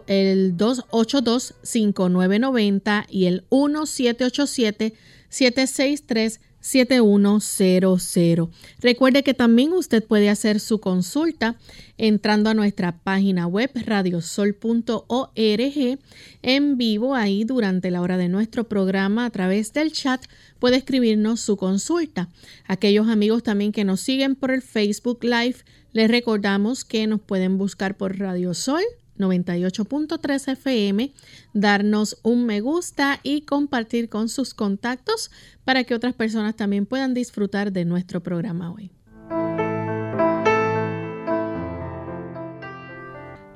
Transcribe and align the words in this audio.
el 0.08 0.58
282 0.58 1.56
5990 1.64 3.08
y 3.10 3.26
el 3.28 3.46
1787 3.52 4.94
763 5.30 6.42
7100. 6.66 8.50
Recuerde 8.80 9.22
que 9.22 9.36
también 9.36 9.72
usted 9.72 10.04
puede 10.04 10.32
hacer 10.32 10.60
su 10.60 10.80
consulta 10.80 11.58
entrando 12.00 12.50
a 12.50 12.56
nuestra 12.56 12.98
página 13.04 13.46
web 13.46 13.70
radiosol.org 13.76 15.36
en 16.42 16.78
vivo 16.78 17.14
ahí 17.14 17.44
durante 17.44 17.92
la 17.92 18.02
hora 18.02 18.18
de 18.18 18.30
nuestro 18.30 18.68
programa 18.68 19.26
a 19.26 19.30
través 19.30 19.74
del 19.74 19.92
chat 19.92 20.26
puede 20.58 20.78
escribirnos 20.78 21.40
su 21.40 21.56
consulta. 21.56 22.30
Aquellos 22.66 23.10
amigos 23.10 23.44
también 23.44 23.72
que 23.72 23.84
nos 23.84 24.02
siguen 24.02 24.36
por 24.36 24.50
el 24.50 24.64
Facebook 24.64 25.24
Live, 25.24 25.58
les 25.94 26.10
recordamos 26.10 26.84
que 26.84 27.06
nos 27.06 27.22
pueden 27.22 27.60
buscar 27.60 27.96
por 27.96 28.18
Radio 28.18 28.56
Sol 28.56 28.82
98.3 29.18 30.52
FM, 30.54 31.14
darnos 31.54 32.18
un 32.24 32.46
me 32.46 32.62
gusta 32.62 33.20
y 33.24 33.42
compartir 33.42 34.10
con 34.10 34.30
sus 34.30 34.54
contactos 34.54 35.32
para 35.64 35.84
que 35.84 35.96
otras 35.96 36.14
personas 36.14 36.56
también 36.56 36.86
puedan 36.86 37.14
disfrutar 37.14 37.72
de 37.72 37.86
nuestro 37.86 38.22
programa 38.22 38.72
hoy. 38.72 38.92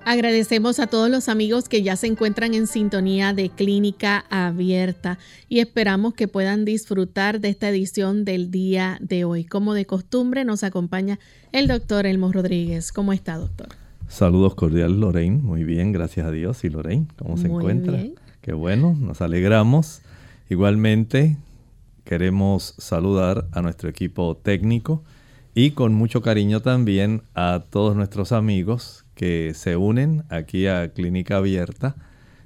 Agradecemos 0.09 0.79
a 0.79 0.87
todos 0.87 1.07
los 1.07 1.29
amigos 1.29 1.69
que 1.69 1.83
ya 1.83 1.95
se 1.95 2.07
encuentran 2.07 2.55
en 2.55 2.65
sintonía 2.65 3.31
de 3.31 3.51
Clínica 3.51 4.25
Abierta 4.31 5.19
y 5.47 5.59
esperamos 5.59 6.15
que 6.15 6.27
puedan 6.27 6.65
disfrutar 6.65 7.39
de 7.39 7.49
esta 7.49 7.69
edición 7.69 8.25
del 8.25 8.49
día 8.49 8.97
de 9.01 9.23
hoy. 9.23 9.45
Como 9.45 9.75
de 9.75 9.85
costumbre 9.85 10.45
nos 10.45 10.63
acompaña 10.63 11.19
el 11.51 11.67
doctor 11.67 12.07
Elmo 12.07 12.31
Rodríguez. 12.31 12.91
¿Cómo 12.91 13.13
está, 13.13 13.37
doctor? 13.37 13.67
Saludos 14.09 14.55
cordiales, 14.55 14.97
Lorraine. 14.97 15.37
Muy 15.37 15.63
bien, 15.63 15.91
gracias 15.91 16.25
a 16.25 16.31
Dios. 16.31 16.63
¿Y 16.63 16.69
Lorraine, 16.69 17.05
cómo 17.15 17.37
se 17.37 17.47
encuentra? 17.47 18.03
Qué 18.41 18.53
bueno, 18.53 18.97
nos 18.99 19.21
alegramos. 19.21 20.01
Igualmente, 20.49 21.37
queremos 22.03 22.73
saludar 22.79 23.47
a 23.51 23.61
nuestro 23.61 23.87
equipo 23.87 24.35
técnico 24.35 25.03
y 25.53 25.71
con 25.71 25.93
mucho 25.93 26.23
cariño 26.23 26.59
también 26.61 27.21
a 27.35 27.65
todos 27.69 27.95
nuestros 27.95 28.31
amigos 28.31 29.05
que 29.13 29.53
se 29.53 29.77
unen 29.77 30.23
aquí 30.29 30.65
a 30.65 30.91
Clínica 30.91 31.37
Abierta. 31.37 31.95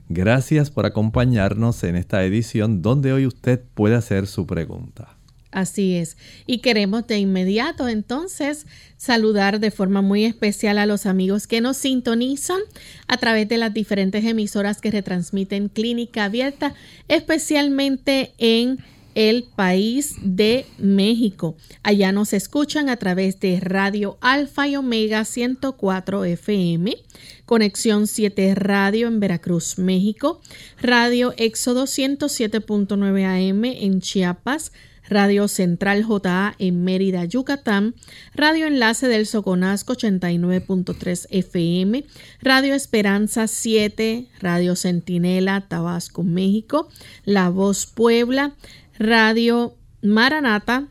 Gracias 0.10 0.70
por 0.70 0.86
acompañarnos 0.86 1.84
en 1.86 1.96
esta 1.96 2.26
edición 2.26 2.82
donde 2.82 3.14
hoy 3.14 3.26
usted 3.26 3.64
puede 3.74 3.96
hacer 3.96 4.28
su 4.28 4.46
pregunta. 4.46 5.13
Así 5.54 5.96
es. 5.96 6.18
Y 6.48 6.58
queremos 6.60 7.06
de 7.06 7.20
inmediato 7.20 7.88
entonces 7.88 8.66
saludar 8.98 9.60
de 9.60 9.70
forma 9.70 10.02
muy 10.02 10.26
especial 10.26 10.80
a 10.80 10.88
los 10.88 11.06
amigos 11.06 11.46
que 11.46 11.62
nos 11.62 11.78
sintonizan 11.78 12.60
a 13.08 13.18
través 13.18 13.48
de 13.48 13.58
las 13.58 13.74
diferentes 13.74 14.26
emisoras 14.26 14.82
que 14.82 14.90
retransmiten 14.90 15.70
Clínica 15.70 16.26
Abierta, 16.26 16.74
especialmente 17.08 18.34
en 18.40 18.80
el 19.14 19.44
país 19.44 20.16
de 20.24 20.66
México. 20.80 21.56
Allá 21.84 22.12
nos 22.12 22.34
escuchan 22.34 22.90
a 22.90 22.98
través 22.98 23.40
de 23.40 23.60
Radio 23.60 24.18
Alfa 24.22 24.68
y 24.68 24.76
Omega 24.76 25.24
104 25.24 26.26
FM, 26.26 26.98
Conexión 27.46 28.08
7 28.08 28.56
Radio 28.56 29.08
en 29.08 29.20
Veracruz, 29.20 29.78
México, 29.78 30.42
Radio 30.82 31.34
Éxodo 31.38 31.84
107.9 31.84 33.26
AM 33.26 33.66
en 33.66 34.02
Chiapas, 34.02 34.72
Radio 35.10 35.48
Central 35.48 36.06
JA 36.06 36.56
en 36.60 36.84
Mérida, 36.84 37.26
Yucatán, 37.26 37.96
Radio 38.36 38.68
Enlace 38.68 39.08
del 39.08 39.26
Soconasco 39.26 39.94
89.3 39.94 41.28
FM, 41.30 42.06
Radio 42.42 42.74
Esperanza 42.74 43.48
7, 43.48 44.28
Radio 44.40 44.76
Centinela, 44.76 45.62
Tabasco, 45.68 46.24
México, 46.24 46.90
La 47.26 47.50
Voz 47.50 47.86
Puebla, 47.86 48.54
Radio 48.98 49.76
Maranata 50.02 50.88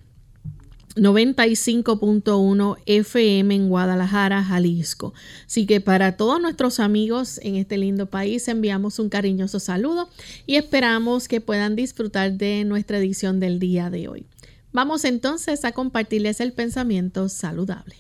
95.1 0.97 2.77
FM 2.87 3.55
en 3.55 3.69
Guadalajara, 3.69 4.43
Jalisco. 4.43 5.15
Así 5.47 5.67
que 5.67 5.81
para 5.81 6.17
todos 6.17 6.41
nuestros 6.41 6.81
amigos 6.81 7.41
en 7.43 7.57
este 7.57 7.79
lindo 7.79 8.07
país 8.07 8.47
enviamos 8.49 8.99
un 8.99 9.09
cariñoso 9.09 9.59
saludo 9.59 10.09
y 10.47 10.57
esperamos 10.57 11.29
que 11.29 11.41
puedan 11.41 11.77
disfrutar 11.77 12.33
de 12.33 12.65
nuestra 12.65 12.99
edición 12.99 13.41
del 13.41 13.59
día 13.59 13.91
de 13.91 14.09
hoy. 14.09 14.27
Vamos 14.73 15.05
entonces 15.05 15.65
a 15.65 15.73
compartirles 15.73 16.41
el 16.41 16.53
pensamiento 16.53 17.29
saludable. 17.29 17.97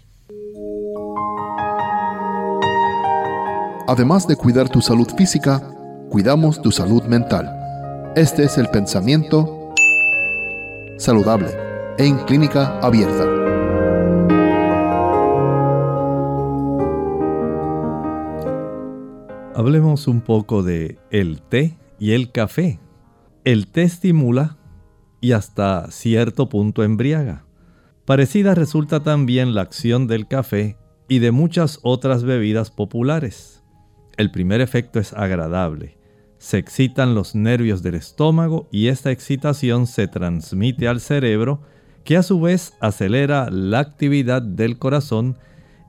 Además 3.88 4.26
de 4.26 4.36
cuidar 4.36 4.68
tu 4.68 4.80
salud 4.80 5.08
física, 5.16 5.60
cuidamos 6.08 6.62
tu 6.62 6.70
salud 6.70 7.02
mental. 7.04 7.50
Este 8.16 8.44
es 8.44 8.58
el 8.58 8.68
pensamiento 8.68 9.72
saludable 10.98 11.71
en 11.98 12.16
clínica 12.24 12.78
abierta. 12.80 13.24
Hablemos 19.54 20.08
un 20.08 20.22
poco 20.22 20.62
de 20.62 20.98
el 21.10 21.42
té 21.42 21.76
y 21.98 22.12
el 22.12 22.32
café. 22.32 22.80
El 23.44 23.66
té 23.66 23.82
estimula 23.82 24.56
y 25.20 25.32
hasta 25.32 25.90
cierto 25.90 26.48
punto 26.48 26.82
embriaga. 26.82 27.44
Parecida 28.06 28.54
resulta 28.54 29.02
también 29.02 29.54
la 29.54 29.60
acción 29.60 30.06
del 30.06 30.26
café 30.26 30.78
y 31.08 31.18
de 31.18 31.30
muchas 31.30 31.78
otras 31.82 32.24
bebidas 32.24 32.70
populares. 32.70 33.62
El 34.16 34.30
primer 34.30 34.60
efecto 34.62 34.98
es 34.98 35.12
agradable. 35.12 35.98
Se 36.38 36.58
excitan 36.58 37.14
los 37.14 37.34
nervios 37.34 37.82
del 37.82 37.94
estómago 37.94 38.68
y 38.72 38.88
esta 38.88 39.10
excitación 39.10 39.86
se 39.86 40.08
transmite 40.08 40.88
al 40.88 41.00
cerebro 41.00 41.60
que 42.04 42.16
a 42.16 42.22
su 42.22 42.40
vez 42.40 42.74
acelera 42.80 43.48
la 43.50 43.80
actividad 43.80 44.42
del 44.42 44.78
corazón 44.78 45.38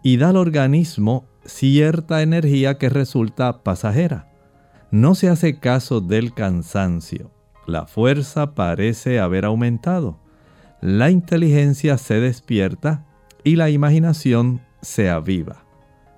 y 0.04 0.18
da 0.18 0.30
al 0.30 0.38
organismo 0.38 1.26
cierta 1.46 2.22
energía 2.22 2.78
que 2.78 2.90
resulta 2.90 3.64
pasajera. 3.64 4.30
No 4.92 5.16
se 5.16 5.30
hace 5.30 5.60
caso 5.60 6.02
del 6.02 6.34
cansancio. 6.34 7.32
La 7.66 7.88
fuerza 7.88 8.54
parece 8.54 9.20
haber 9.20 9.46
aumentado. 9.46 10.20
La 10.82 11.10
inteligencia 11.10 11.98
se 11.98 12.20
despierta 12.20 13.06
y 13.44 13.56
la 13.56 13.70
imaginación 13.70 14.62
se 14.82 15.10
aviva. 15.10 15.64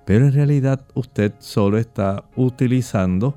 Pero 0.04 0.26
en 0.26 0.32
realidad 0.32 0.84
usted 0.94 1.32
solo 1.38 1.78
está 1.78 2.24
utilizando 2.36 3.34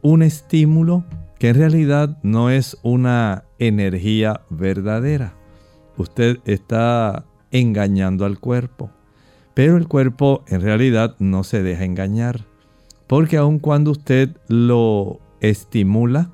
un 0.00 0.22
estímulo 0.22 1.04
que 1.38 1.50
en 1.50 1.56
realidad 1.56 2.18
no 2.22 2.50
es 2.50 2.78
una 2.82 3.44
energía 3.58 4.40
verdadera 4.50 5.37
usted 5.98 6.38
está 6.44 7.24
engañando 7.50 8.24
al 8.24 8.38
cuerpo. 8.38 8.90
Pero 9.54 9.76
el 9.76 9.88
cuerpo 9.88 10.44
en 10.46 10.60
realidad 10.60 11.16
no 11.18 11.44
se 11.44 11.62
deja 11.62 11.84
engañar. 11.84 12.44
Porque 13.06 13.36
aun 13.36 13.58
cuando 13.58 13.90
usted 13.90 14.36
lo 14.48 15.20
estimula, 15.40 16.30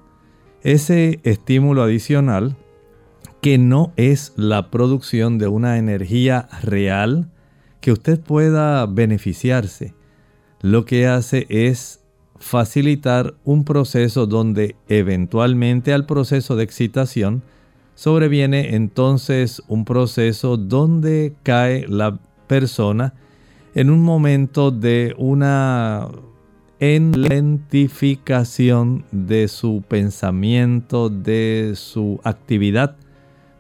ese 0.63 1.21
estímulo 1.25 1.83
adicional 1.83 2.57
que 3.41 3.59
no 3.59 3.93
es 3.97 4.33
la 4.37 4.71
producción 4.71 5.39
de 5.39 5.49
una 5.49 5.79
energía 5.79 6.49
real 6.63 7.31
que 7.81 7.93
usted 7.93 8.19
pueda 8.19 8.87
beneficiarse. 8.87 9.95
Lo 10.63 10.87
que 10.87 11.07
hace 11.07 11.47
es 11.51 12.01
facilitar 12.39 13.35
un 13.45 13.65
proceso 13.65 14.27
donde 14.27 14.77
eventualmente 14.89 15.93
al 15.93 16.07
proceso 16.07 16.57
de 16.57 16.65
excitación 16.65 17.43
sobreviene 17.95 18.75
entonces 18.75 19.63
un 19.69 19.85
proceso 19.85 20.57
donde 20.57 21.35
cae 21.43 21.87
la 21.89 22.19
persona 22.47 23.15
en 23.75 23.91
un 23.91 24.03
momento 24.03 24.71
de 24.71 25.15
una 25.19 26.09
enlentificación 26.81 29.05
de 29.11 29.49
su 29.49 29.83
pensamiento, 29.87 31.09
de 31.09 31.73
su 31.77 32.21
actividad. 32.25 32.97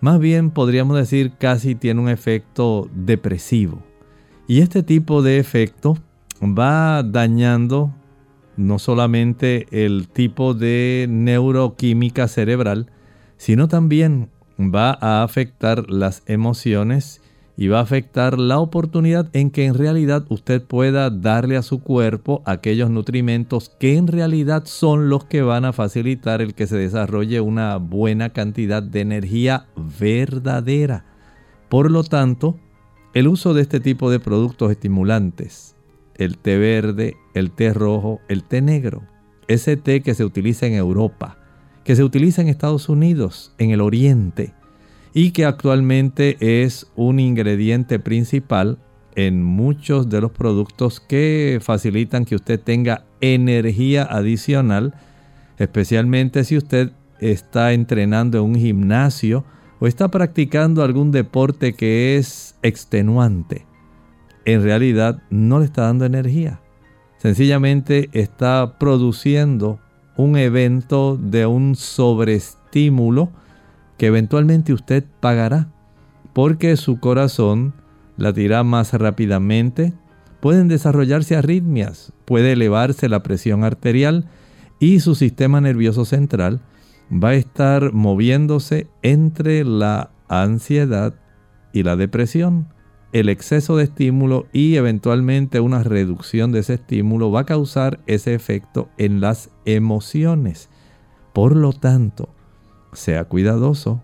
Más 0.01 0.19
bien 0.19 0.51
podríamos 0.51 0.97
decir 0.97 1.33
casi 1.39 1.75
tiene 1.75 2.01
un 2.01 2.09
efecto 2.09 2.89
depresivo. 2.95 3.83
Y 4.47 4.61
este 4.61 4.83
tipo 4.83 5.23
de 5.23 5.39
efecto 5.39 5.97
va 6.43 7.03
dañando 7.03 7.95
no 8.57 8.79
solamente 8.79 9.67
el 9.71 10.09
tipo 10.09 10.55
de 10.55 11.07
neuroquímica 11.09 12.29
cerebral, 12.29 12.91
sino 13.37 13.69
también 13.69 14.31
va 14.59 14.97
a 15.01 15.23
afectar 15.23 15.91
las 15.91 16.23
emociones 16.27 17.21
y 17.57 17.69
va 17.69 17.79
a 17.79 17.83
afectar 17.83 18.39
la 18.39 18.59
oportunidad 18.59 19.29
en 19.33 19.51
que 19.51 19.65
en 19.65 19.75
realidad 19.75 20.25
usted 20.29 20.63
pueda 20.63 21.11
darle 21.11 21.57
a 21.57 21.63
su 21.63 21.81
cuerpo 21.81 22.43
aquellos 22.47 22.91
nutrimentos 22.91 23.71
que 23.79 23.97
en 23.97 24.09
realidad 24.09 24.65
son 24.67 25.09
los 25.09 25.25
que 25.25 25.43
van 25.43 25.65
a 25.65 25.73
facilitar 25.73 26.43
el 26.43 26.55
que 26.55 26.67
se 26.67 26.77
desarrolle 26.77 27.41
una 27.41 27.77
buena 27.77 28.31
cantidad 28.31 28.83
de 28.83 29.03
energía 29.03 29.67
verdadera. 30.01 31.05
Por 31.69 31.91
lo 31.91 32.03
tanto, 32.03 32.59
el 33.15 33.29
uso 33.29 33.55
de 33.55 33.63
este 33.63 33.79
tipo 33.79 34.11
de 34.11 34.19
productos 34.19 34.73
estimulantes, 34.73 35.77
el 36.17 36.39
té 36.39 36.59
verde, 36.59 37.17
el 37.35 37.53
té 37.53 37.73
rojo, 37.73 38.21
el 38.29 38.43
té 38.43 38.63
negro, 38.63 39.03
ese 39.47 39.77
té 39.77 40.01
que 40.01 40.15
se 40.15 40.25
utiliza 40.25 40.67
en 40.67 40.75
Europa, 40.75 41.39
que 41.85 41.97
se 41.97 42.03
utiliza 42.03 42.43
en 42.43 42.49
Estados 42.49 42.89
Unidos, 42.89 43.55
en 43.59 43.71
el 43.71 43.81
Oriente, 43.81 44.55
y 45.13 45.31
que 45.31 45.45
actualmente 45.45 46.37
es 46.41 46.91
un 46.97 47.21
ingrediente 47.21 47.99
principal 47.99 48.79
en 49.15 49.43
muchos 49.43 50.09
de 50.09 50.21
los 50.21 50.33
productos 50.33 50.99
que 50.99 51.61
facilitan 51.63 52.25
que 52.25 52.35
usted 52.35 52.61
tenga 52.61 53.05
energía 53.21 54.03
adicional, 54.03 54.95
especialmente 55.59 56.43
si 56.43 56.57
usted 56.57 56.93
está 57.21 57.73
entrenando 57.73 58.39
en 58.39 58.45
un 58.45 58.55
gimnasio 58.57 59.45
o 59.79 59.87
está 59.87 60.11
practicando 60.11 60.83
algún 60.83 61.13
deporte 61.13 61.75
que 61.75 62.17
es 62.17 62.57
extenuante. 62.63 63.67
En 64.45 64.63
realidad 64.63 65.23
no 65.31 65.61
le 65.61 65.67
está 65.67 65.83
dando 65.83 66.05
energía. 66.05 66.61
Sencillamente 67.19 68.11
está 68.13 68.79
produciendo 68.79 69.81
un 70.17 70.37
evento 70.37 71.17
de 71.17 71.47
un 71.47 71.75
sobreestímulo 71.77 73.31
que 73.99 74.07
eventualmente 74.07 74.73
usted 74.73 75.05
pagará, 75.21 75.69
porque 76.33 76.77
su 76.77 76.99
corazón 77.01 77.75
latirá 78.17 78.65
más 78.65 78.93
rápidamente, 78.93 79.93
pueden 80.41 80.69
desarrollarse 80.69 81.37
arritmias, 81.37 82.13
puede 82.25 82.53
elevarse 82.53 83.09
la 83.09 83.23
presión 83.23 83.65
arterial 83.65 84.27
y 84.79 85.01
su 85.01 85.15
sistema 85.15 85.61
nervioso 85.61 86.05
central 86.05 86.61
va 87.11 87.31
a 87.31 87.35
estar 87.35 87.93
moviéndose 87.93 88.89
entre 89.03 89.65
la 89.65 90.11
ansiedad 90.29 91.15
y 91.73 91.83
la 91.83 91.97
depresión. 91.97 92.69
El 93.15 93.29
exceso 93.29 93.77
de 93.77 93.85
estímulo 93.85 94.49
y 94.53 94.75
eventualmente 94.75 95.61
una 95.61 95.85
reducción 95.85 96.51
de 96.51 96.59
ese 96.59 96.75
estímulo 96.75 97.31
va 97.31 97.43
a 97.43 97.47
causar 97.47 98.01
ese 98.09 98.35
efecto 98.35 98.89
en 98.99 99.21
las 99.21 99.51
emociones. 99.67 100.69
Por 101.33 101.55
lo 101.55 101.73
tanto, 101.73 102.29
sea 102.93 103.27
cuidadoso. 103.27 104.03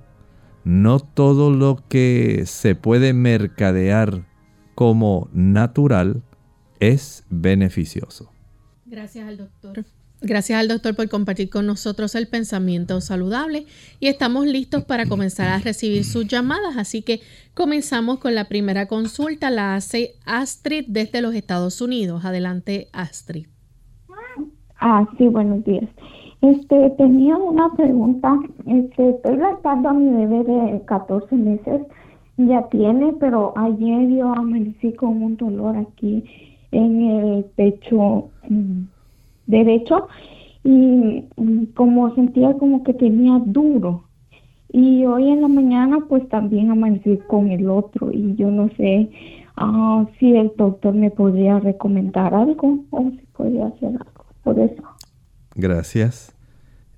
No 0.62 1.00
todo 1.00 1.50
lo 1.50 1.82
que 1.88 2.44
se 2.46 2.76
puede 2.76 3.12
mercadear 3.12 4.28
como 4.76 5.28
natural 5.32 6.22
es 6.78 7.24
beneficioso. 7.30 8.30
Gracias 8.86 9.26
al 9.26 9.38
doctor. 9.38 9.84
Gracias 10.22 10.60
al 10.60 10.68
doctor 10.68 10.94
por 10.94 11.08
compartir 11.08 11.48
con 11.48 11.66
nosotros 11.66 12.14
el 12.14 12.28
pensamiento 12.28 13.00
saludable 13.00 13.64
y 14.00 14.08
estamos 14.08 14.44
listos 14.44 14.84
para 14.84 15.06
comenzar 15.06 15.48
a 15.48 15.58
recibir 15.58 16.04
sus 16.04 16.26
llamadas. 16.26 16.76
Así 16.76 17.00
que 17.00 17.20
comenzamos 17.54 18.18
con 18.18 18.34
la 18.34 18.44
primera 18.44 18.86
consulta. 18.86 19.48
La 19.48 19.76
hace 19.76 20.16
Astrid 20.26 20.84
desde 20.88 21.22
los 21.22 21.34
Estados 21.34 21.80
Unidos. 21.80 22.26
Adelante, 22.26 22.88
Astrid. 22.92 23.46
Ah, 24.78 25.08
sí, 25.16 25.26
buenos 25.26 25.64
días. 25.64 25.88
Este, 26.42 26.90
tenía 26.98 27.36
una 27.36 27.72
pregunta. 27.74 28.38
Este, 28.66 29.10
estoy 29.10 29.38
lactando 29.38 29.88
a 29.88 29.94
mi 29.94 30.26
bebé 30.26 30.44
de 30.44 30.84
14 30.84 31.34
meses. 31.34 31.80
Ya 32.36 32.68
tiene, 32.68 33.14
pero 33.20 33.54
ayer 33.56 34.08
yo 34.10 34.32
amanecí 34.34 34.92
con 34.94 35.22
un 35.22 35.36
dolor 35.38 35.78
aquí 35.78 36.24
en 36.72 37.02
el 37.02 37.44
pecho 37.56 38.30
mm, 38.48 38.82
derecho 39.50 40.08
y 40.64 41.24
mm, 41.36 41.66
como 41.74 42.14
sentía 42.14 42.54
como 42.54 42.82
que 42.84 42.94
tenía 42.94 43.40
duro. 43.44 44.04
Y 44.72 45.04
hoy 45.04 45.28
en 45.28 45.42
la 45.42 45.48
mañana 45.48 45.98
pues 46.08 46.28
también 46.28 46.70
amanecí 46.70 47.18
con 47.26 47.50
el 47.50 47.68
otro 47.68 48.12
y 48.12 48.36
yo 48.36 48.50
no 48.50 48.68
sé 48.76 49.10
ah, 49.56 50.06
si 50.18 50.36
el 50.36 50.52
doctor 50.56 50.94
me 50.94 51.10
podría 51.10 51.58
recomendar 51.58 52.34
algo 52.34 52.78
o 52.90 53.10
si 53.10 53.26
podría 53.32 53.66
hacer 53.66 53.88
algo 53.88 54.24
por 54.44 54.58
eso. 54.58 54.82
Gracias. 55.56 56.34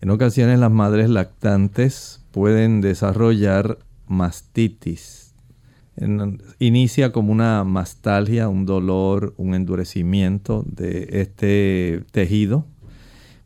En 0.00 0.10
ocasiones 0.10 0.58
las 0.58 0.70
madres 0.70 1.08
lactantes 1.08 2.26
pueden 2.32 2.80
desarrollar 2.80 3.78
mastitis. 4.06 5.21
Inicia 6.58 7.12
como 7.12 7.32
una 7.32 7.64
mastalgia, 7.64 8.48
un 8.48 8.66
dolor, 8.66 9.34
un 9.36 9.54
endurecimiento 9.54 10.64
de 10.66 11.08
este 11.12 12.04
tejido, 12.12 12.66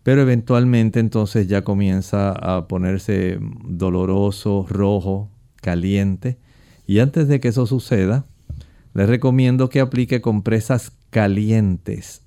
pero 0.02 0.22
eventualmente 0.22 1.00
entonces 1.00 1.48
ya 1.48 1.64
comienza 1.64 2.30
a 2.30 2.68
ponerse 2.68 3.40
doloroso, 3.64 4.64
rojo, 4.68 5.30
caliente. 5.56 6.38
Y 6.86 7.00
antes 7.00 7.26
de 7.26 7.40
que 7.40 7.48
eso 7.48 7.66
suceda, 7.66 8.26
les 8.94 9.08
recomiendo 9.08 9.68
que 9.68 9.80
aplique 9.80 10.20
compresas 10.20 10.92
calientes 11.10 12.22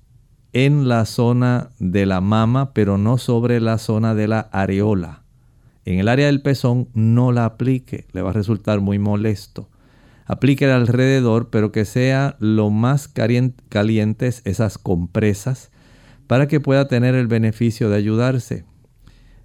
en 0.52 0.88
la 0.88 1.06
zona 1.06 1.70
de 1.78 2.04
la 2.04 2.20
mama, 2.20 2.74
pero 2.74 2.98
no 2.98 3.16
sobre 3.16 3.60
la 3.60 3.78
zona 3.78 4.14
de 4.14 4.28
la 4.28 4.40
areola. 4.52 5.22
En 5.86 5.98
el 5.98 6.08
área 6.08 6.26
del 6.26 6.42
pezón 6.42 6.88
no 6.92 7.32
la 7.32 7.46
aplique, 7.46 8.06
le 8.12 8.20
va 8.20 8.30
a 8.30 8.34
resultar 8.34 8.80
muy 8.80 8.98
molesto. 8.98 9.69
Aplique 10.30 10.64
alrededor, 10.66 11.50
pero 11.50 11.72
que 11.72 11.84
sea 11.84 12.36
lo 12.38 12.70
más 12.70 13.08
calientes 13.08 14.42
esas 14.44 14.78
compresas 14.78 15.72
para 16.28 16.46
que 16.46 16.60
pueda 16.60 16.86
tener 16.86 17.16
el 17.16 17.26
beneficio 17.26 17.90
de 17.90 17.96
ayudarse. 17.96 18.64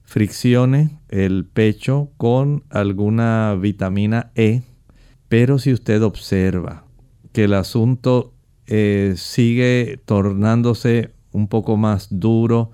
Friccione 0.03 0.99
el 1.09 1.45
pecho 1.45 2.11
con 2.17 2.65
alguna 2.69 3.57
vitamina 3.59 4.29
E, 4.35 4.61
pero 5.27 5.57
si 5.57 5.73
usted 5.73 6.03
observa 6.03 6.85
que 7.33 7.45
el 7.45 7.55
asunto 7.55 8.35
eh, 8.67 9.15
sigue 9.17 9.99
tornándose 10.05 11.15
un 11.31 11.47
poco 11.47 11.77
más 11.77 12.09
duro, 12.11 12.69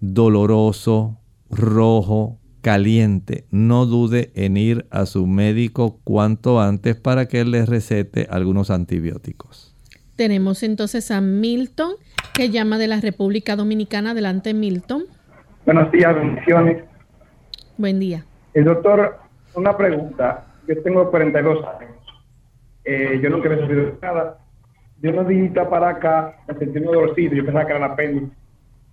doloroso, 0.00 1.18
rojo, 1.48 2.38
caliente, 2.64 3.44
no 3.50 3.84
dude 3.84 4.32
en 4.34 4.56
ir 4.56 4.86
a 4.90 5.04
su 5.04 5.26
médico 5.26 6.00
cuanto 6.02 6.62
antes 6.62 6.96
para 6.96 7.26
que 7.26 7.42
él 7.42 7.50
le 7.50 7.66
recete 7.66 8.26
algunos 8.30 8.70
antibióticos. 8.70 9.76
Tenemos 10.16 10.62
entonces 10.62 11.10
a 11.10 11.20
Milton, 11.20 11.92
que 12.32 12.48
llama 12.48 12.78
de 12.78 12.86
la 12.86 13.00
República 13.00 13.54
Dominicana. 13.54 14.12
Adelante, 14.12 14.54
Milton. 14.54 15.04
Buenos 15.66 15.92
días, 15.92 16.14
bendiciones. 16.14 16.82
Buen 17.76 18.00
día. 18.00 18.24
El 18.54 18.64
doctor, 18.64 19.18
una 19.54 19.76
pregunta. 19.76 20.46
Yo 20.66 20.82
tengo 20.82 21.10
42 21.10 21.58
años. 21.66 21.92
Eh, 22.86 23.20
yo 23.22 23.28
nunca 23.28 23.48
he 23.48 23.56
recibido 23.56 23.98
nada 24.00 24.38
de 25.04 25.10
unos 25.10 25.28
días 25.28 25.68
para 25.68 25.90
acá 25.90 26.36
me 26.48 26.54
sentí 26.54 26.78
un 26.78 26.86
dolorcito, 26.86 27.34
yo 27.34 27.44
pensaba 27.44 27.66
que 27.66 27.72
era 27.72 27.80
la 27.80 27.92
apéndice. 27.92 28.34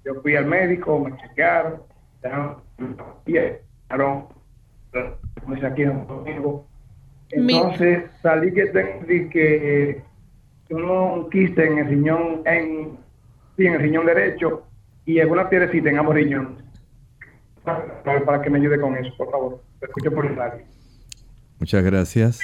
Yo 0.04 0.16
fui 0.22 0.36
al 0.36 0.46
médico, 0.46 1.00
me 1.00 1.16
chequearon, 1.16 1.84
dejaron, 2.22 2.58
aquí 5.64 5.84
conmigo. 6.08 6.68
Entonces 7.32 8.04
salí 8.22 8.54
que 8.54 8.66
tengo 8.68 9.30
que 9.30 10.02
uno 10.70 11.14
un 11.14 11.30
quiste 11.30 11.66
en 11.66 11.80
el 11.80 11.88
riñón, 11.88 12.42
en, 12.46 12.98
sí, 13.58 13.66
en 13.66 13.74
el 13.74 13.82
riñón 13.82 14.06
derecho 14.06 14.64
y 15.06 15.20
alguna 15.20 15.50
piedrecita 15.50 15.90
en 15.90 16.00
ambos 16.00 16.16
riñones. 16.16 16.64
Para, 17.64 18.26
para, 18.26 18.42
que 18.42 18.50
me 18.50 18.58
ayude 18.58 18.80
con 18.80 18.96
eso, 18.96 19.12
por 19.18 19.30
favor. 19.30 19.62
Te 19.80 19.86
escucho 19.86 20.12
por 20.12 20.26
el 20.26 20.36
radio. 20.36 20.64
Muchas 21.60 21.84
gracias. 21.84 22.40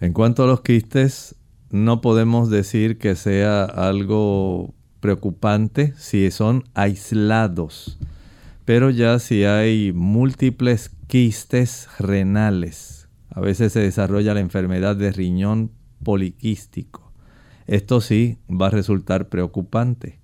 En 0.00 0.12
cuanto 0.12 0.42
a 0.42 0.46
los 0.46 0.62
quistes, 0.62 1.36
no 1.70 2.00
podemos 2.00 2.50
decir 2.50 2.98
que 2.98 3.14
sea 3.14 3.64
algo 3.64 4.74
preocupante 5.00 5.92
si 5.96 6.30
son 6.30 6.64
aislados. 6.74 7.98
Pero 8.70 8.90
ya 8.90 9.18
si 9.18 9.42
hay 9.42 9.92
múltiples 9.92 10.92
quistes 11.08 11.88
renales, 11.98 13.08
a 13.28 13.40
veces 13.40 13.72
se 13.72 13.80
desarrolla 13.80 14.32
la 14.32 14.38
enfermedad 14.38 14.94
de 14.94 15.10
riñón 15.10 15.72
poliquístico. 16.04 17.12
Esto 17.66 18.00
sí 18.00 18.38
va 18.48 18.68
a 18.68 18.70
resultar 18.70 19.28
preocupante. 19.28 20.20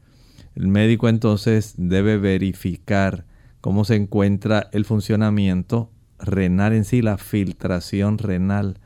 El 0.55 0.69
médico 0.69 1.09
entonces 1.09 1.75
debe 1.77 2.19
verificar 2.19 3.27
cómo 3.61 3.85
se 3.85 3.97
encuentra 3.97 4.71
el 4.71 4.85
funcionamiento 4.85 5.91
renal 6.21 6.73
en 6.73 6.85
sí, 6.85 7.03
la 7.03 7.19
filtración 7.19 8.17
renal. 8.17 8.79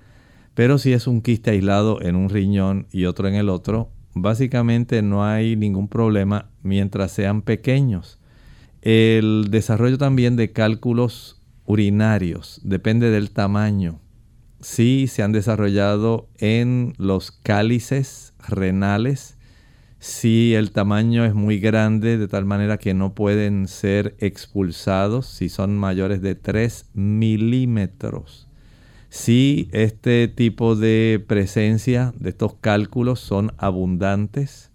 Pero 0.55 0.79
si 0.79 0.95
es 0.95 1.07
un 1.07 1.21
quiste 1.21 1.51
aislado 1.51 2.01
en 2.01 2.17
un 2.17 2.31
riñón 2.31 2.87
y 2.93 3.05
otro 3.05 3.29
en 3.29 3.35
el 3.35 3.51
otro, 3.51 3.91
básicamente 4.15 5.03
no 5.03 5.23
hay 5.23 5.55
ningún 5.55 5.89
problema 5.89 6.49
mientras 6.63 7.13
sean 7.13 7.43
pequeños. 7.43 8.20
El 8.83 9.49
desarrollo 9.51 9.99
también 9.99 10.37
de 10.37 10.53
cálculos 10.53 11.41
urinarios 11.67 12.61
depende 12.65 13.11
del 13.11 13.31
tamaño. 13.31 14.01
Si 14.61 15.07
se 15.07 15.23
han 15.23 15.33
desarrollado 15.33 16.29
en 16.39 16.95
los 16.97 17.31
cálices 17.31 18.35
renales, 18.49 19.37
si 19.99 20.55
el 20.55 20.71
tamaño 20.71 21.27
es 21.27 21.35
muy 21.35 21.59
grande 21.59 22.17
de 22.17 22.27
tal 22.27 22.47
manera 22.47 22.79
que 22.79 22.95
no 22.95 23.15
pueden 23.15 23.69
ser 23.69 24.17
expulsados, 24.19 25.27
si 25.27 25.51
son 25.51 25.77
mayores 25.77 26.23
de 26.23 26.35
3 26.35 26.87
milímetros. 26.95 28.49
Si 29.11 29.69
este 29.73 30.27
tipo 30.29 30.75
de 30.75 31.23
presencia 31.27 32.15
de 32.19 32.31
estos 32.31 32.55
cálculos 32.55 33.21
son 33.21 33.53
abundantes, 33.59 34.71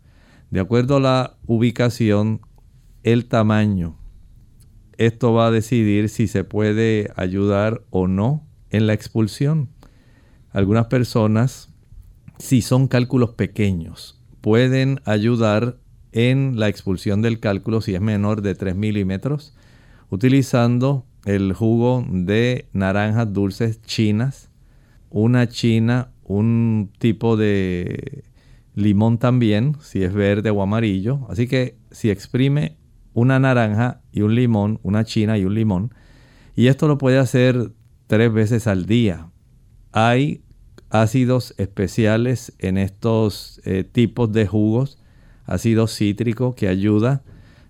de 0.51 0.59
acuerdo 0.59 0.97
a 0.97 1.00
la 1.00 1.38
ubicación, 1.47 2.41
el 3.05 3.27
tamaño, 3.27 3.95
esto 4.97 5.31
va 5.31 5.47
a 5.47 5.51
decidir 5.51 6.09
si 6.09 6.27
se 6.27 6.43
puede 6.43 7.12
ayudar 7.15 7.83
o 7.91 8.07
no 8.07 8.47
en 8.71 8.88
la 8.88 8.93
expulsión. 8.93 9.69
Algunas 10.50 10.88
personas, 10.88 11.69
si 12.39 12.63
son 12.63 12.88
cálculos 12.88 13.29
pequeños, 13.29 14.19
pueden 14.41 15.01
ayudar 15.05 15.77
en 16.13 16.59
la 16.59 16.67
expulsión 16.67 17.21
del 17.21 17.39
cálculo 17.39 17.79
si 17.79 17.93
es 17.93 18.01
menor 18.01 18.41
de 18.41 18.55
3 18.55 18.75
milímetros, 18.75 19.55
utilizando 20.09 21.05
el 21.25 21.53
jugo 21.53 22.03
de 22.09 22.69
naranjas 22.74 23.31
dulces 23.31 23.83
chinas, 23.83 24.50
una 25.12 25.47
china, 25.47 26.09
un 26.24 26.89
tipo 26.97 27.38
de 27.38 28.24
limón 28.74 29.19
también, 29.19 29.77
si 29.79 30.01
es 30.01 30.12
verde 30.12 30.50
o 30.50 30.63
amarillo. 30.63 31.27
Así 31.29 31.47
que 31.47 31.77
si 31.91 32.09
exprime 32.09 32.77
una 33.15 33.39
naranja 33.39 34.01
y 34.12 34.22
un 34.22 34.36
limón, 34.36 34.79
una 34.84 35.05
china 35.05 35.38
y 35.39 35.45
un 35.45 35.55
limón, 35.55 35.93
y 36.55 36.67
esto 36.67 36.88
lo 36.88 37.00
puede 37.00 37.17
hacer 37.17 37.72
tres 38.07 38.31
veces 38.31 38.67
al 38.67 38.86
día. 38.86 39.29
Hay 39.91 40.43
ácidos 40.89 41.55
especiales 41.57 42.53
en 42.60 42.77
estos 42.77 43.62
eh, 43.65 43.84
tipos 43.84 44.31
de 44.31 44.45
jugos, 44.45 45.00
ácido 45.45 45.88
cítrico 45.88 46.55
que 46.55 46.67
ayuda 46.67 47.24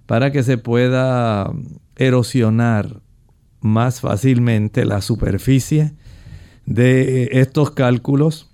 para 0.07 0.31
que 0.31 0.43
se 0.43 0.57
pueda 0.57 1.51
erosionar 1.95 3.01
más 3.61 4.01
fácilmente 4.01 4.83
la 4.85 5.01
superficie 5.01 5.93
de 6.65 7.29
estos 7.33 7.71
cálculos 7.71 8.49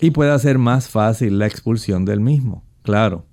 y 0.00 0.10
pueda 0.10 0.38
ser 0.38 0.58
más 0.58 0.88
fácil 0.88 1.38
la 1.38 1.46
expulsión 1.46 2.04
del 2.04 2.20
mismo. 2.20 2.64
Claro, 2.82 3.24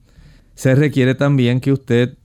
se 0.56 0.76
requiere 0.76 1.16
también 1.16 1.60
que 1.60 1.72
usted 1.72 2.18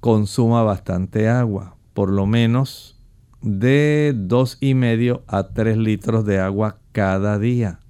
consuma 0.00 0.62
bastante 0.62 1.28
agua, 1.28 1.76
por 1.94 2.10
lo 2.10 2.26
menos 2.26 2.96
de 3.42 4.12
dos 4.16 4.58
y 4.60 4.74
medio 4.74 5.22
a 5.26 5.48
3 5.48 5.76
litros 5.76 6.24
de 6.24 6.38
agua 6.38 6.78
cada 6.92 7.38
día. 7.38 7.80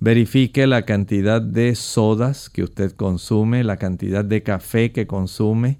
Verifique 0.00 0.66
la 0.66 0.82
cantidad 0.82 1.40
de 1.40 1.74
sodas 1.74 2.50
que 2.50 2.62
usted 2.62 2.92
consume, 2.92 3.64
la 3.64 3.76
cantidad 3.76 4.24
de 4.24 4.42
café 4.42 4.92
que 4.92 5.06
consume. 5.06 5.78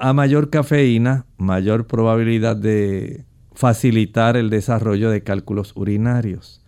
A 0.00 0.12
mayor 0.12 0.48
cafeína, 0.48 1.26
mayor 1.36 1.86
probabilidad 1.86 2.56
de 2.56 3.26
facilitar 3.52 4.36
el 4.36 4.48
desarrollo 4.48 5.10
de 5.10 5.22
cálculos 5.22 5.72
urinarios. 5.76 6.62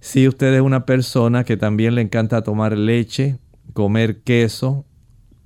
Si 0.00 0.28
usted 0.28 0.52
es 0.52 0.60
una 0.60 0.84
persona 0.84 1.44
que 1.44 1.56
también 1.56 1.94
le 1.94 2.02
encanta 2.02 2.42
tomar 2.42 2.76
leche, 2.76 3.38
comer 3.72 4.22
queso, 4.22 4.84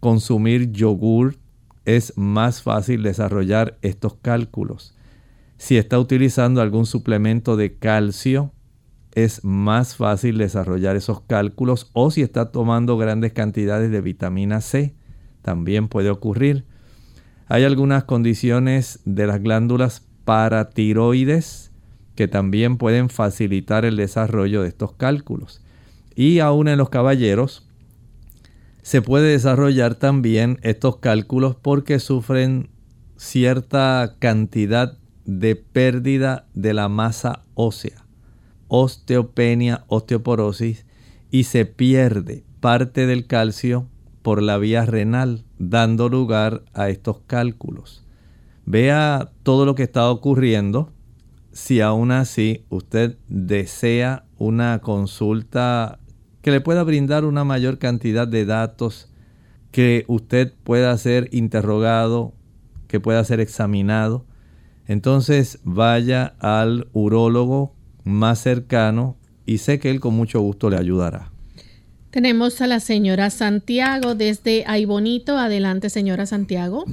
consumir 0.01 0.73
yogur, 0.73 1.37
es 1.87 2.13
más 2.17 2.63
fácil 2.63 3.03
desarrollar 3.03 3.79
estos 3.81 4.15
cálculos. 4.21 4.95
Si 5.57 5.79
está 5.79 5.99
utilizando 5.99 6.61
algún 6.61 6.85
suplemento 6.85 7.57
de 7.57 7.79
calcio, 7.79 8.53
es 9.15 9.45
más 9.45 9.97
fácil 9.97 10.37
desarrollar 10.37 10.97
esos 10.97 11.23
cálculos 11.23 11.89
o 11.95 12.11
si 12.11 12.21
está 12.21 12.53
tomando 12.53 12.99
grandes 12.99 13.33
cantidades 13.33 13.91
de 13.91 14.03
vitamina 14.03 14.61
C, 14.61 14.95
también 15.41 15.89
puede 15.89 16.11
ocurrir. 16.11 16.67
Hay 17.47 17.65
algunas 17.65 18.05
condiciones 18.05 19.01
de 19.05 19.29
las 19.29 19.41
glándulas 19.41 20.07
paratiroides 20.25 21.71
que 22.17 22.27
también 22.27 22.77
pueden 22.79 23.09
facilitar 23.09 23.85
el 23.85 23.97
desarrollo 23.97 24.63
de 24.63 24.69
estos 24.69 24.93
cálculos. 24.93 25.63
Y 26.17 26.41
aún 26.41 26.67
en 26.67 26.79
los 26.79 26.91
caballeros 26.91 27.66
se 28.87 29.03
puede 29.03 29.33
desarrollar 29.33 29.97
también 29.97 30.61
estos 30.63 30.99
cálculos 30.99 31.57
porque 31.57 31.99
sufren 31.99 32.71
cierta 33.17 34.15
cantidad 34.21 34.97
de 35.25 35.57
pérdida 35.57 36.47
de 36.55 36.73
la 36.73 36.89
masa 36.89 37.43
ósea, 37.55 38.07
osteopenia, 38.69 39.85
osteoporosis, 39.89 40.87
y 41.33 41.43
se 41.43 41.67
pierde 41.67 42.45
parte 42.61 43.09
del 43.09 43.27
calcio 43.27 43.89
por 44.23 44.41
la 44.41 44.57
vía 44.57 44.87
renal, 44.87 45.45
dando 45.59 46.09
lugar 46.09 46.63
a 46.73 46.89
estos 46.89 47.19
cálculos. 47.27 48.05
Vea 48.67 49.33
todo 49.43 49.67
lo 49.67 49.75
que 49.75 49.83
está 49.83 50.09
ocurriendo. 50.09 50.93
Si 51.51 51.81
aún 51.81 52.13
así 52.13 52.65
usted 52.69 53.19
desea 53.27 54.27
una 54.39 54.79
consulta 54.79 55.99
que 56.47 56.53
le 56.53 56.61
pueda 56.61 56.85
brindar 56.85 57.25
una 57.25 57.43
mayor 57.43 57.79
cantidad 57.79 58.29
de 58.29 58.45
datos, 58.45 59.11
que 59.73 60.05
usted 60.07 60.53
pueda 60.63 60.97
ser 60.97 61.29
interrogado, 61.33 62.35
que 62.87 63.01
pueda 63.01 63.25
ser 63.25 63.41
examinado, 63.41 64.25
entonces 64.87 65.59
vaya 65.65 66.35
al 66.39 66.87
urólogo 66.93 67.73
más 68.05 68.39
cercano 68.39 69.17
y 69.45 69.59
sé 69.59 69.81
que 69.81 69.91
él 69.91 69.99
con 69.99 70.15
mucho 70.15 70.41
gusto 70.41 70.71
le 70.71 70.77
ayudará. 70.77 71.33
Tenemos 72.13 72.61
a 72.61 72.69
la 72.69 72.79
señora 72.79 73.31
Santiago 73.31 74.15
desde 74.15 74.65
Bonito. 74.87 75.39
Adelante, 75.39 75.91
señora 75.91 76.27
Santiago. 76.27 76.85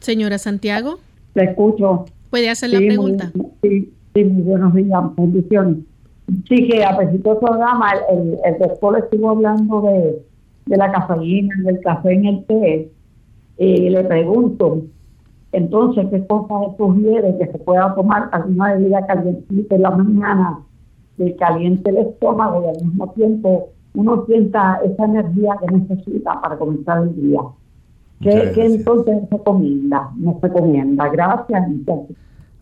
Señora 0.00 0.38
Santiago. 0.38 0.98
Le 1.36 1.44
escucho. 1.44 2.06
¿Puede 2.30 2.50
hacer 2.50 2.70
la 2.70 2.78
pregunta? 2.78 3.30
sí, 3.62 3.88
sí, 4.16 4.24
muy 4.24 4.42
buenos 4.42 4.74
días, 4.74 5.00
bendiciones. 5.16 5.76
Sí, 6.48 6.68
que 6.68 6.84
a 6.84 6.96
pesar 6.96 7.12
del 7.12 7.36
programa, 7.36 7.92
el, 8.10 8.38
el, 8.44 8.58
doctor 8.58 8.98
estuvo 8.98 9.30
hablando 9.30 9.80
de, 9.82 10.22
de, 10.66 10.76
la 10.76 10.90
cafeína, 10.90 11.54
del 11.62 11.80
café 11.80 12.12
en 12.12 12.26
el 12.26 12.44
té. 12.46 12.90
Y 13.58 13.90
le 13.90 14.04
pregunto, 14.04 14.82
entonces, 15.52 16.06
¿qué 16.10 16.26
cosa 16.26 16.76
sugiere 16.76 17.38
que 17.38 17.46
se 17.46 17.58
pueda 17.58 17.94
tomar 17.94 18.28
alguna 18.32 18.74
bebida 18.74 19.06
calientita 19.06 19.76
en 19.76 19.82
la 19.82 19.90
mañana, 19.90 20.58
que 21.16 21.34
caliente 21.36 21.90
el 21.90 21.98
estómago 21.98 22.62
y 22.64 22.76
al 22.76 22.84
mismo 22.84 23.10
tiempo 23.12 23.70
uno 23.94 24.26
sienta 24.26 24.80
esa 24.84 25.04
energía 25.06 25.56
que 25.60 25.74
necesita 25.74 26.40
para 26.42 26.58
comenzar 26.58 27.04
el 27.04 27.16
día? 27.16 27.40
¿Qué, 28.20 28.52
entonces 28.56 29.30
recomienda? 29.30 30.10
Nos 30.16 30.40
recomienda. 30.40 31.08
Gracias. 31.08 31.70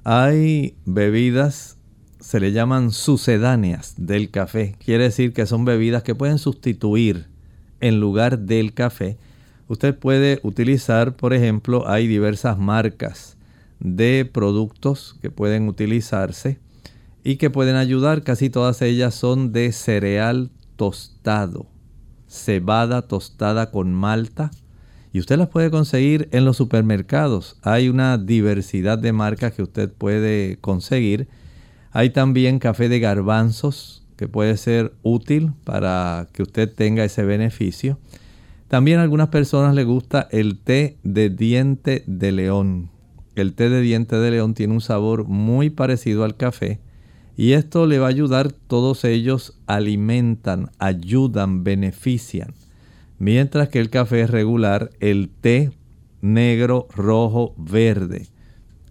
Hay 0.04 0.76
bebidas, 0.84 1.78
se 2.24 2.40
le 2.40 2.52
llaman 2.52 2.90
sucedáneas 2.90 3.96
del 3.98 4.30
café. 4.30 4.76
Quiere 4.82 5.04
decir 5.04 5.34
que 5.34 5.44
son 5.44 5.66
bebidas 5.66 6.02
que 6.02 6.14
pueden 6.14 6.38
sustituir 6.38 7.26
en 7.80 8.00
lugar 8.00 8.38
del 8.38 8.72
café. 8.72 9.18
Usted 9.68 9.94
puede 9.94 10.40
utilizar, 10.42 11.16
por 11.16 11.34
ejemplo, 11.34 11.86
hay 11.86 12.06
diversas 12.06 12.58
marcas 12.58 13.36
de 13.78 14.24
productos 14.24 15.18
que 15.20 15.30
pueden 15.30 15.68
utilizarse 15.68 16.58
y 17.22 17.36
que 17.36 17.50
pueden 17.50 17.76
ayudar. 17.76 18.22
Casi 18.22 18.48
todas 18.48 18.80
ellas 18.80 19.14
son 19.14 19.52
de 19.52 19.70
cereal 19.72 20.50
tostado, 20.76 21.66
cebada 22.26 23.02
tostada 23.02 23.70
con 23.70 23.92
malta 23.92 24.50
y 25.12 25.20
usted 25.20 25.36
las 25.36 25.48
puede 25.48 25.70
conseguir 25.70 26.30
en 26.32 26.46
los 26.46 26.56
supermercados. 26.56 27.58
Hay 27.60 27.90
una 27.90 28.16
diversidad 28.16 28.98
de 28.98 29.12
marcas 29.12 29.52
que 29.52 29.62
usted 29.62 29.92
puede 29.92 30.56
conseguir. 30.62 31.28
Hay 31.96 32.10
también 32.10 32.58
café 32.58 32.88
de 32.88 32.98
garbanzos 32.98 34.02
que 34.16 34.26
puede 34.26 34.56
ser 34.56 34.94
útil 35.04 35.52
para 35.62 36.26
que 36.32 36.42
usted 36.42 36.68
tenga 36.68 37.04
ese 37.04 37.22
beneficio. 37.22 38.00
También 38.66 38.98
a 38.98 39.02
algunas 39.02 39.28
personas 39.28 39.76
les 39.76 39.86
gusta 39.86 40.26
el 40.32 40.58
té 40.58 40.96
de 41.04 41.30
diente 41.30 42.02
de 42.08 42.32
león. 42.32 42.90
El 43.36 43.54
té 43.54 43.68
de 43.68 43.80
diente 43.80 44.16
de 44.16 44.32
león 44.32 44.54
tiene 44.54 44.74
un 44.74 44.80
sabor 44.80 45.28
muy 45.28 45.70
parecido 45.70 46.24
al 46.24 46.36
café 46.36 46.80
y 47.36 47.52
esto 47.52 47.86
le 47.86 48.00
va 48.00 48.06
a 48.06 48.10
ayudar, 48.10 48.50
todos 48.50 49.04
ellos 49.04 49.56
alimentan, 49.66 50.72
ayudan, 50.80 51.62
benefician. 51.62 52.54
Mientras 53.20 53.68
que 53.68 53.78
el 53.78 53.88
café 53.88 54.26
regular, 54.26 54.90
el 54.98 55.28
té 55.28 55.70
negro, 56.22 56.88
rojo, 56.92 57.54
verde, 57.56 58.26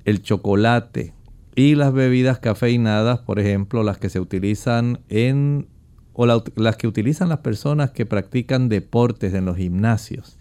el 0.06 0.22
chocolate 0.22 1.14
y 1.56 1.76
las 1.76 1.94
bebidas 1.94 2.40
cafeinadas, 2.40 3.20
por 3.20 3.40
ejemplo, 3.40 3.84
las 3.84 3.98
que 3.98 4.10
se 4.10 4.20
utilizan 4.20 5.00
en 5.10 5.68
o 6.14 6.28
las 6.28 6.78
que 6.78 6.88
utilizan 6.88 7.30
las 7.30 7.40
personas 7.40 7.92
que 7.92 8.06
practican 8.06 8.70
deportes 8.70 9.34
en 9.34 9.46
los 9.46 9.58
gimnasios. 9.58 10.38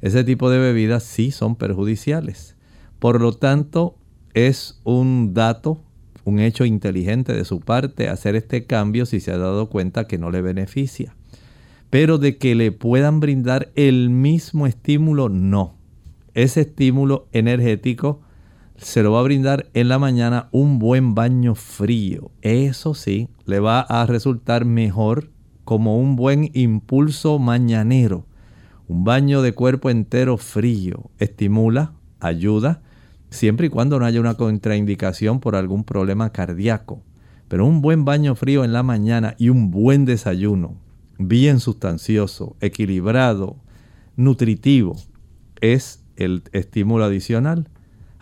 Ese 0.00 0.24
tipo 0.24 0.50
de 0.50 0.58
bebidas 0.58 1.04
sí 1.04 1.30
son 1.30 1.54
perjudiciales. 1.54 2.56
Por 2.98 3.20
lo 3.20 3.32
tanto, 3.32 3.96
es 4.34 4.80
un 4.82 5.32
dato, 5.32 5.80
un 6.24 6.40
hecho 6.40 6.64
inteligente 6.64 7.32
de 7.32 7.44
su 7.44 7.60
parte 7.60 8.08
hacer 8.08 8.34
este 8.34 8.66
cambio 8.66 9.06
si 9.06 9.20
se 9.20 9.30
ha 9.30 9.38
dado 9.38 9.70
cuenta 9.70 10.08
que 10.08 10.18
no 10.18 10.32
le 10.32 10.42
beneficia. 10.42 11.14
Pero 11.90 12.18
de 12.18 12.38
que 12.38 12.56
le 12.56 12.72
puedan 12.72 13.20
brindar 13.20 13.70
el 13.76 14.10
mismo 14.10 14.66
estímulo, 14.66 15.28
no. 15.28 15.76
Ese 16.34 16.62
estímulo 16.62 17.28
energético 17.30 18.23
se 18.76 19.02
lo 19.02 19.12
va 19.12 19.20
a 19.20 19.24
brindar 19.24 19.66
en 19.74 19.88
la 19.88 19.98
mañana 19.98 20.48
un 20.50 20.78
buen 20.78 21.14
baño 21.14 21.54
frío. 21.54 22.30
Eso 22.42 22.94
sí, 22.94 23.28
le 23.46 23.60
va 23.60 23.80
a 23.80 24.06
resultar 24.06 24.64
mejor 24.64 25.30
como 25.64 25.98
un 25.98 26.16
buen 26.16 26.50
impulso 26.54 27.38
mañanero. 27.38 28.26
Un 28.88 29.04
baño 29.04 29.42
de 29.42 29.54
cuerpo 29.54 29.90
entero 29.90 30.36
frío 30.36 31.10
estimula, 31.18 31.94
ayuda, 32.20 32.82
siempre 33.30 33.68
y 33.68 33.70
cuando 33.70 33.98
no 33.98 34.06
haya 34.06 34.20
una 34.20 34.34
contraindicación 34.34 35.40
por 35.40 35.56
algún 35.56 35.84
problema 35.84 36.30
cardíaco. 36.30 37.02
Pero 37.48 37.66
un 37.66 37.80
buen 37.80 38.04
baño 38.04 38.34
frío 38.34 38.64
en 38.64 38.72
la 38.72 38.82
mañana 38.82 39.36
y 39.38 39.48
un 39.50 39.70
buen 39.70 40.04
desayuno, 40.04 40.74
bien 41.18 41.60
sustancioso, 41.60 42.56
equilibrado, 42.60 43.56
nutritivo, 44.16 44.96
es 45.60 46.02
el 46.16 46.42
estímulo 46.52 47.04
adicional 47.04 47.68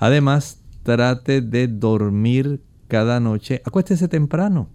Además, 0.02 0.58
trate 0.82 1.42
de 1.42 1.68
dormir 1.68 2.60
cada 2.88 3.20
noche. 3.20 3.62
Acuéstese 3.64 4.08
temprano. 4.08 4.68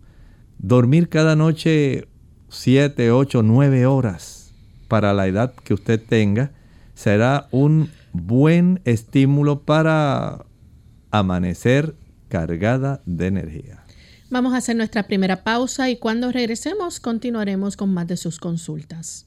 Dormir 0.57 1.09
cada 1.09 1.35
noche 1.35 2.07
7, 2.47 3.11
8, 3.11 3.43
9 3.43 3.85
horas 3.87 4.53
para 4.87 5.13
la 5.13 5.27
edad 5.27 5.53
que 5.65 5.73
usted 5.73 6.01
tenga 6.01 6.53
será 6.93 7.49
un 7.51 7.91
buen 8.13 8.79
estímulo 8.85 9.63
para 9.63 10.45
amanecer 11.11 11.97
cargada 12.29 13.01
de 13.05 13.27
energía. 13.27 13.83
Vamos 14.29 14.53
a 14.53 14.57
hacer 14.57 14.77
nuestra 14.77 15.07
primera 15.07 15.43
pausa 15.43 15.89
y 15.89 15.97
cuando 15.97 16.31
regresemos 16.31 17.01
continuaremos 17.01 17.75
con 17.75 17.93
más 17.93 18.07
de 18.07 18.15
sus 18.15 18.39
consultas. 18.39 19.26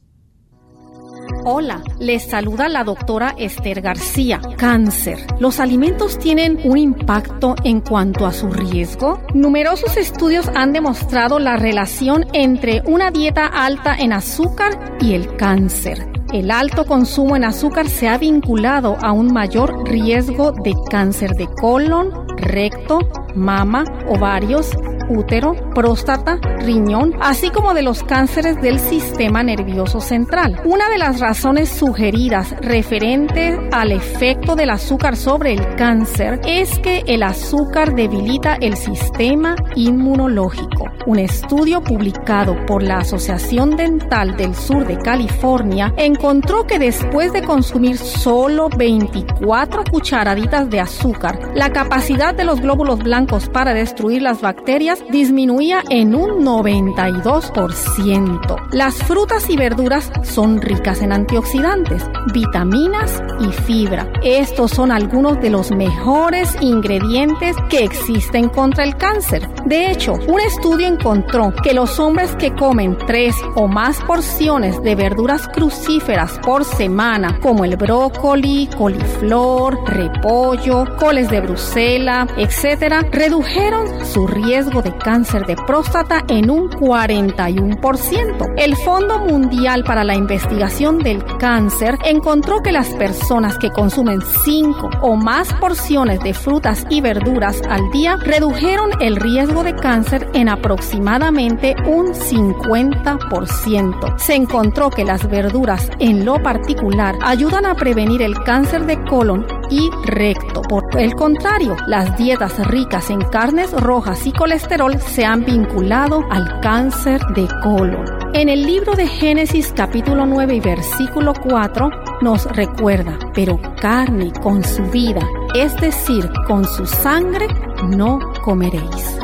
Hola, 1.45 1.83
les 1.99 2.29
saluda 2.29 2.69
la 2.69 2.85
doctora 2.85 3.35
Esther 3.39 3.81
García. 3.81 4.41
Cáncer. 4.59 5.19
¿Los 5.39 5.59
alimentos 5.59 6.19
tienen 6.19 6.61
un 6.65 6.77
impacto 6.77 7.55
en 7.65 7.81
cuanto 7.81 8.27
a 8.27 8.33
su 8.33 8.51
riesgo? 8.51 9.23
Numerosos 9.33 9.97
estudios 9.97 10.49
han 10.55 10.73
demostrado 10.73 11.39
la 11.39 11.57
relación 11.57 12.27
entre 12.35 12.83
una 12.85 13.11
dieta 13.11 13.47
alta 13.47 13.97
en 13.97 14.13
azúcar 14.13 14.97
y 15.01 15.15
el 15.15 15.37
cáncer. 15.37 16.07
El 16.33 16.51
alto 16.51 16.85
consumo 16.85 17.35
en 17.35 17.45
azúcar 17.45 17.89
se 17.89 18.09
ha 18.09 18.19
vinculado 18.19 18.97
a 19.01 19.13
un 19.13 19.33
mayor 19.33 19.89
riesgo 19.89 20.53
de 20.53 20.75
cáncer 20.91 21.31
de 21.31 21.49
colon, 21.49 22.13
recto, 22.37 23.01
mama, 23.35 23.85
ovarios, 24.07 24.71
útero, 25.11 25.55
próstata, 25.75 26.39
riñón, 26.61 27.15
así 27.21 27.51
como 27.51 27.75
de 27.75 27.83
los 27.83 28.03
cánceres 28.03 28.61
del 28.63 28.79
sistema 28.79 29.43
nervioso 29.43 30.01
central. 30.01 30.61
Una 30.65 30.89
de 30.89 30.99
las 30.99 31.21
razones 31.21 31.69
sugeridas 31.69 32.55
referente 32.61 33.59
al 33.73 33.93
efecto 33.93 34.57
del 34.57 34.71
azúcar 34.71 35.17
sobre 35.17 35.53
el 35.53 35.75
cáncer 35.75 36.41
es 36.47 36.79
que 36.79 37.03
el 37.07 37.23
azúcar 37.23 37.95
debilita 37.95 38.55
el 38.61 38.77
sistema 38.77 39.57
inmunológico. 39.75 40.87
Un 41.07 41.19
estudio 41.19 41.83
publicado 41.83 42.55
por 42.67 42.83
la 42.83 42.99
Asociación 42.99 43.77
Dental 43.77 44.37
del 44.37 44.55
Sur 44.55 44.87
de 44.87 44.99
California 44.99 45.93
encontró 45.97 46.67
que 46.67 46.79
después 46.79 47.33
de 47.33 47.43
consumir 47.43 47.97
solo 47.99 48.69
24 48.69 49.85
cucharaditas 49.91 50.71
de 50.71 50.81
azúcar, 50.81 51.51
la 51.55 51.71
capacidad 51.71 52.35
de 52.35 52.45
los 52.45 52.61
glóbulos 52.61 52.99
blancos 53.01 53.49
para 53.49 53.75
destruir 53.75 54.23
las 54.23 54.41
bacterias 54.41 55.00
disminuía 55.11 55.83
en 55.89 56.15
un 56.15 56.45
92%. 56.45 58.57
Las 58.73 58.97
frutas 58.97 59.49
y 59.51 59.57
verduras 59.57 60.11
son 60.23 60.61
ricas 60.61 61.03
en 61.03 61.13
antioxidantes, 61.13 62.05
vitaminas 62.33 63.23
y 63.41 63.53
fibra. 63.53 64.11
Estos 64.23 64.71
son 64.73 64.93
algunos 64.93 65.41
de 65.41 65.51
los 65.51 65.71
mejores 65.71 66.57
ingredientes 66.61 67.57
que 67.69 67.85
existen 67.85 68.49
contra 68.49 68.85
el 68.85 68.97
cáncer. 68.97 69.49
De 69.67 69.91
hecho, 69.91 70.15
un 70.27 70.41
estudio 70.41 70.87
encontró 70.87 71.53
que 71.63 71.75
los 71.75 71.99
hombres 71.99 72.35
que 72.37 72.55
comen 72.55 72.97
tres 73.07 73.35
o 73.55 73.69
más 73.69 74.01
porciones 74.03 74.83
de 74.83 74.95
verduras 74.95 75.49
crucíferas 75.49 76.39
por 76.45 76.65
semana, 76.65 77.39
como 77.41 77.65
el 77.65 77.77
brócoli, 77.77 78.69
coliflor, 78.77 79.79
repollo, 79.87 80.85
coles 80.99 81.31
de 81.31 81.41
Bruselas, 81.41 82.29
etc., 82.37 83.07
redujeron 83.11 84.07
su 84.07 84.27
riesgo 84.27 84.83
de 84.83 84.90
cáncer 84.99 85.47
de 85.47 85.57
próstata 85.57 86.25
en 86.29 86.51
un 86.51 86.71
41%. 86.71 88.55
El 88.57 88.77
Fondo 88.77 89.19
Mundial 89.19 89.85
para 89.85 90.05
la 90.05 90.15
Investigación 90.15 90.99
del 90.99 91.25
Cáncer 91.39 91.99
encontró 92.05 92.63
que 92.63 92.73
las 92.73 92.89
personas 92.95 93.59
que 93.59 93.71
consumen 93.71 94.21
5 94.45 94.91
o 95.03 95.17
más 95.17 95.53
porciones 95.55 96.21
de 96.21 96.35
frutas 96.35 96.87
y 96.91 97.01
verduras 97.01 97.63
al 97.69 97.91
día 97.91 98.17
redujeron 98.17 98.91
el 99.01 99.17
riesgo 99.17 99.63
de 99.63 99.75
cáncer 99.75 100.29
en 100.35 100.49
aproximadamente 100.49 101.75
un 101.87 102.15
50%. 102.15 104.19
Se 104.19 104.35
encontró 104.35 104.91
que 104.91 105.05
las 105.05 105.29
verduras 105.29 105.89
en 105.99 106.25
lo 106.25 106.43
particular 106.43 107.17
ayudan 107.23 107.67
a 107.67 107.75
prevenir 107.75 108.23
el 108.23 108.39
cáncer 108.43 108.87
de 108.87 109.03
colon 109.05 109.47
y 109.71 109.91
recto. 110.05 110.63
Por 110.63 110.85
el 110.99 111.15
contrario, 111.15 111.77
las 111.87 112.17
dietas 112.17 112.67
ricas 112.67 113.11
en 113.11 113.21
carnes 113.21 113.73
rojas 113.73 114.27
y 114.27 114.33
colesterol 114.33 115.01
se 115.01 115.25
han 115.25 115.45
vinculado 115.45 116.25
al 116.31 116.61
cáncer 116.61 117.21
de 117.35 117.49
colon. 117.63 118.05
En 118.35 118.49
el 118.49 118.65
libro 118.65 118.95
de 118.95 119.07
Génesis 119.07 119.73
capítulo 119.75 120.27
9 120.27 120.55
y 120.55 120.61
versículo 120.61 121.33
4 121.35 121.91
nos 122.23 122.45
recuerda, 122.45 123.19
pero 123.35 123.61
carne 123.81 124.33
con 124.43 124.63
su 124.63 124.83
vida, 124.85 125.27
es 125.55 125.75
decir, 125.77 126.31
con 126.47 126.65
su 126.65 126.87
sangre, 126.87 127.47
no 127.89 128.19
comeréis. 128.45 129.19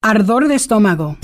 Ardor 0.00 0.48
de 0.48 0.56
estómago. 0.56 1.16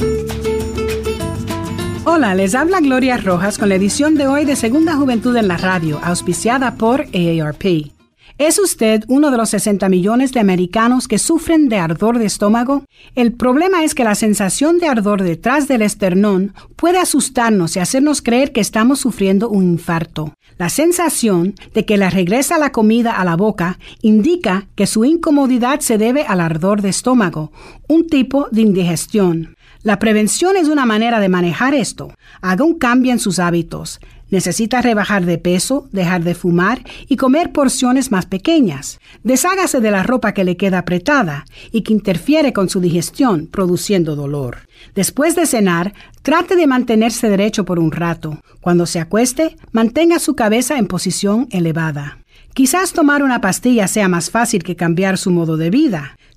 Hola, 2.10 2.34
les 2.34 2.54
habla 2.54 2.80
Gloria 2.80 3.18
Rojas 3.18 3.58
con 3.58 3.68
la 3.68 3.74
edición 3.74 4.14
de 4.14 4.26
hoy 4.26 4.46
de 4.46 4.56
Segunda 4.56 4.96
Juventud 4.96 5.36
en 5.36 5.46
la 5.46 5.58
Radio, 5.58 6.00
auspiciada 6.02 6.76
por 6.76 7.02
AARP. 7.02 7.92
¿Es 8.38 8.58
usted 8.58 9.04
uno 9.08 9.30
de 9.30 9.36
los 9.36 9.50
60 9.50 9.90
millones 9.90 10.32
de 10.32 10.40
americanos 10.40 11.06
que 11.06 11.18
sufren 11.18 11.68
de 11.68 11.76
ardor 11.76 12.18
de 12.18 12.24
estómago? 12.24 12.84
El 13.14 13.34
problema 13.34 13.84
es 13.84 13.94
que 13.94 14.04
la 14.04 14.14
sensación 14.14 14.78
de 14.78 14.88
ardor 14.88 15.22
detrás 15.22 15.68
del 15.68 15.82
esternón 15.82 16.54
puede 16.76 16.98
asustarnos 16.98 17.76
y 17.76 17.80
hacernos 17.80 18.22
creer 18.22 18.52
que 18.52 18.62
estamos 18.62 19.00
sufriendo 19.00 19.50
un 19.50 19.64
infarto. 19.64 20.32
La 20.56 20.70
sensación 20.70 21.56
de 21.74 21.84
que 21.84 21.98
le 21.98 22.08
regresa 22.08 22.56
la 22.56 22.72
comida 22.72 23.20
a 23.20 23.24
la 23.26 23.36
boca 23.36 23.78
indica 24.00 24.66
que 24.76 24.86
su 24.86 25.04
incomodidad 25.04 25.80
se 25.80 25.98
debe 25.98 26.22
al 26.22 26.40
ardor 26.40 26.80
de 26.80 26.88
estómago, 26.88 27.52
un 27.86 28.06
tipo 28.06 28.48
de 28.50 28.62
indigestión. 28.62 29.57
La 29.82 30.00
prevención 30.00 30.56
es 30.56 30.66
una 30.66 30.86
manera 30.86 31.20
de 31.20 31.28
manejar 31.28 31.72
esto. 31.72 32.12
Haga 32.40 32.64
un 32.64 32.78
cambio 32.78 33.12
en 33.12 33.20
sus 33.20 33.38
hábitos. 33.38 34.00
Necesita 34.28 34.82
rebajar 34.82 35.24
de 35.24 35.38
peso, 35.38 35.88
dejar 35.92 36.24
de 36.24 36.34
fumar 36.34 36.82
y 37.08 37.16
comer 37.16 37.52
porciones 37.52 38.10
más 38.10 38.26
pequeñas. 38.26 38.98
Deshágase 39.22 39.80
de 39.80 39.90
la 39.90 40.02
ropa 40.02 40.34
que 40.34 40.44
le 40.44 40.56
queda 40.56 40.80
apretada 40.80 41.46
y 41.70 41.82
que 41.82 41.92
interfiere 41.92 42.52
con 42.52 42.68
su 42.68 42.80
digestión, 42.80 43.46
produciendo 43.46 44.16
dolor. 44.16 44.66
Después 44.94 45.36
de 45.36 45.46
cenar, 45.46 45.94
trate 46.22 46.56
de 46.56 46.66
mantenerse 46.66 47.30
derecho 47.30 47.64
por 47.64 47.78
un 47.78 47.92
rato. 47.92 48.42
Cuando 48.60 48.84
se 48.84 48.98
acueste, 48.98 49.56
mantenga 49.72 50.18
su 50.18 50.34
cabeza 50.34 50.76
en 50.76 50.88
posición 50.88 51.46
elevada. 51.50 52.18
Quizás 52.52 52.92
tomar 52.92 53.22
una 53.22 53.40
pastilla 53.40 53.86
sea 53.86 54.08
más 54.08 54.30
fácil 54.30 54.64
que 54.64 54.74
cambiar 54.74 55.16
su 55.16 55.30
modo 55.30 55.56
de 55.56 55.70
vida. 55.70 56.17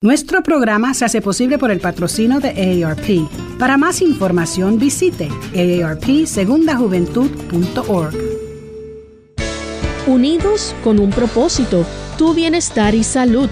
Nuestro 0.00 0.44
programa 0.44 0.94
se 0.94 1.06
hace 1.06 1.20
posible 1.20 1.58
por 1.58 1.72
el 1.72 1.80
patrocino 1.80 2.38
de 2.38 2.84
AARP. 2.84 3.28
Para 3.58 3.76
más 3.76 4.00
información 4.00 4.78
visite 4.78 5.28
aarpsegundajuventud.org. 5.56 8.14
Unidos 10.06 10.76
con 10.84 11.00
un 11.00 11.10
propósito, 11.10 11.84
tu 12.16 12.32
bienestar 12.32 12.94
y 12.94 13.02
salud. 13.02 13.48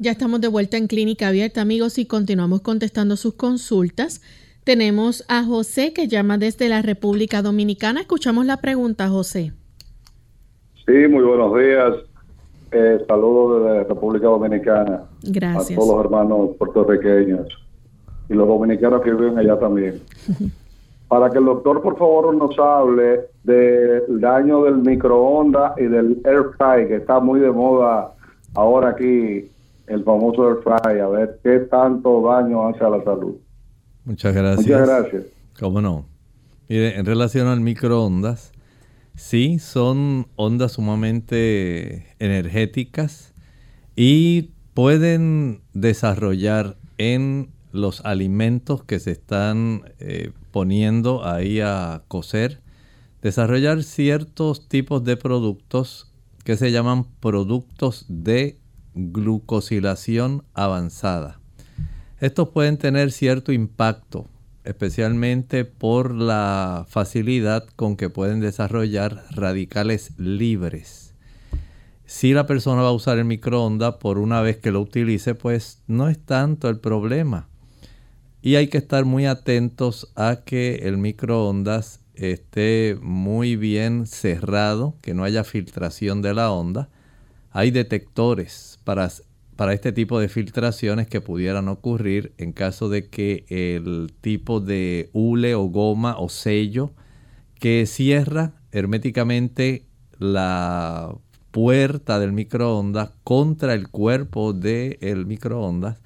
Ya 0.00 0.12
estamos 0.12 0.40
de 0.40 0.46
vuelta 0.48 0.78
en 0.78 0.86
Clínica 0.86 1.28
Abierta, 1.28 1.60
amigos, 1.60 1.98
y 1.98 2.06
continuamos 2.06 2.62
contestando 2.62 3.16
sus 3.16 3.34
consultas. 3.34 4.22
Tenemos 4.68 5.24
a 5.30 5.44
José 5.44 5.94
que 5.94 6.08
llama 6.08 6.36
desde 6.36 6.68
la 6.68 6.82
República 6.82 7.40
Dominicana. 7.40 8.02
Escuchamos 8.02 8.44
la 8.44 8.58
pregunta, 8.58 9.08
José. 9.08 9.54
Sí, 10.84 11.08
muy 11.08 11.24
buenos 11.24 11.56
días. 11.56 11.94
Eh, 12.72 13.02
saludos 13.08 13.62
desde 13.62 13.78
la 13.78 13.84
República 13.84 14.26
Dominicana. 14.26 15.04
Gracias. 15.22 15.70
A 15.70 15.80
todos 15.80 15.96
los 15.96 16.04
hermanos 16.04 16.50
puertorriqueños 16.58 17.48
y 18.28 18.34
los 18.34 18.46
dominicanos 18.46 19.00
que 19.00 19.14
viven 19.14 19.38
allá 19.38 19.58
también. 19.58 20.02
Para 21.08 21.30
que 21.30 21.38
el 21.38 21.46
doctor, 21.46 21.80
por 21.80 21.96
favor, 21.96 22.34
nos 22.34 22.58
hable 22.58 23.20
del 23.44 24.20
daño 24.20 24.64
del 24.64 24.76
microondas 24.82 25.78
y 25.78 25.84
del 25.84 26.20
air 26.26 26.44
fry, 26.58 26.86
que 26.88 26.96
está 26.96 27.20
muy 27.20 27.40
de 27.40 27.50
moda 27.50 28.12
ahora 28.54 28.90
aquí, 28.90 29.50
el 29.86 30.04
famoso 30.04 30.46
air 30.46 30.58
fry, 30.62 31.00
a 31.00 31.08
ver 31.08 31.38
qué 31.42 31.60
tanto 31.60 32.20
daño 32.20 32.68
hace 32.68 32.84
a 32.84 32.90
la 32.90 33.02
salud. 33.02 33.34
Muchas 34.08 34.34
gracias. 34.34 34.66
Muchas 34.66 34.88
gracias. 34.88 35.24
¿Cómo 35.60 35.82
no? 35.82 36.08
Mire, 36.66 36.96
en 36.96 37.04
relación 37.04 37.46
al 37.46 37.60
microondas, 37.60 38.52
sí, 39.14 39.58
son 39.58 40.28
ondas 40.34 40.72
sumamente 40.72 42.06
energéticas 42.18 43.34
y 43.96 44.52
pueden 44.72 45.60
desarrollar 45.74 46.78
en 46.96 47.50
los 47.70 48.00
alimentos 48.06 48.82
que 48.82 48.98
se 48.98 49.10
están 49.10 49.92
eh, 49.98 50.32
poniendo 50.52 51.26
ahí 51.26 51.60
a 51.60 52.02
cocer, 52.08 52.62
desarrollar 53.20 53.82
ciertos 53.82 54.70
tipos 54.70 55.04
de 55.04 55.18
productos 55.18 56.10
que 56.44 56.56
se 56.56 56.72
llaman 56.72 57.04
productos 57.20 58.06
de 58.08 58.58
glucosilación 58.94 60.44
avanzada. 60.54 61.37
Estos 62.20 62.48
pueden 62.48 62.78
tener 62.78 63.12
cierto 63.12 63.52
impacto, 63.52 64.26
especialmente 64.64 65.64
por 65.64 66.12
la 66.12 66.84
facilidad 66.88 67.64
con 67.76 67.96
que 67.96 68.10
pueden 68.10 68.40
desarrollar 68.40 69.22
radicales 69.30 70.18
libres. 70.18 71.14
Si 72.06 72.32
la 72.32 72.44
persona 72.44 72.82
va 72.82 72.88
a 72.88 72.92
usar 72.92 73.18
el 73.18 73.24
microondas 73.24 73.96
por 73.96 74.18
una 74.18 74.40
vez 74.40 74.56
que 74.56 74.72
lo 74.72 74.80
utilice, 74.80 75.36
pues 75.36 75.80
no 75.86 76.08
es 76.08 76.18
tanto 76.18 76.68
el 76.68 76.80
problema. 76.80 77.46
Y 78.42 78.56
hay 78.56 78.66
que 78.66 78.78
estar 78.78 79.04
muy 79.04 79.26
atentos 79.26 80.10
a 80.16 80.40
que 80.44 80.76
el 80.84 80.98
microondas 80.98 82.00
esté 82.14 82.98
muy 83.00 83.54
bien 83.54 84.06
cerrado, 84.06 84.96
que 85.02 85.14
no 85.14 85.22
haya 85.22 85.44
filtración 85.44 86.20
de 86.22 86.34
la 86.34 86.50
onda. 86.50 86.88
Hay 87.52 87.70
detectores 87.70 88.80
para 88.82 89.08
para 89.58 89.72
este 89.72 89.90
tipo 89.90 90.20
de 90.20 90.28
filtraciones 90.28 91.08
que 91.08 91.20
pudieran 91.20 91.66
ocurrir 91.66 92.32
en 92.38 92.52
caso 92.52 92.88
de 92.88 93.08
que 93.08 93.44
el 93.48 94.12
tipo 94.20 94.60
de 94.60 95.10
hule 95.12 95.56
o 95.56 95.64
goma 95.64 96.16
o 96.16 96.28
sello 96.28 96.92
que 97.58 97.84
cierra 97.86 98.52
herméticamente 98.70 99.84
la 100.20 101.12
puerta 101.50 102.20
del 102.20 102.30
microondas 102.30 103.10
contra 103.24 103.74
el 103.74 103.88
cuerpo 103.88 104.52
del 104.52 105.26
microondas 105.26 105.98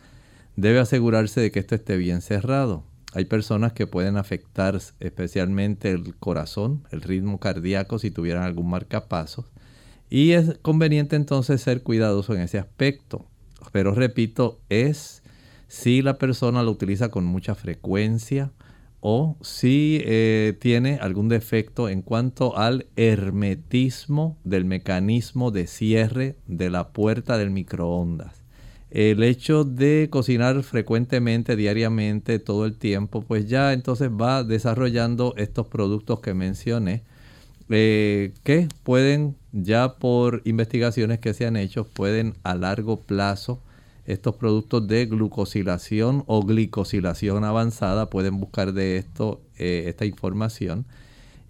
debe 0.56 0.78
asegurarse 0.78 1.42
de 1.42 1.50
que 1.50 1.60
esto 1.60 1.74
esté 1.74 1.98
bien 1.98 2.22
cerrado. 2.22 2.84
Hay 3.12 3.26
personas 3.26 3.74
que 3.74 3.86
pueden 3.86 4.16
afectar 4.16 4.80
especialmente 4.98 5.90
el 5.90 6.16
corazón, 6.16 6.84
el 6.90 7.02
ritmo 7.02 7.38
cardíaco 7.38 7.98
si 7.98 8.10
tuvieran 8.10 8.44
algún 8.44 8.70
marcapasos. 8.70 9.44
Y 10.08 10.32
es 10.32 10.56
conveniente 10.62 11.16
entonces 11.16 11.60
ser 11.60 11.82
cuidadoso 11.82 12.32
en 12.32 12.40
ese 12.40 12.58
aspecto. 12.58 13.26
Pero 13.70 13.94
repito, 13.94 14.60
es 14.68 15.22
si 15.68 16.02
la 16.02 16.18
persona 16.18 16.62
lo 16.62 16.70
utiliza 16.70 17.10
con 17.10 17.24
mucha 17.24 17.54
frecuencia 17.54 18.52
o 19.00 19.36
si 19.40 20.00
eh, 20.04 20.56
tiene 20.60 20.98
algún 21.00 21.28
defecto 21.28 21.88
en 21.88 22.02
cuanto 22.02 22.56
al 22.56 22.86
hermetismo 22.94 24.38
del 24.44 24.64
mecanismo 24.64 25.50
de 25.50 25.66
cierre 25.66 26.36
de 26.46 26.70
la 26.70 26.92
puerta 26.92 27.36
del 27.36 27.50
microondas. 27.50 28.42
El 28.90 29.22
hecho 29.22 29.64
de 29.64 30.08
cocinar 30.10 30.62
frecuentemente, 30.62 31.56
diariamente, 31.56 32.38
todo 32.38 32.66
el 32.66 32.76
tiempo, 32.76 33.22
pues 33.22 33.48
ya 33.48 33.72
entonces 33.72 34.08
va 34.10 34.44
desarrollando 34.44 35.34
estos 35.36 35.66
productos 35.66 36.20
que 36.20 36.34
mencioné, 36.34 37.02
eh, 37.70 38.34
que 38.44 38.68
pueden 38.84 39.34
ya 39.52 39.96
por 39.96 40.42
investigaciones 40.44 41.18
que 41.18 41.34
se 41.34 41.46
han 41.46 41.56
hecho, 41.56 41.84
pueden 41.84 42.34
a 42.42 42.54
largo 42.54 43.00
plazo 43.00 43.60
estos 44.06 44.34
productos 44.36 44.86
de 44.88 45.06
glucosilación 45.06 46.24
o 46.26 46.42
glicosilación 46.42 47.44
avanzada, 47.44 48.10
pueden 48.10 48.40
buscar 48.40 48.72
de 48.72 48.96
esto 48.96 49.40
eh, 49.56 49.84
esta 49.86 50.04
información 50.04 50.86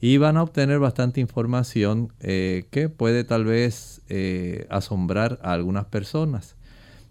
y 0.01 0.17
van 0.19 0.37
a 0.37 0.43
obtener 0.43 0.81
bastante 0.81 1.21
información 1.21 2.13
eh, 2.21 2.65
que 2.71 2.89
puede 2.89 3.25
tal 3.25 3.45
vez 3.45 4.03
eh, 4.09 4.67
asombrar 4.69 5.39
a 5.43 5.53
algunas 5.53 5.87
personas. 5.87 6.57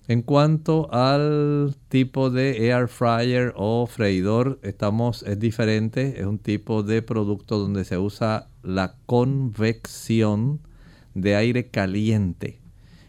En 0.07 0.23
cuanto 0.23 0.93
al 0.93 1.73
tipo 1.87 2.29
de 2.29 2.67
air 2.67 2.89
fryer 2.89 3.53
o 3.55 3.87
freidor, 3.87 4.59
estamos, 4.61 5.23
es 5.23 5.39
diferente, 5.39 6.19
es 6.19 6.25
un 6.25 6.37
tipo 6.37 6.83
de 6.83 7.01
producto 7.01 7.59
donde 7.59 7.85
se 7.85 7.97
usa 7.97 8.47
la 8.61 8.95
convección 9.05 10.59
de 11.13 11.35
aire 11.35 11.69
caliente. 11.69 12.59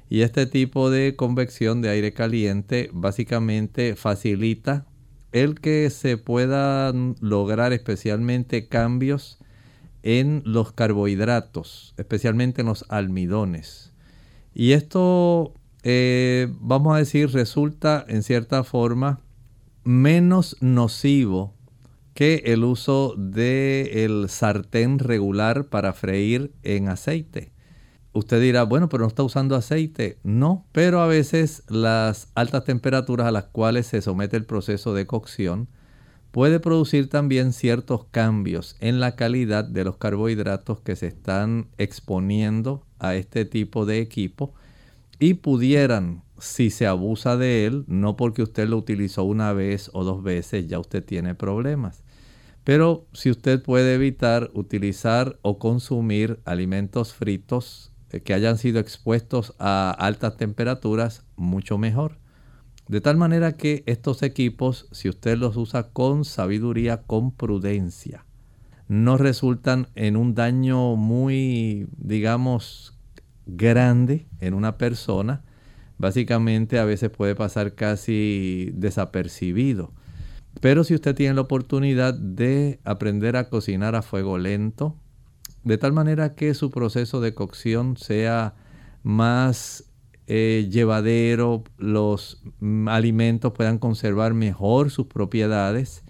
Y 0.08 0.22
este 0.22 0.46
tipo 0.46 0.90
de 0.90 1.16
convección 1.16 1.80
de 1.80 1.88
aire 1.88 2.12
caliente 2.12 2.90
básicamente 2.92 3.96
facilita 3.96 4.86
el 5.32 5.60
que 5.60 5.88
se 5.90 6.18
puedan 6.18 7.16
lograr 7.20 7.72
especialmente 7.72 8.68
cambios 8.68 9.38
en 10.02 10.42
los 10.44 10.72
carbohidratos, 10.72 11.94
especialmente 11.96 12.60
en 12.60 12.66
los 12.66 12.84
almidones. 12.88 13.92
Y 14.54 14.72
esto, 14.72 15.54
eh, 15.82 16.48
vamos 16.60 16.94
a 16.94 16.98
decir, 16.98 17.30
resulta 17.30 18.04
en 18.08 18.22
cierta 18.22 18.64
forma 18.64 19.20
menos 19.84 20.56
nocivo 20.60 21.54
que 22.14 22.42
el 22.46 22.64
uso 22.64 23.14
del 23.16 24.28
sartén 24.28 24.98
regular 24.98 25.68
para 25.68 25.92
freír 25.94 26.52
en 26.62 26.88
aceite. 26.88 27.51
Usted 28.14 28.40
dirá, 28.42 28.64
bueno, 28.64 28.88
pero 28.88 29.04
no 29.04 29.08
está 29.08 29.22
usando 29.22 29.56
aceite. 29.56 30.18
No, 30.22 30.66
pero 30.72 31.00
a 31.00 31.06
veces 31.06 31.62
las 31.68 32.28
altas 32.34 32.64
temperaturas 32.64 33.26
a 33.26 33.32
las 33.32 33.44
cuales 33.44 33.86
se 33.86 34.02
somete 34.02 34.36
el 34.36 34.44
proceso 34.44 34.92
de 34.92 35.06
cocción 35.06 35.68
puede 36.30 36.60
producir 36.60 37.08
también 37.08 37.52
ciertos 37.52 38.06
cambios 38.10 38.76
en 38.80 39.00
la 39.00 39.16
calidad 39.16 39.64
de 39.64 39.84
los 39.84 39.98
carbohidratos 39.98 40.80
que 40.80 40.96
se 40.96 41.06
están 41.06 41.68
exponiendo 41.78 42.84
a 42.98 43.14
este 43.14 43.44
tipo 43.44 43.86
de 43.86 44.00
equipo 44.00 44.54
y 45.18 45.34
pudieran, 45.34 46.22
si 46.38 46.70
se 46.70 46.86
abusa 46.86 47.36
de 47.36 47.66
él, 47.66 47.84
no 47.86 48.16
porque 48.16 48.42
usted 48.42 48.66
lo 48.68 48.76
utilizó 48.78 49.24
una 49.24 49.52
vez 49.52 49.90
o 49.92 50.04
dos 50.04 50.22
veces, 50.22 50.66
ya 50.66 50.78
usted 50.78 51.04
tiene 51.04 51.34
problemas. 51.34 52.02
Pero 52.64 53.06
si 53.12 53.30
usted 53.30 53.62
puede 53.62 53.94
evitar 53.94 54.50
utilizar 54.54 55.38
o 55.42 55.58
consumir 55.58 56.40
alimentos 56.44 57.12
fritos 57.12 57.91
que 58.20 58.34
hayan 58.34 58.58
sido 58.58 58.78
expuestos 58.78 59.54
a 59.58 59.90
altas 59.90 60.36
temperaturas, 60.36 61.24
mucho 61.36 61.78
mejor. 61.78 62.18
De 62.88 63.00
tal 63.00 63.16
manera 63.16 63.56
que 63.56 63.84
estos 63.86 64.22
equipos, 64.22 64.88
si 64.92 65.08
usted 65.08 65.38
los 65.38 65.56
usa 65.56 65.84
con 65.92 66.24
sabiduría, 66.24 67.02
con 67.02 67.32
prudencia, 67.32 68.26
no 68.88 69.16
resultan 69.16 69.88
en 69.94 70.16
un 70.16 70.34
daño 70.34 70.96
muy, 70.96 71.86
digamos, 71.96 72.98
grande 73.46 74.26
en 74.40 74.54
una 74.54 74.76
persona. 74.76 75.42
Básicamente 75.96 76.78
a 76.78 76.84
veces 76.84 77.10
puede 77.10 77.34
pasar 77.34 77.74
casi 77.74 78.70
desapercibido. 78.74 79.92
Pero 80.60 80.84
si 80.84 80.94
usted 80.94 81.14
tiene 81.14 81.34
la 81.34 81.40
oportunidad 81.40 82.14
de 82.14 82.80
aprender 82.84 83.36
a 83.36 83.48
cocinar 83.48 83.94
a 83.94 84.02
fuego 84.02 84.36
lento, 84.36 84.96
de 85.64 85.78
tal 85.78 85.92
manera 85.92 86.34
que 86.34 86.54
su 86.54 86.70
proceso 86.70 87.20
de 87.20 87.34
cocción 87.34 87.96
sea 87.96 88.54
más 89.02 89.92
eh, 90.26 90.68
llevadero, 90.70 91.64
los 91.78 92.42
mm, 92.60 92.88
alimentos 92.88 93.52
puedan 93.52 93.78
conservar 93.78 94.34
mejor 94.34 94.90
sus 94.90 95.06
propiedades. 95.06 96.04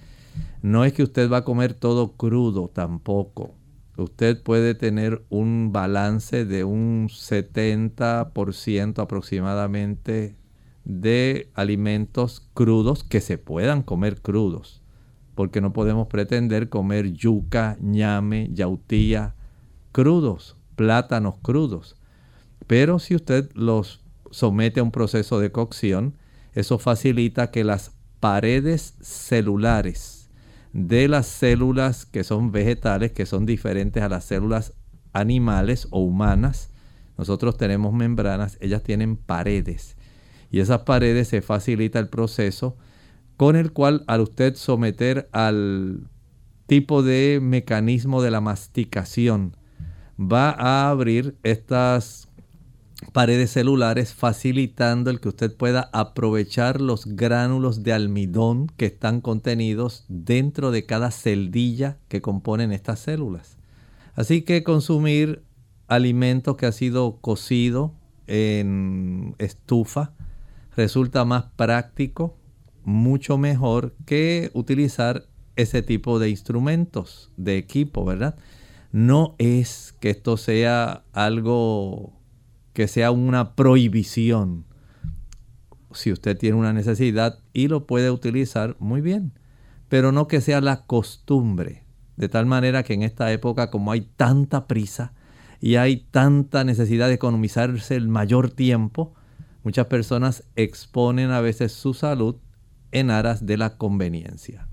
No 0.63 0.85
es 0.85 0.93
que 0.93 1.03
usted 1.03 1.31
va 1.31 1.39
a 1.39 1.45
comer 1.45 1.75
todo 1.75 2.13
crudo 2.13 2.69
tampoco. 2.69 3.55
Usted 3.97 4.43
puede 4.43 4.75
tener 4.75 5.23
un 5.29 5.71
balance 5.73 6.45
de 6.47 6.65
un 6.65 7.09
70% 7.09 9.03
aproximadamente 9.03 10.37
de 10.85 11.51
alimentos 11.55 12.49
crudos 12.55 13.05
que 13.05 13.21
se 13.21 13.37
puedan 13.39 13.83
comer 13.83 14.23
crudos. 14.23 14.83
Porque 15.35 15.61
no 15.61 15.73
podemos 15.73 16.09
pretender 16.09 16.69
comer 16.69 17.13
yuca, 17.13 17.77
ñame, 17.81 18.49
yautía 18.53 19.35
crudos, 19.93 20.57
plátanos 20.77 21.37
crudos. 21.43 21.97
Pero 22.67 22.99
si 22.99 23.15
usted 23.15 23.51
los 23.55 24.01
somete 24.31 24.81
a 24.81 24.83
un 24.83 24.91
proceso 24.91 25.39
de 25.39 25.53
cocción, 25.53 26.17
eso 26.55 26.79
facilita 26.79 27.51
que 27.51 27.65
las 27.65 27.93
paredes 28.21 28.95
celulares 29.01 30.31
de 30.73 31.09
las 31.09 31.27
células 31.27 32.07
que 32.07 32.25
son 32.25 32.51
vegetales, 32.51 33.13
que 33.13 33.27
son 33.27 33.47
diferentes 33.47 34.03
a 34.03 34.09
las 34.09 34.25
células 34.25 34.73
animales 35.13 35.87
o 35.91 36.01
humanas, 36.01 36.71
nosotros 37.19 37.57
tenemos 37.57 37.93
membranas, 37.93 38.57
ellas 38.61 38.83
tienen 38.83 39.17
paredes. 39.17 39.97
Y 40.51 40.61
esas 40.61 40.81
paredes 40.81 41.29
se 41.29 41.43
facilita 41.43 41.99
el 41.99 42.09
proceso 42.09 42.77
con 43.37 43.57
el 43.57 43.73
cual 43.73 44.05
al 44.07 44.21
usted 44.21 44.55
someter 44.55 45.29
al 45.33 46.09
tipo 46.67 47.03
de 47.03 47.41
mecanismo 47.43 48.23
de 48.23 48.31
la 48.31 48.41
masticación, 48.41 49.57
va 50.19 50.51
a 50.51 50.91
abrir 50.91 51.37
estas 51.43 52.29
paredes 53.13 53.51
celulares 53.51 54.15
facilitando 54.15 55.11
el 55.11 55.21
que 55.21 55.29
usted 55.29 55.55
pueda 55.55 55.91
aprovechar 55.93 56.81
los 56.81 57.07
gránulos 57.07 57.83
de 57.83 57.93
almidón 57.93 58.69
que 58.77 58.87
están 58.87 59.21
contenidos 59.21 60.05
dentro 60.09 60.71
de 60.71 60.87
cada 60.87 61.11
celdilla 61.11 61.99
que 62.09 62.23
componen 62.23 62.73
estas 62.73 63.01
células. 63.01 63.57
Así 64.15 64.43
que 64.43 64.63
consumir 64.63 65.43
alimentos 65.89 66.57
que 66.57 66.67
ha 66.67 66.73
sido 66.73 67.19
cocido 67.21 67.93
en 68.27 69.35
estufa 69.39 70.13
resulta 70.77 71.25
más 71.25 71.45
práctico, 71.57 72.37
mucho 72.85 73.37
mejor 73.37 73.95
que 74.07 74.51
utilizar 74.55 75.27
ese 75.57 75.83
tipo 75.83 76.19
de 76.19 76.31
instrumentos, 76.31 77.31
de 77.37 77.59
equipo, 77.59 78.05
¿verdad? 78.05 78.37
No 78.93 79.35
es 79.39 79.95
que 80.01 80.11
esto 80.11 80.37
sea 80.37 81.05
algo 81.13 82.21
que 82.75 82.89
sea 82.89 83.11
una 83.11 83.55
prohibición. 83.55 84.67
Si 85.93 86.13
usted 86.13 86.37
tiene 86.37 86.57
una 86.57 86.75
necesidad 86.75 87.39
y 87.55 87.69
lo 87.69 87.87
puede 87.87 88.11
utilizar, 88.11 88.77
muy 88.79 89.01
bien. 89.01 89.33
Pero 89.89 90.13
no 90.13 90.29
que 90.29 90.43
sea 90.43 90.61
la 90.61 90.85
costumbre. 90.85 91.85
De 92.17 92.29
tal 92.29 92.45
manera 92.45 92.83
que 92.83 92.93
en 92.93 93.03
esta 93.03 93.33
época, 93.33 93.71
como 93.71 93.93
hay 93.93 94.03
tanta 94.03 94.67
prisa 94.67 95.15
y 95.59 95.77
hay 95.77 96.07
tanta 96.11 96.63
necesidad 96.63 97.09
de 97.09 97.15
economizarse 97.15 97.97
el 97.97 98.09
mayor 98.09 98.51
tiempo, 98.51 99.15
muchas 99.65 99.87
personas 99.87 100.45
exponen 100.55 101.31
a 101.31 101.41
veces 101.41 101.73
su 101.73 101.95
salud 101.95 102.37
en 102.91 103.11
aras 103.11 103.47
de 103.47 103.57
la 103.57 103.79
conveniencia. 103.79 104.69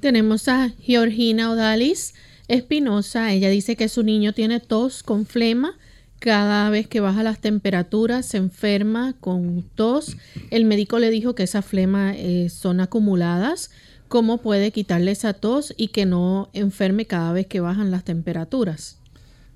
Tenemos 0.00 0.48
a 0.48 0.70
Georgina 0.80 1.50
Odalis 1.50 2.14
Espinosa. 2.48 3.32
Ella 3.32 3.48
dice 3.48 3.76
que 3.76 3.88
su 3.88 4.02
niño 4.02 4.32
tiene 4.32 4.60
tos 4.60 5.02
con 5.02 5.26
flema 5.26 5.76
cada 6.24 6.70
vez 6.70 6.88
que 6.88 7.00
baja 7.00 7.22
las 7.22 7.38
temperaturas 7.38 8.24
se 8.24 8.38
enferma 8.38 9.14
con 9.20 9.62
tos. 9.74 10.16
El 10.50 10.64
médico 10.64 10.98
le 10.98 11.10
dijo 11.10 11.34
que 11.34 11.42
esas 11.42 11.66
flemas 11.66 12.16
eh, 12.16 12.48
son 12.48 12.80
acumuladas. 12.80 13.70
¿Cómo 14.08 14.38
puede 14.38 14.70
quitarle 14.70 15.10
esa 15.10 15.34
tos 15.34 15.74
y 15.76 15.88
que 15.88 16.06
no 16.06 16.48
enferme 16.54 17.04
cada 17.04 17.34
vez 17.34 17.46
que 17.46 17.60
bajan 17.60 17.90
las 17.90 18.04
temperaturas? 18.04 18.98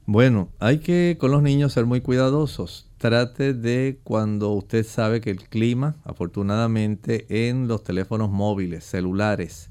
Bueno, 0.04 0.50
hay 0.58 0.80
que 0.80 1.16
con 1.18 1.30
los 1.30 1.42
niños 1.42 1.72
ser 1.72 1.86
muy 1.86 2.02
cuidadosos. 2.02 2.86
Trate 2.98 3.54
de 3.54 3.98
cuando 4.04 4.50
usted 4.50 4.84
sabe 4.84 5.22
que 5.22 5.30
el 5.30 5.48
clima, 5.48 5.96
afortunadamente 6.04 7.48
en 7.48 7.66
los 7.66 7.82
teléfonos 7.82 8.30
móviles, 8.30 8.84
celulares, 8.84 9.70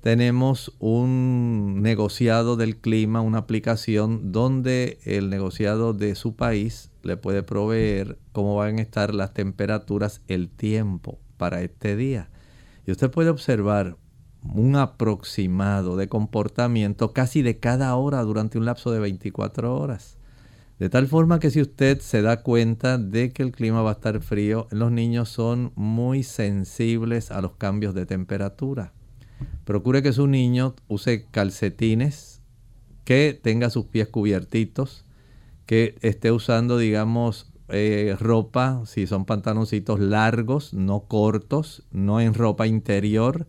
tenemos 0.00 0.74
un 0.78 1.82
negociado 1.82 2.56
del 2.56 2.76
clima, 2.76 3.20
una 3.20 3.38
aplicación 3.38 4.30
donde 4.32 4.98
el 5.04 5.28
negociado 5.28 5.92
de 5.92 6.14
su 6.14 6.36
país 6.36 6.90
le 7.02 7.16
puede 7.16 7.42
proveer 7.42 8.18
cómo 8.32 8.56
van 8.56 8.78
a 8.78 8.82
estar 8.82 9.14
las 9.14 9.34
temperaturas, 9.34 10.22
el 10.28 10.48
tiempo 10.48 11.18
para 11.36 11.62
este 11.62 11.96
día. 11.96 12.30
Y 12.86 12.92
usted 12.92 13.10
puede 13.10 13.30
observar 13.30 13.96
un 14.44 14.76
aproximado 14.76 15.96
de 15.96 16.08
comportamiento 16.08 17.12
casi 17.12 17.42
de 17.42 17.58
cada 17.58 17.94
hora 17.96 18.22
durante 18.22 18.56
un 18.56 18.66
lapso 18.66 18.92
de 18.92 19.00
24 19.00 19.76
horas. 19.76 20.16
De 20.78 20.88
tal 20.88 21.08
forma 21.08 21.40
que 21.40 21.50
si 21.50 21.60
usted 21.60 21.98
se 21.98 22.22
da 22.22 22.42
cuenta 22.42 22.98
de 22.98 23.32
que 23.32 23.42
el 23.42 23.50
clima 23.50 23.82
va 23.82 23.90
a 23.90 23.94
estar 23.94 24.20
frío, 24.20 24.68
los 24.70 24.92
niños 24.92 25.28
son 25.28 25.72
muy 25.74 26.22
sensibles 26.22 27.32
a 27.32 27.42
los 27.42 27.56
cambios 27.56 27.94
de 27.94 28.06
temperatura. 28.06 28.92
Procure 29.64 30.02
que 30.02 30.12
su 30.12 30.26
niño 30.26 30.74
use 30.88 31.26
calcetines, 31.30 32.40
que 33.04 33.38
tenga 33.40 33.70
sus 33.70 33.86
pies 33.86 34.08
cubiertitos, 34.08 35.04
que 35.66 35.96
esté 36.00 36.32
usando, 36.32 36.78
digamos, 36.78 37.52
eh, 37.68 38.16
ropa, 38.18 38.82
si 38.86 39.06
son 39.06 39.26
pantaloncitos 39.26 40.00
largos, 40.00 40.72
no 40.72 41.00
cortos, 41.00 41.82
no 41.90 42.20
en 42.20 42.32
ropa 42.32 42.66
interior, 42.66 43.46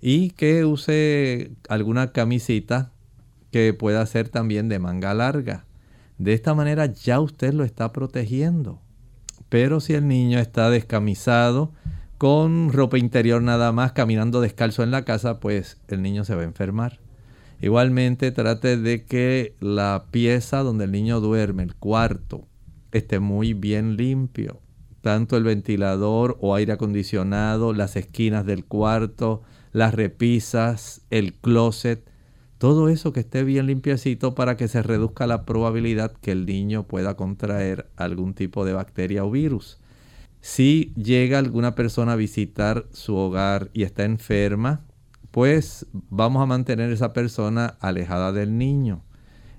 y 0.00 0.30
que 0.30 0.66
use 0.66 1.52
alguna 1.68 2.12
camisita 2.12 2.92
que 3.50 3.72
pueda 3.72 4.04
ser 4.04 4.28
también 4.28 4.68
de 4.68 4.78
manga 4.78 5.14
larga. 5.14 5.64
De 6.18 6.34
esta 6.34 6.54
manera 6.54 6.86
ya 6.86 7.20
usted 7.20 7.54
lo 7.54 7.64
está 7.64 7.92
protegiendo. 7.92 8.80
Pero 9.48 9.80
si 9.80 9.94
el 9.94 10.08
niño 10.08 10.38
está 10.38 10.68
descamisado, 10.68 11.72
con 12.24 12.72
ropa 12.72 12.96
interior 12.96 13.42
nada 13.42 13.70
más, 13.72 13.92
caminando 13.92 14.40
descalzo 14.40 14.82
en 14.82 14.90
la 14.90 15.04
casa, 15.04 15.40
pues 15.40 15.76
el 15.88 16.00
niño 16.00 16.24
se 16.24 16.34
va 16.34 16.40
a 16.40 16.46
enfermar. 16.46 16.98
Igualmente 17.60 18.32
trate 18.32 18.78
de 18.78 19.04
que 19.04 19.54
la 19.60 20.06
pieza 20.10 20.62
donde 20.62 20.86
el 20.86 20.92
niño 20.92 21.20
duerme, 21.20 21.64
el 21.64 21.74
cuarto, 21.74 22.48
esté 22.92 23.18
muy 23.18 23.52
bien 23.52 23.98
limpio. 23.98 24.62
Tanto 25.02 25.36
el 25.36 25.44
ventilador 25.44 26.38
o 26.40 26.54
aire 26.54 26.72
acondicionado, 26.72 27.74
las 27.74 27.94
esquinas 27.94 28.46
del 28.46 28.64
cuarto, 28.64 29.42
las 29.72 29.92
repisas, 29.92 31.02
el 31.10 31.34
closet, 31.34 32.10
todo 32.56 32.88
eso 32.88 33.12
que 33.12 33.20
esté 33.20 33.44
bien 33.44 33.66
limpiecito 33.66 34.34
para 34.34 34.56
que 34.56 34.68
se 34.68 34.82
reduzca 34.82 35.26
la 35.26 35.44
probabilidad 35.44 36.12
que 36.22 36.32
el 36.32 36.46
niño 36.46 36.84
pueda 36.84 37.16
contraer 37.18 37.90
algún 37.96 38.32
tipo 38.32 38.64
de 38.64 38.72
bacteria 38.72 39.26
o 39.26 39.30
virus. 39.30 39.78
Si 40.46 40.92
llega 40.94 41.38
alguna 41.38 41.74
persona 41.74 42.12
a 42.12 42.16
visitar 42.16 42.84
su 42.92 43.16
hogar 43.16 43.70
y 43.72 43.82
está 43.82 44.04
enferma, 44.04 44.84
pues 45.30 45.86
vamos 46.10 46.42
a 46.42 46.46
mantener 46.46 46.92
esa 46.92 47.14
persona 47.14 47.78
alejada 47.80 48.30
del 48.30 48.58
niño. 48.58 49.02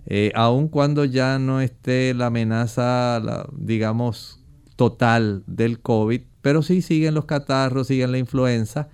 Eh, 0.05 0.31
aun 0.35 0.67
cuando 0.67 1.03
ya 1.03 1.39
no 1.39 1.59
esté 1.59 2.13
la 2.13 2.27
amenaza, 2.27 3.19
digamos, 3.57 4.43
total 4.75 5.41
del 5.47 5.79
COVID, 5.79 6.21
pero 6.43 6.61
si 6.61 6.83
siguen 6.83 7.15
los 7.15 7.25
catarros, 7.25 7.87
siguen 7.87 8.11
la 8.11 8.19
influenza. 8.19 8.87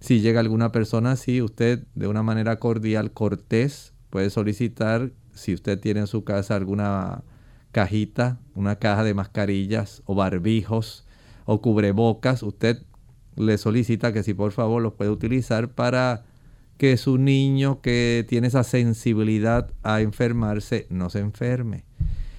Si 0.00 0.20
llega 0.22 0.40
alguna 0.40 0.72
persona 0.72 1.12
así, 1.12 1.42
usted 1.42 1.84
de 1.94 2.06
una 2.06 2.22
manera 2.22 2.58
cordial, 2.58 3.12
cortés, 3.12 3.92
puede 4.08 4.30
solicitar, 4.30 5.10
si 5.34 5.52
usted 5.52 5.78
tiene 5.78 6.00
en 6.00 6.06
su 6.06 6.24
casa 6.24 6.56
alguna 6.56 7.22
cajita, 7.70 8.40
una 8.54 8.76
caja 8.76 9.04
de 9.04 9.12
mascarillas 9.12 10.02
o 10.06 10.14
barbijos 10.14 11.03
o 11.44 11.60
cubrebocas, 11.60 12.42
usted 12.42 12.82
le 13.36 13.58
solicita 13.58 14.12
que 14.12 14.22
si 14.22 14.34
por 14.34 14.52
favor 14.52 14.82
los 14.82 14.94
puede 14.94 15.10
utilizar 15.10 15.70
para 15.70 16.24
que 16.76 16.96
su 16.96 17.18
niño 17.18 17.80
que 17.80 18.24
tiene 18.28 18.48
esa 18.48 18.64
sensibilidad 18.64 19.70
a 19.82 20.00
enfermarse 20.00 20.86
no 20.90 21.10
se 21.10 21.20
enferme. 21.20 21.84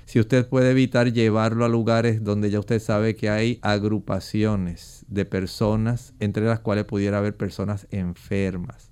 Si 0.06 0.20
usted 0.20 0.48
puede 0.48 0.72
evitar 0.72 1.12
llevarlo 1.12 1.66
a 1.66 1.70
lugares 1.70 2.24
donde 2.24 2.52
ya 2.52 2.60
usted 2.60 2.80
sabe 2.80 3.16
que 3.16 3.30
hay 3.30 3.60
agrupaciones 3.64 5.04
de 5.08 5.26
personas, 5.26 6.14
entre 6.20 6.46
las 6.46 6.60
cuales 6.60 6.86
pudiera 6.86 7.18
haber 7.18 7.36
personas 7.36 7.88
enfermas, 7.90 8.92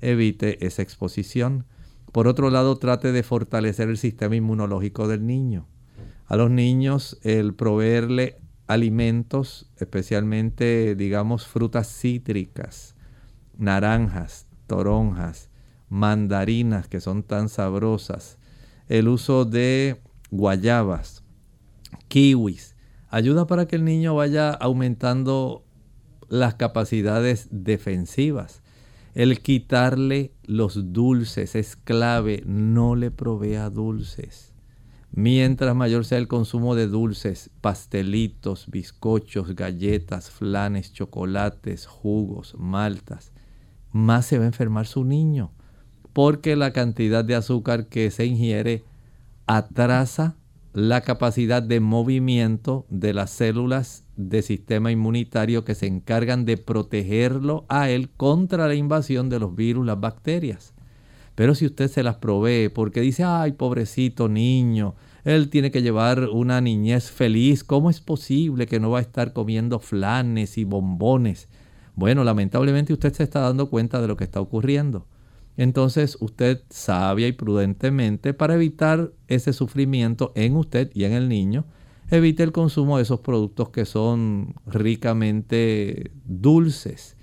evite 0.00 0.64
esa 0.64 0.82
exposición. 0.82 1.66
Por 2.12 2.28
otro 2.28 2.50
lado, 2.50 2.76
trate 2.78 3.10
de 3.10 3.24
fortalecer 3.24 3.88
el 3.88 3.98
sistema 3.98 4.36
inmunológico 4.36 5.08
del 5.08 5.26
niño. 5.26 5.66
A 6.26 6.36
los 6.36 6.50
niños 6.50 7.18
el 7.22 7.54
proveerle 7.54 8.36
alimentos, 8.66 9.70
especialmente 9.76 10.94
digamos 10.96 11.46
frutas 11.46 11.88
cítricas, 11.88 12.94
naranjas, 13.56 14.46
toronjas, 14.66 15.50
mandarinas 15.88 16.88
que 16.88 17.00
son 17.00 17.22
tan 17.22 17.48
sabrosas, 17.48 18.38
el 18.88 19.08
uso 19.08 19.44
de 19.44 20.00
guayabas, 20.30 21.22
kiwis, 22.08 22.74
ayuda 23.08 23.46
para 23.46 23.66
que 23.66 23.76
el 23.76 23.84
niño 23.84 24.14
vaya 24.14 24.50
aumentando 24.50 25.64
las 26.28 26.54
capacidades 26.54 27.48
defensivas. 27.50 28.62
El 29.14 29.40
quitarle 29.40 30.32
los 30.42 30.92
dulces 30.92 31.54
es 31.54 31.76
clave, 31.76 32.42
no 32.46 32.96
le 32.96 33.12
provea 33.12 33.70
dulces. 33.70 34.53
Mientras 35.16 35.76
mayor 35.76 36.04
sea 36.04 36.18
el 36.18 36.26
consumo 36.26 36.74
de 36.74 36.88
dulces, 36.88 37.48
pastelitos, 37.60 38.66
bizcochos, 38.68 39.54
galletas, 39.54 40.28
flanes, 40.28 40.92
chocolates, 40.92 41.86
jugos, 41.86 42.56
maltas, 42.58 43.30
más 43.92 44.26
se 44.26 44.38
va 44.38 44.44
a 44.44 44.48
enfermar 44.48 44.86
su 44.88 45.04
niño. 45.04 45.52
Porque 46.12 46.56
la 46.56 46.72
cantidad 46.72 47.24
de 47.24 47.36
azúcar 47.36 47.86
que 47.86 48.10
se 48.10 48.26
ingiere 48.26 48.82
atrasa 49.46 50.36
la 50.72 51.02
capacidad 51.02 51.62
de 51.62 51.78
movimiento 51.78 52.84
de 52.90 53.14
las 53.14 53.30
células 53.30 54.02
del 54.16 54.42
sistema 54.42 54.90
inmunitario 54.90 55.64
que 55.64 55.76
se 55.76 55.86
encargan 55.86 56.44
de 56.44 56.56
protegerlo 56.56 57.66
a 57.68 57.88
él 57.88 58.10
contra 58.10 58.66
la 58.66 58.74
invasión 58.74 59.28
de 59.28 59.38
los 59.38 59.54
virus, 59.54 59.86
las 59.86 60.00
bacterias. 60.00 60.73
Pero 61.34 61.54
si 61.54 61.66
usted 61.66 61.88
se 61.90 62.02
las 62.02 62.16
provee 62.16 62.68
porque 62.68 63.00
dice, 63.00 63.24
ay, 63.24 63.52
pobrecito 63.52 64.28
niño, 64.28 64.94
él 65.24 65.48
tiene 65.48 65.70
que 65.70 65.82
llevar 65.82 66.28
una 66.28 66.60
niñez 66.60 67.10
feliz, 67.10 67.64
¿cómo 67.64 67.90
es 67.90 68.00
posible 68.00 68.66
que 68.66 68.78
no 68.78 68.90
va 68.90 68.98
a 68.98 69.02
estar 69.02 69.32
comiendo 69.32 69.80
flanes 69.80 70.58
y 70.58 70.64
bombones? 70.64 71.48
Bueno, 71.96 72.24
lamentablemente 72.24 72.92
usted 72.92 73.12
se 73.12 73.22
está 73.22 73.40
dando 73.40 73.70
cuenta 73.70 74.00
de 74.00 74.08
lo 74.08 74.16
que 74.16 74.24
está 74.24 74.40
ocurriendo. 74.40 75.06
Entonces 75.56 76.18
usted 76.20 76.62
sabia 76.68 77.28
y 77.28 77.32
prudentemente 77.32 78.34
para 78.34 78.54
evitar 78.54 79.12
ese 79.28 79.52
sufrimiento 79.52 80.32
en 80.34 80.56
usted 80.56 80.90
y 80.94 81.04
en 81.04 81.12
el 81.12 81.28
niño, 81.28 81.64
evite 82.10 82.42
el 82.42 82.52
consumo 82.52 82.96
de 82.96 83.04
esos 83.04 83.20
productos 83.20 83.70
que 83.70 83.84
son 83.84 84.54
ricamente 84.66 86.10
dulces 86.24 87.13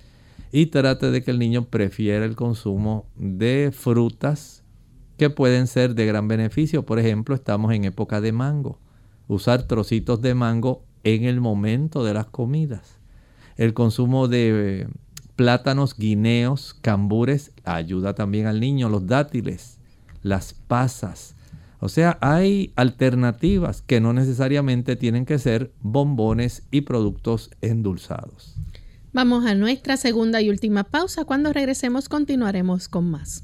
y 0.52 0.68
trate 0.68 1.12
de 1.12 1.24
que 1.24 1.32
el 1.32 1.40
niño 1.40 1.66
prefiera 1.66 2.26
el 2.26 2.36
consumo 2.36 3.06
de 3.16 3.72
frutas 3.74 4.64
que 5.18 5.30
pueden 5.30 5.68
ser 5.68 5.96
de 5.96 6.06
gran 6.06 6.28
beneficio. 6.28 6.86
Por 6.86 7.00
ejemplo, 7.00 7.36
estamos 7.36 7.74
en 7.74 7.86
época 7.86 8.22
de 8.22 8.32
mango. 8.32 8.80
Usar 9.28 9.64
trocitos 9.64 10.22
de 10.22 10.34
mango 10.34 10.84
en 11.04 11.24
el 11.24 11.40
momento 11.40 12.04
de 12.04 12.14
las 12.14 12.26
comidas. 12.26 13.00
El 13.56 13.74
consumo 13.74 14.28
de 14.28 14.88
plátanos, 15.36 15.96
guineos, 15.98 16.76
cambures, 16.82 17.52
ayuda 17.64 18.14
también 18.14 18.48
al 18.48 18.60
niño, 18.60 18.90
los 18.90 19.08
dátiles, 19.08 19.78
las 20.22 20.54
pasas. 20.54 21.36
O 21.80 21.90
sea, 21.90 22.18
hay 22.22 22.74
alternativas 22.76 23.82
que 23.82 24.02
no 24.02 24.14
necesariamente 24.14 24.96
tienen 24.96 25.26
que 25.26 25.40
ser 25.40 25.72
bombones 25.82 26.64
y 26.72 26.82
productos 26.82 27.50
endulzados. 27.62 28.56
Vamos 29.14 29.46
a 29.46 29.56
nuestra 29.56 29.98
segunda 29.98 30.42
y 30.42 30.50
última 30.50 30.86
pausa. 30.86 31.26
Cuando 31.26 31.52
regresemos 31.52 32.08
continuaremos 32.08 32.88
con 32.88 33.12
más. 33.12 33.44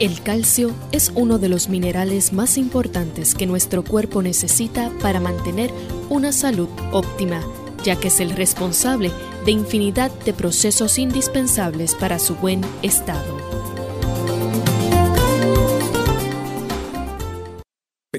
El 0.00 0.22
calcio 0.22 0.72
es 0.92 1.12
uno 1.14 1.38
de 1.38 1.48
los 1.48 1.68
minerales 1.68 2.32
más 2.32 2.58
importantes 2.58 3.34
que 3.34 3.46
nuestro 3.46 3.84
cuerpo 3.84 4.22
necesita 4.22 4.90
para 5.00 5.20
mantener 5.20 5.70
una 6.10 6.32
salud 6.32 6.68
óptima, 6.92 7.40
ya 7.84 7.96
que 7.96 8.08
es 8.08 8.20
el 8.20 8.30
responsable 8.30 9.12
de 9.44 9.52
infinidad 9.52 10.10
de 10.24 10.34
procesos 10.34 10.98
indispensables 10.98 11.94
para 11.94 12.18
su 12.18 12.34
buen 12.34 12.60
estado. 12.82 13.43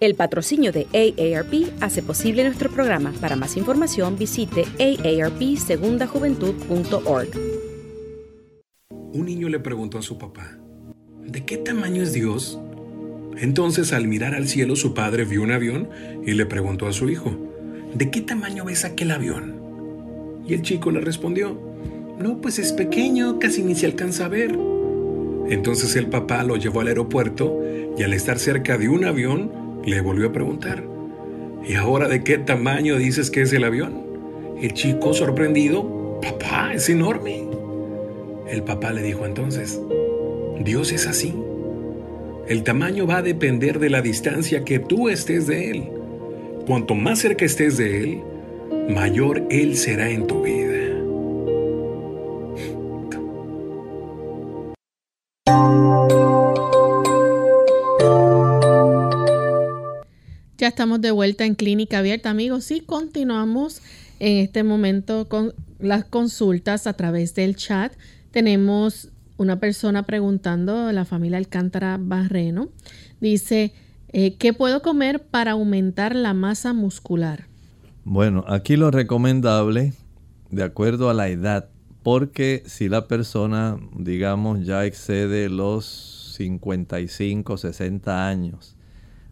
El 0.00 0.16
patrocinio 0.16 0.72
de 0.72 0.88
AARP 0.92 1.72
hace 1.80 2.02
posible 2.02 2.42
nuestro 2.44 2.70
programa. 2.70 3.12
Para 3.20 3.36
más 3.36 3.56
información 3.56 4.18
visite 4.18 4.64
aarpsegundajuventud.org. 4.78 7.28
Un 9.12 9.26
niño 9.26 9.48
le 9.48 9.60
preguntó 9.60 9.98
a 9.98 10.02
su 10.02 10.18
papá, 10.18 10.58
¿de 11.24 11.44
qué 11.44 11.56
tamaño 11.56 12.02
es 12.02 12.12
Dios? 12.12 12.58
Entonces 13.36 13.92
al 13.92 14.08
mirar 14.08 14.34
al 14.34 14.48
cielo 14.48 14.74
su 14.74 14.94
padre 14.94 15.24
vio 15.24 15.42
un 15.42 15.52
avión 15.52 15.88
y 16.26 16.32
le 16.32 16.46
preguntó 16.46 16.88
a 16.88 16.92
su 16.92 17.08
hijo, 17.08 17.30
¿de 17.94 18.10
qué 18.10 18.20
tamaño 18.20 18.64
ves 18.64 18.84
aquel 18.84 19.12
avión? 19.12 19.62
Y 20.46 20.54
el 20.54 20.62
chico 20.62 20.90
le 20.90 21.00
respondió, 21.00 21.56
no, 22.18 22.40
pues 22.40 22.58
es 22.58 22.72
pequeño, 22.72 23.38
casi 23.38 23.62
ni 23.62 23.76
se 23.76 23.86
alcanza 23.86 24.24
a 24.24 24.28
ver. 24.28 24.58
Entonces 25.48 25.94
el 25.94 26.08
papá 26.08 26.42
lo 26.42 26.56
llevó 26.56 26.80
al 26.80 26.88
aeropuerto 26.88 27.60
y 27.96 28.02
al 28.02 28.12
estar 28.12 28.40
cerca 28.40 28.76
de 28.78 28.88
un 28.88 29.04
avión 29.04 29.63
le 29.84 30.00
volvió 30.00 30.28
a 30.28 30.32
preguntar, 30.32 30.84
¿y 31.66 31.74
ahora 31.74 32.08
de 32.08 32.22
qué 32.22 32.38
tamaño 32.38 32.96
dices 32.96 33.30
que 33.30 33.42
es 33.42 33.52
el 33.52 33.64
avión? 33.64 34.02
El 34.60 34.72
chico 34.72 35.12
sorprendido, 35.14 36.20
papá, 36.20 36.72
es 36.74 36.88
enorme. 36.88 37.44
El 38.48 38.62
papá 38.62 38.92
le 38.92 39.02
dijo 39.02 39.26
entonces, 39.26 39.80
Dios 40.60 40.92
es 40.92 41.06
así. 41.06 41.34
El 42.46 42.62
tamaño 42.62 43.06
va 43.06 43.18
a 43.18 43.22
depender 43.22 43.78
de 43.78 43.90
la 43.90 44.02
distancia 44.02 44.64
que 44.64 44.78
tú 44.78 45.08
estés 45.08 45.46
de 45.46 45.70
Él. 45.70 45.88
Cuanto 46.66 46.94
más 46.94 47.20
cerca 47.20 47.44
estés 47.44 47.76
de 47.76 48.02
Él, 48.02 48.22
mayor 48.88 49.42
Él 49.50 49.76
será 49.76 50.10
en 50.10 50.26
tu 50.26 50.42
vida. 50.42 50.73
Estamos 60.84 61.00
de 61.00 61.12
vuelta 61.12 61.46
en 61.46 61.54
Clínica 61.54 62.00
Abierta, 62.00 62.28
amigos, 62.28 62.70
y 62.70 62.80
continuamos 62.80 63.80
en 64.20 64.44
este 64.44 64.62
momento 64.64 65.30
con 65.30 65.54
las 65.78 66.04
consultas 66.04 66.86
a 66.86 66.92
través 66.92 67.34
del 67.34 67.56
chat. 67.56 67.94
Tenemos 68.32 69.08
una 69.38 69.58
persona 69.58 70.02
preguntando, 70.02 70.92
la 70.92 71.06
familia 71.06 71.38
Alcántara 71.38 71.96
Barreno, 71.98 72.68
dice, 73.18 73.72
eh, 74.12 74.34
¿qué 74.36 74.52
puedo 74.52 74.82
comer 74.82 75.22
para 75.22 75.52
aumentar 75.52 76.14
la 76.14 76.34
masa 76.34 76.74
muscular? 76.74 77.46
Bueno, 78.04 78.44
aquí 78.46 78.76
lo 78.76 78.90
recomendable, 78.90 79.94
de 80.50 80.64
acuerdo 80.64 81.08
a 81.08 81.14
la 81.14 81.30
edad, 81.30 81.70
porque 82.02 82.62
si 82.66 82.90
la 82.90 83.08
persona, 83.08 83.78
digamos, 83.96 84.66
ya 84.66 84.84
excede 84.84 85.48
los 85.48 86.34
55, 86.36 87.56
60 87.56 88.28
años, 88.28 88.73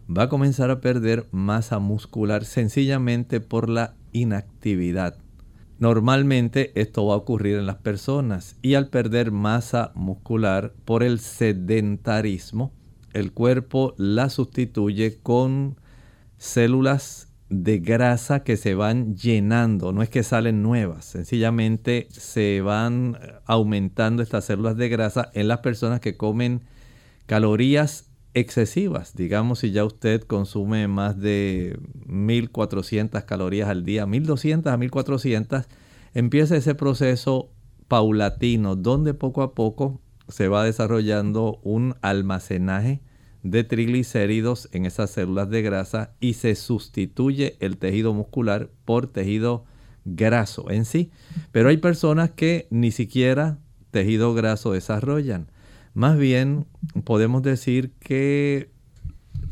va 0.09 0.23
a 0.23 0.29
comenzar 0.29 0.69
a 0.71 0.81
perder 0.81 1.27
masa 1.31 1.79
muscular 1.79 2.45
sencillamente 2.45 3.39
por 3.39 3.69
la 3.69 3.95
inactividad. 4.11 5.17
Normalmente 5.79 6.71
esto 6.79 7.05
va 7.05 7.15
a 7.15 7.17
ocurrir 7.17 7.57
en 7.57 7.65
las 7.65 7.77
personas 7.77 8.55
y 8.61 8.75
al 8.75 8.87
perder 8.87 9.31
masa 9.31 9.91
muscular 9.95 10.73
por 10.85 11.03
el 11.03 11.19
sedentarismo, 11.19 12.71
el 13.13 13.31
cuerpo 13.31 13.93
la 13.97 14.29
sustituye 14.29 15.19
con 15.21 15.77
células 16.37 17.29
de 17.49 17.79
grasa 17.79 18.43
que 18.43 18.57
se 18.57 18.73
van 18.73 19.15
llenando, 19.15 19.91
no 19.91 20.01
es 20.01 20.09
que 20.09 20.23
salen 20.23 20.63
nuevas, 20.63 21.05
sencillamente 21.05 22.07
se 22.09 22.61
van 22.61 23.17
aumentando 23.45 24.23
estas 24.23 24.45
células 24.45 24.75
de 24.75 24.89
grasa 24.89 25.29
en 25.33 25.47
las 25.47 25.59
personas 25.59 25.99
que 25.99 26.17
comen 26.17 26.63
calorías 27.25 28.09
excesivas. 28.33 29.15
Digamos, 29.15 29.59
si 29.59 29.71
ya 29.71 29.85
usted 29.85 30.21
consume 30.23 30.87
más 30.87 31.19
de 31.19 31.77
1400 32.05 33.23
calorías 33.23 33.69
al 33.69 33.85
día, 33.85 34.05
1200 34.05 34.71
a 34.71 34.77
1400, 34.77 35.65
empieza 36.13 36.57
ese 36.57 36.75
proceso 36.75 37.49
paulatino 37.87 38.75
donde 38.75 39.13
poco 39.13 39.41
a 39.41 39.53
poco 39.53 40.01
se 40.27 40.47
va 40.47 40.63
desarrollando 40.63 41.59
un 41.63 41.95
almacenaje 42.01 43.01
de 43.43 43.63
triglicéridos 43.63 44.69
en 44.71 44.85
esas 44.85 45.11
células 45.11 45.49
de 45.49 45.61
grasa 45.61 46.13
y 46.19 46.33
se 46.33 46.55
sustituye 46.55 47.57
el 47.59 47.77
tejido 47.77 48.13
muscular 48.13 48.69
por 48.85 49.07
tejido 49.07 49.65
graso 50.05 50.71
en 50.71 50.85
sí. 50.85 51.11
Pero 51.51 51.69
hay 51.69 51.77
personas 51.77 52.31
que 52.31 52.67
ni 52.69 52.91
siquiera 52.91 53.59
tejido 53.91 54.33
graso 54.33 54.71
desarrollan. 54.71 55.47
Más 55.93 56.17
bien 56.17 56.65
podemos 57.03 57.43
decir 57.43 57.91
que 57.99 58.71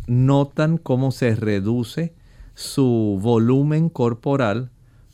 notan 0.08 0.78
cómo 0.78 1.12
se 1.12 1.36
reduce 1.36 2.16
su 2.56 3.20
volumen 3.22 3.90
corporal 3.90 4.72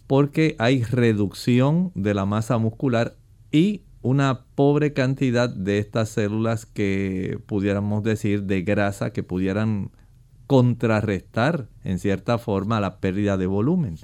porque 0.08 0.56
hay 0.58 0.84
reducción 0.84 1.92
de 1.96 2.14
la 2.14 2.26
masa 2.26 2.58
muscular 2.58 3.18
y 3.52 3.84
una 4.02 4.46
pobre 4.56 4.94
cantidad 4.94 5.50
de 5.50 5.80
estas 5.80 6.10
células 6.10 6.66
que 6.66 7.40
pudiéramos 7.46 8.04
decir 8.04 8.44
de 8.44 8.62
grasa 8.62 9.12
que 9.12 9.24
pudieran 9.24 9.92
contrarrestar 10.48 11.68
en 11.84 12.00
cierta 12.00 12.38
forma 12.38 12.80
la 12.80 13.00
pérdida 13.02 13.36
de 13.36 13.48
volumen. 13.48 13.96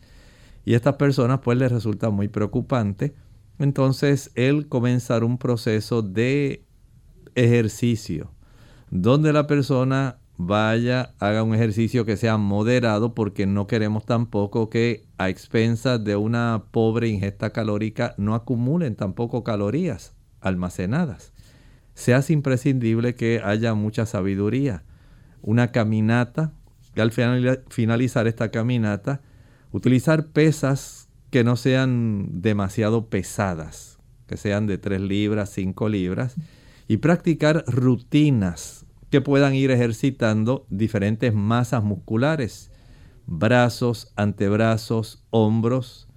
Y 0.65 0.73
a 0.73 0.75
estas 0.75 0.95
personas 0.95 1.39
pues 1.41 1.57
les 1.57 1.71
resulta 1.71 2.09
muy 2.09 2.27
preocupante 2.27 3.13
entonces 3.59 4.31
el 4.35 4.67
comenzar 4.67 5.23
un 5.23 5.37
proceso 5.37 6.01
de 6.01 6.65
ejercicio, 7.35 8.31
donde 8.89 9.33
la 9.33 9.47
persona 9.47 10.17
vaya, 10.37 11.13
haga 11.19 11.43
un 11.43 11.53
ejercicio 11.53 12.05
que 12.05 12.17
sea 12.17 12.37
moderado, 12.37 13.13
porque 13.13 13.45
no 13.45 13.67
queremos 13.67 14.05
tampoco 14.05 14.69
que 14.69 15.05
a 15.17 15.29
expensas 15.29 16.03
de 16.03 16.15
una 16.15 16.63
pobre 16.71 17.07
ingesta 17.07 17.51
calórica 17.51 18.15
no 18.17 18.33
acumulen 18.35 18.95
tampoco 18.95 19.43
calorías 19.43 20.13
almacenadas. 20.41 21.33
Se 21.93 22.13
hace 22.13 22.33
imprescindible 22.33 23.15
que 23.15 23.41
haya 23.43 23.75
mucha 23.75 24.05
sabiduría. 24.05 24.83
Una 25.41 25.71
caminata, 25.71 26.51
y 26.95 27.01
al 27.01 27.11
finalizar 27.11 28.27
esta 28.27 28.49
caminata, 28.49 29.21
utilizar 29.71 30.27
pesas 30.27 31.07
que 31.29 31.43
no 31.43 31.55
sean 31.55 32.41
demasiado 32.41 33.07
pesadas, 33.09 33.99
que 34.27 34.37
sean 34.37 34.67
de 34.67 34.77
3 34.77 35.01
libras, 35.01 35.49
5 35.51 35.89
libras, 35.89 36.35
y 36.87 36.97
practicar 36.97 37.63
rutinas 37.67 38.85
que 39.09 39.21
puedan 39.21 39.53
ir 39.53 39.71
ejercitando 39.71 40.65
diferentes 40.69 41.33
masas 41.33 41.83
musculares, 41.83 42.71
brazos, 43.25 44.11
antebrazos, 44.15 45.23
hombros, 45.29 46.07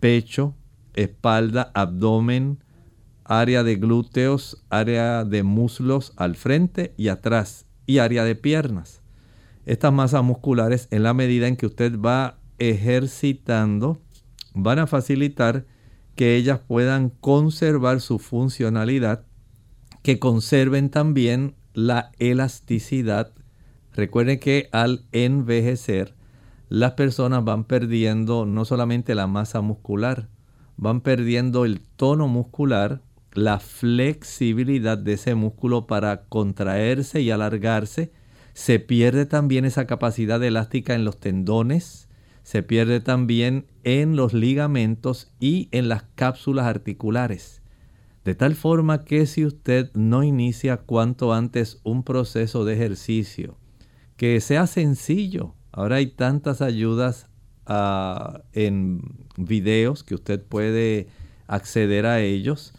pecho, 0.00 0.54
espalda, 0.94 1.70
abdomen, 1.74 2.62
área 3.24 3.62
de 3.62 3.76
glúteos, 3.76 4.64
área 4.68 5.24
de 5.24 5.44
muslos 5.44 6.12
al 6.16 6.34
frente 6.34 6.92
y 6.96 7.08
atrás 7.08 7.66
y 7.86 7.98
área 7.98 8.24
de 8.24 8.34
piernas. 8.34 9.02
Estas 9.66 9.92
masas 9.92 10.24
musculares 10.24 10.88
en 10.90 11.04
la 11.04 11.14
medida 11.14 11.46
en 11.46 11.56
que 11.56 11.66
usted 11.66 11.98
va 11.98 12.38
ejercitando 12.58 14.00
van 14.54 14.80
a 14.80 14.86
facilitar 14.86 15.66
que 16.16 16.34
ellas 16.34 16.58
puedan 16.58 17.10
conservar 17.10 18.00
su 18.00 18.18
funcionalidad 18.18 19.24
que 20.02 20.18
conserven 20.18 20.90
también 20.90 21.54
la 21.74 22.12
elasticidad. 22.18 23.32
Recuerden 23.94 24.38
que 24.38 24.68
al 24.72 25.04
envejecer, 25.12 26.14
las 26.68 26.92
personas 26.92 27.44
van 27.44 27.64
perdiendo 27.64 28.46
no 28.46 28.64
solamente 28.64 29.14
la 29.14 29.26
masa 29.26 29.60
muscular, 29.60 30.28
van 30.76 31.00
perdiendo 31.00 31.64
el 31.64 31.80
tono 31.80 32.28
muscular, 32.28 33.02
la 33.32 33.58
flexibilidad 33.60 34.96
de 34.96 35.14
ese 35.14 35.34
músculo 35.34 35.86
para 35.86 36.24
contraerse 36.24 37.20
y 37.20 37.30
alargarse. 37.30 38.12
Se 38.54 38.78
pierde 38.78 39.26
también 39.26 39.64
esa 39.64 39.86
capacidad 39.86 40.42
elástica 40.42 40.94
en 40.94 41.04
los 41.04 41.18
tendones, 41.18 42.08
se 42.42 42.62
pierde 42.62 43.00
también 43.00 43.66
en 43.84 44.16
los 44.16 44.32
ligamentos 44.32 45.32
y 45.38 45.68
en 45.72 45.88
las 45.88 46.04
cápsulas 46.14 46.66
articulares. 46.66 47.59
De 48.30 48.36
tal 48.36 48.54
forma 48.54 49.04
que 49.04 49.26
si 49.26 49.44
usted 49.44 49.90
no 49.92 50.22
inicia 50.22 50.76
cuanto 50.76 51.32
antes 51.34 51.80
un 51.82 52.04
proceso 52.04 52.64
de 52.64 52.74
ejercicio, 52.74 53.58
que 54.16 54.40
sea 54.40 54.68
sencillo, 54.68 55.56
ahora 55.72 55.96
hay 55.96 56.06
tantas 56.06 56.62
ayudas 56.62 57.26
ah, 57.66 58.42
en 58.52 59.00
videos 59.36 60.04
que 60.04 60.14
usted 60.14 60.40
puede 60.44 61.08
acceder 61.48 62.06
a 62.06 62.20
ellos 62.20 62.72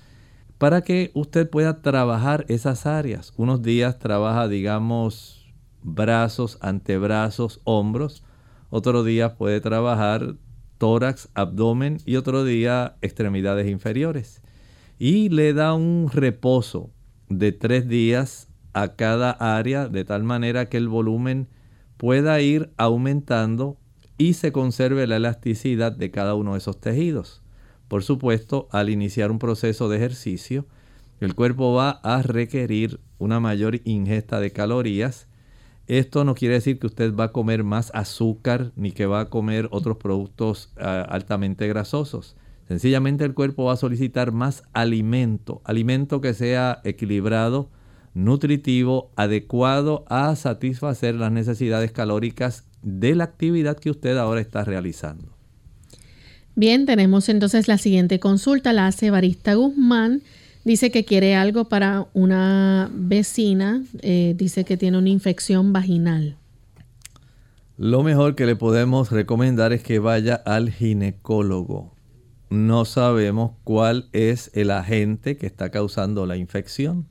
para 0.58 0.84
que 0.84 1.12
usted 1.16 1.50
pueda 1.50 1.82
trabajar 1.82 2.46
esas 2.48 2.86
áreas. 2.86 3.34
Unos 3.36 3.62
días 3.62 4.00
trabaja, 4.00 4.48
digamos, 4.48 5.54
brazos, 5.84 6.60
antebrazos, 6.62 7.60
hombros. 7.66 8.24
Otro 8.70 9.04
día 9.04 9.36
puede 9.36 9.60
trabajar 9.60 10.38
tórax, 10.78 11.28
abdomen 11.34 11.98
y 12.06 12.16
otro 12.16 12.46
día 12.46 12.96
extremidades 13.02 13.70
inferiores 13.70 14.42
y 15.04 15.30
le 15.30 15.54
da 15.54 15.74
un 15.74 16.12
reposo 16.14 16.92
de 17.28 17.52
tres 17.52 17.88
días 17.88 18.50
a 18.74 18.90
cada 18.90 19.32
área 19.32 19.88
de 19.88 20.06
tal 20.06 20.24
manera 20.24 20.70
que 20.70 20.78
el 20.78 20.90
volumen 20.90 21.48
pueda 21.98 22.40
ir 22.40 22.72
aumentando 22.78 23.78
y 24.20 24.34
se 24.34 24.52
conserve 24.52 25.08
la 25.08 25.16
elasticidad 25.16 25.92
de 25.92 26.12
cada 26.12 26.36
uno 26.36 26.52
de 26.52 26.60
esos 26.60 26.80
tejidos. 26.80 27.42
Por 27.88 28.04
supuesto, 28.04 28.68
al 28.70 28.92
iniciar 28.92 29.32
un 29.32 29.40
proceso 29.40 29.90
de 29.90 29.98
ejercicio, 29.98 30.68
el 31.20 31.34
cuerpo 31.34 31.74
va 31.74 31.90
a 32.04 32.22
requerir 32.22 33.00
una 33.18 33.40
mayor 33.40 33.82
ingesta 33.86 34.40
de 34.40 34.52
calorías. 34.52 35.28
Esto 35.88 36.26
no 36.26 36.36
quiere 36.36 36.54
decir 36.54 36.78
que 36.78 36.86
usted 36.86 37.16
va 37.16 37.24
a 37.24 37.32
comer 37.32 37.64
más 37.64 37.90
azúcar 37.96 38.72
ni 38.76 38.92
que 38.92 39.08
va 39.08 39.22
a 39.22 39.30
comer 39.32 39.68
otros 39.72 39.98
productos 39.98 40.72
ah, 40.78 41.02
altamente 41.10 41.68
grasosos. 41.68 42.36
Sencillamente 42.72 43.26
el 43.26 43.34
cuerpo 43.34 43.66
va 43.66 43.74
a 43.74 43.76
solicitar 43.76 44.32
más 44.32 44.64
alimento, 44.72 45.62
alimento 45.66 46.22
que 46.22 46.34
sea 46.34 46.80
equilibrado, 46.86 47.70
nutritivo, 48.14 49.12
adecuado 49.18 50.06
a 50.08 50.34
satisfacer 50.38 51.16
las 51.16 51.34
necesidades 51.34 51.92
calóricas 51.92 52.64
de 52.82 53.14
la 53.14 53.26
actividad 53.26 53.78
que 53.78 53.90
usted 53.90 54.16
ahora 54.16 54.40
está 54.40 54.64
realizando. 54.64 55.36
Bien, 56.56 56.86
tenemos 56.86 57.28
entonces 57.28 57.68
la 57.68 57.78
siguiente 57.78 58.22
consulta, 58.22 58.72
la 58.72 58.88
hace 58.88 59.12
Barista 59.12 59.54
Guzmán. 59.56 60.22
Dice 60.64 60.92
que 60.92 61.04
quiere 61.04 61.36
algo 61.36 61.66
para 61.66 62.08
una 62.14 62.90
vecina, 62.94 63.84
eh, 64.02 64.34
dice 64.38 64.64
que 64.64 64.78
tiene 64.78 64.98
una 64.98 65.10
infección 65.10 65.74
vaginal. 65.74 66.38
Lo 67.78 68.02
mejor 68.02 68.36
que 68.36 68.46
le 68.46 68.56
podemos 68.56 69.12
recomendar 69.12 69.74
es 69.74 69.84
que 69.84 70.00
vaya 70.00 70.36
al 70.36 70.72
ginecólogo 70.72 71.92
no 72.52 72.84
sabemos 72.84 73.54
cuál 73.64 74.10
es 74.12 74.52
el 74.54 74.72
agente 74.72 75.38
que 75.38 75.48
está 75.48 75.72
causando 75.72 76.26
la 76.26 76.36
infección. 76.36 77.08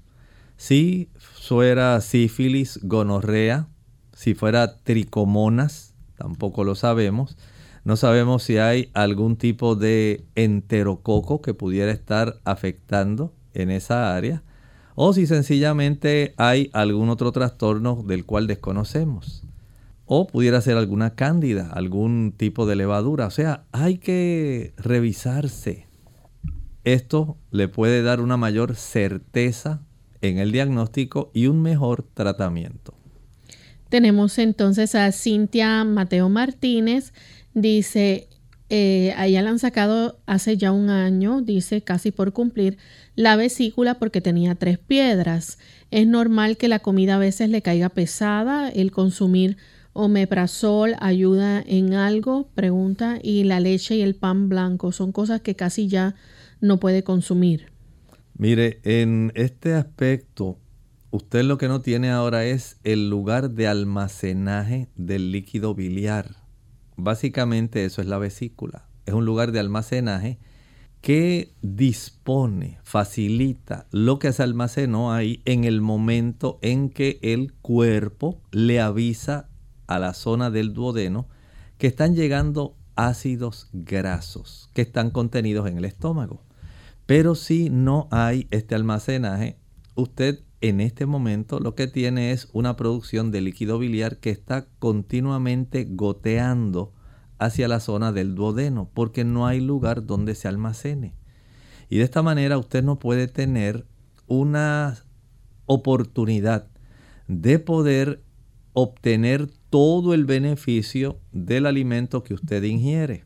Si 0.59 1.09
fuera 1.19 1.99
sífilis, 2.03 2.79
gonorrea, 2.83 3.67
si 4.13 4.35
fuera 4.35 4.77
tricomonas, 4.77 5.95
tampoco 6.19 6.63
lo 6.63 6.75
sabemos. 6.75 7.39
No 7.85 7.97
sabemos 7.97 8.43
si 8.43 8.59
hay 8.59 8.91
algún 8.93 9.37
tipo 9.37 9.77
de 9.77 10.27
enterococo 10.35 11.41
que 11.41 11.55
pudiera 11.55 11.91
estar 11.91 12.39
afectando 12.45 13.33
en 13.55 13.71
esa 13.71 14.15
área 14.15 14.43
o 14.95 15.15
si 15.15 15.27
sencillamente 15.27 16.35
hay 16.37 16.69
algún 16.75 17.09
otro 17.09 17.33
trastorno 17.33 18.05
del 18.07 18.27
cual 18.27 18.47
desconocemos 18.47 19.45
o 20.13 20.27
pudiera 20.27 20.61
ser 20.61 20.77
alguna 20.77 21.15
cándida, 21.15 21.71
algún 21.73 22.35
tipo 22.37 22.67
de 22.67 22.75
levadura. 22.75 23.29
O 23.29 23.31
sea, 23.31 23.63
hay 23.71 23.99
que 23.99 24.75
revisarse. 24.77 25.87
Esto 26.83 27.39
le 27.53 27.69
puede 27.69 28.03
dar 28.03 28.21
una 28.21 28.37
mayor 28.37 28.75
certeza 28.75 29.83
en 30.21 30.39
el 30.39 30.51
diagnóstico 30.51 31.31
y 31.33 31.47
un 31.47 31.63
mejor 31.63 32.03
tratamiento. 32.13 32.93
Tenemos 33.89 34.37
entonces 34.41 34.97
a 34.97 35.13
Cintia 35.13 35.85
Mateo 35.85 36.29
Martínez. 36.29 37.13
Dice, 37.55 38.27
eh, 38.69 39.15
a 39.17 39.29
ella 39.29 39.43
la 39.43 39.51
han 39.51 39.61
sacado 39.61 40.19
hace 40.27 40.57
ya 40.57 40.73
un 40.73 40.91
año, 40.91 41.41
dice 41.41 41.83
casi 41.83 42.11
por 42.11 42.33
cumplir, 42.33 42.79
la 43.15 43.37
vesícula 43.37 44.01
porque 44.01 44.21
tenía 44.21 44.57
tres 44.57 44.77
piedras. 44.81 45.59
Es 45.93 46.09
normal 46.09 46.57
que 46.57 46.67
la 46.67 46.81
comida 46.81 47.15
a 47.15 47.19
veces 47.19 47.49
le 47.49 47.63
caiga 47.63 47.91
pesada, 47.91 48.71
el 48.71 48.91
consumir 48.91 49.57
omeprazol 50.01 50.95
ayuda 51.01 51.63
en 51.67 51.95
algo? 51.95 52.49
Pregunta. 52.55 53.19
Y 53.23 53.45
la 53.45 53.61
leche 53.61 53.97
y 53.97 54.03
el 54.03 54.15
pan 54.15 54.49
blanco 54.49 54.93
son 54.93 55.13
cosas 55.13 55.41
que 55.41 55.55
casi 55.55 55.89
ya 55.89 56.15
no 56.61 56.81
puede 56.81 57.05
consumir. 57.05 57.67
Mire, 58.37 58.81
en 58.85 59.33
este 59.35 59.75
aspecto, 59.75 60.59
usted 61.11 61.45
lo 61.45 61.59
que 61.59 61.69
no 61.69 61.83
tiene 61.83 62.11
ahora 62.11 62.47
es 62.47 62.79
el 62.85 63.11
lugar 63.11 63.51
de 63.51 63.69
almacenaje 63.69 64.89
del 64.97 65.31
líquido 65.31 65.75
biliar. 65.75 66.37
Básicamente 66.97 67.85
eso 67.85 68.01
es 68.01 68.09
la 68.09 68.19
vesícula. 68.19 68.89
Es 69.05 69.13
un 69.13 69.27
lugar 69.27 69.53
de 69.53 69.61
almacenaje 69.61 70.39
que 71.03 71.55
dispone, 71.61 72.79
facilita 72.83 73.87
lo 73.91 74.19
que 74.19 74.33
se 74.33 74.43
almacenó 74.43 75.13
ahí 75.13 75.43
en 75.45 75.65
el 75.65 75.83
momento 75.83 76.59
en 76.63 76.89
que 76.89 77.19
el 77.23 77.53
cuerpo 77.53 78.41
le 78.53 78.81
avisa 78.81 79.50
a 79.91 79.99
la 79.99 80.15
zona 80.15 80.51
del 80.51 80.73
duodeno 80.73 81.27
que 81.77 81.89
están 81.89 82.15
llegando 82.15 82.77
ácidos 82.95 83.69
grasos 83.73 84.71
que 84.73 84.83
están 84.83 85.11
contenidos 85.11 85.69
en 85.69 85.79
el 85.79 85.85
estómago. 85.85 86.45
Pero 87.07 87.35
si 87.35 87.71
no 87.71 88.07
hay 88.13 88.47
este 88.53 88.77
almacenaje, 88.77 89.59
usted 89.97 90.45
en 90.61 90.81
este 90.81 91.07
momento 91.07 91.59
lo 91.59 91.75
que 91.75 91.89
tiene 91.89 92.31
es 92.31 92.49
una 92.53 92.77
producción 92.77 93.33
de 93.33 93.41
líquido 93.41 93.81
biliar 93.81 94.19
que 94.19 94.31
está 94.31 94.67
continuamente 94.79 95.89
goteando 95.91 96.93
hacia 97.39 97.67
la 97.67 97.81
zona 97.81 98.13
del 98.13 98.37
duodeno 98.37 98.89
porque 98.95 99.25
no 99.25 99.49
hay 99.49 99.61
lugar 99.61 100.07
donde 100.07 100.37
se 100.37 100.47
almacene. 100.47 101.15
Y 101.89 101.97
de 101.97 102.05
esta 102.05 102.23
manera 102.23 102.59
usted 102.59 102.85
no 102.85 103.01
puede 103.01 103.27
tener 103.27 103.87
una 104.29 105.03
oportunidad 105.67 106.69
de 107.27 107.59
poder 107.59 108.23
obtener 108.73 109.49
todo 109.71 110.15
el 110.15 110.25
beneficio 110.25 111.19
del 111.33 111.67
alimento 111.67 112.23
que 112.23 112.35
usted 112.35 112.63
ingiere. 112.63 113.25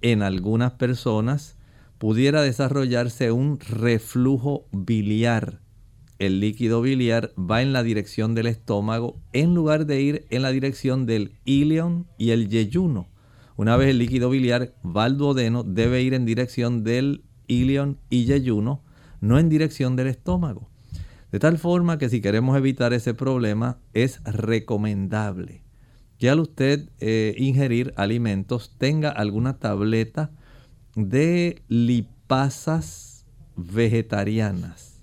En 0.00 0.22
algunas 0.22 0.72
personas 0.72 1.56
pudiera 1.98 2.42
desarrollarse 2.42 3.32
un 3.32 3.58
reflujo 3.58 4.66
biliar. 4.72 5.60
El 6.18 6.40
líquido 6.40 6.80
biliar 6.80 7.32
va 7.38 7.62
en 7.62 7.72
la 7.72 7.82
dirección 7.82 8.34
del 8.34 8.46
estómago 8.46 9.20
en 9.32 9.54
lugar 9.54 9.86
de 9.86 10.00
ir 10.00 10.26
en 10.30 10.42
la 10.42 10.50
dirección 10.50 11.06
del 11.06 11.32
ilion 11.44 12.06
y 12.18 12.30
el 12.30 12.48
yeyuno. 12.48 13.08
Una 13.56 13.76
vez 13.76 13.88
el 13.88 13.98
líquido 13.98 14.30
biliar 14.30 14.74
va 14.84 15.04
al 15.04 15.16
duodeno, 15.16 15.64
debe 15.64 16.02
ir 16.02 16.14
en 16.14 16.24
dirección 16.24 16.84
del 16.84 17.24
ilion 17.48 17.98
y 18.10 18.24
yeyuno, 18.24 18.82
no 19.20 19.38
en 19.38 19.48
dirección 19.48 19.96
del 19.96 20.08
estómago. 20.08 20.68
De 21.32 21.38
tal 21.38 21.58
forma 21.58 21.98
que 21.98 22.08
si 22.08 22.20
queremos 22.20 22.56
evitar 22.56 22.92
ese 22.92 23.14
problema, 23.14 23.78
es 23.92 24.22
recomendable 24.24 25.62
que 26.18 26.28
al 26.30 26.40
usted 26.40 26.90
eh, 26.98 27.34
ingerir 27.38 27.94
alimentos 27.96 28.74
tenga 28.76 29.08
alguna 29.08 29.58
tableta 29.58 30.32
de 30.96 31.62
lipasas 31.68 33.24
vegetarianas. 33.56 35.00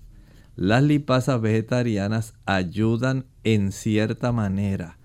Las 0.56 0.82
lipasas 0.82 1.40
vegetarianas 1.40 2.34
ayudan 2.44 3.26
en 3.44 3.72
cierta 3.72 4.30
manera 4.32 4.98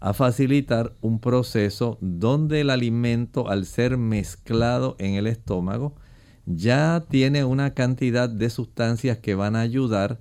a 0.00 0.14
facilitar 0.14 0.96
un 1.02 1.20
proceso 1.20 1.98
donde 2.00 2.62
el 2.62 2.70
alimento 2.70 3.48
al 3.48 3.66
ser 3.66 3.98
mezclado 3.98 4.96
en 4.98 5.14
el 5.14 5.26
estómago 5.26 5.94
ya 6.46 7.04
tiene 7.08 7.44
una 7.44 7.74
cantidad 7.74 8.30
de 8.30 8.48
sustancias 8.48 9.18
que 9.18 9.34
van 9.34 9.56
a 9.56 9.60
ayudar 9.60 10.20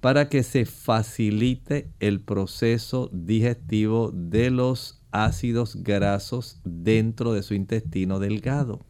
para 0.00 0.28
que 0.28 0.42
se 0.42 0.64
facilite 0.64 1.90
el 2.00 2.20
proceso 2.20 3.10
digestivo 3.12 4.12
de 4.12 4.50
los 4.50 5.02
ácidos 5.10 5.82
grasos 5.82 6.60
dentro 6.64 7.32
de 7.32 7.42
su 7.42 7.54
intestino 7.54 8.18
delgado. 8.18 8.84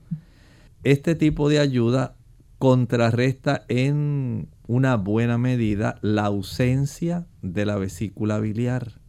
Este 0.84 1.14
tipo 1.14 1.48
de 1.48 1.60
ayuda 1.60 2.16
contrarresta 2.58 3.64
en 3.68 4.48
una 4.66 4.96
buena 4.96 5.38
medida 5.38 5.98
la 6.02 6.26
ausencia 6.26 7.26
de 7.42 7.64
la 7.64 7.76
vesícula 7.76 8.38
biliar. 8.40 9.00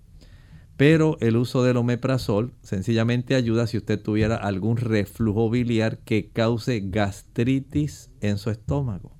Pero 0.77 1.17
el 1.19 1.35
uso 1.35 1.63
del 1.63 1.75
omeprazol 1.75 2.53
sencillamente 2.61 3.35
ayuda 3.35 3.67
si 3.67 3.77
usted 3.77 4.01
tuviera 4.01 4.37
algún 4.37 4.77
reflujo 4.77 5.49
biliar 5.49 5.97
que 5.99 6.29
cause 6.29 6.81
gastritis 6.85 8.11
en 8.21 8.37
su 8.37 8.49
estómago. 8.49 9.11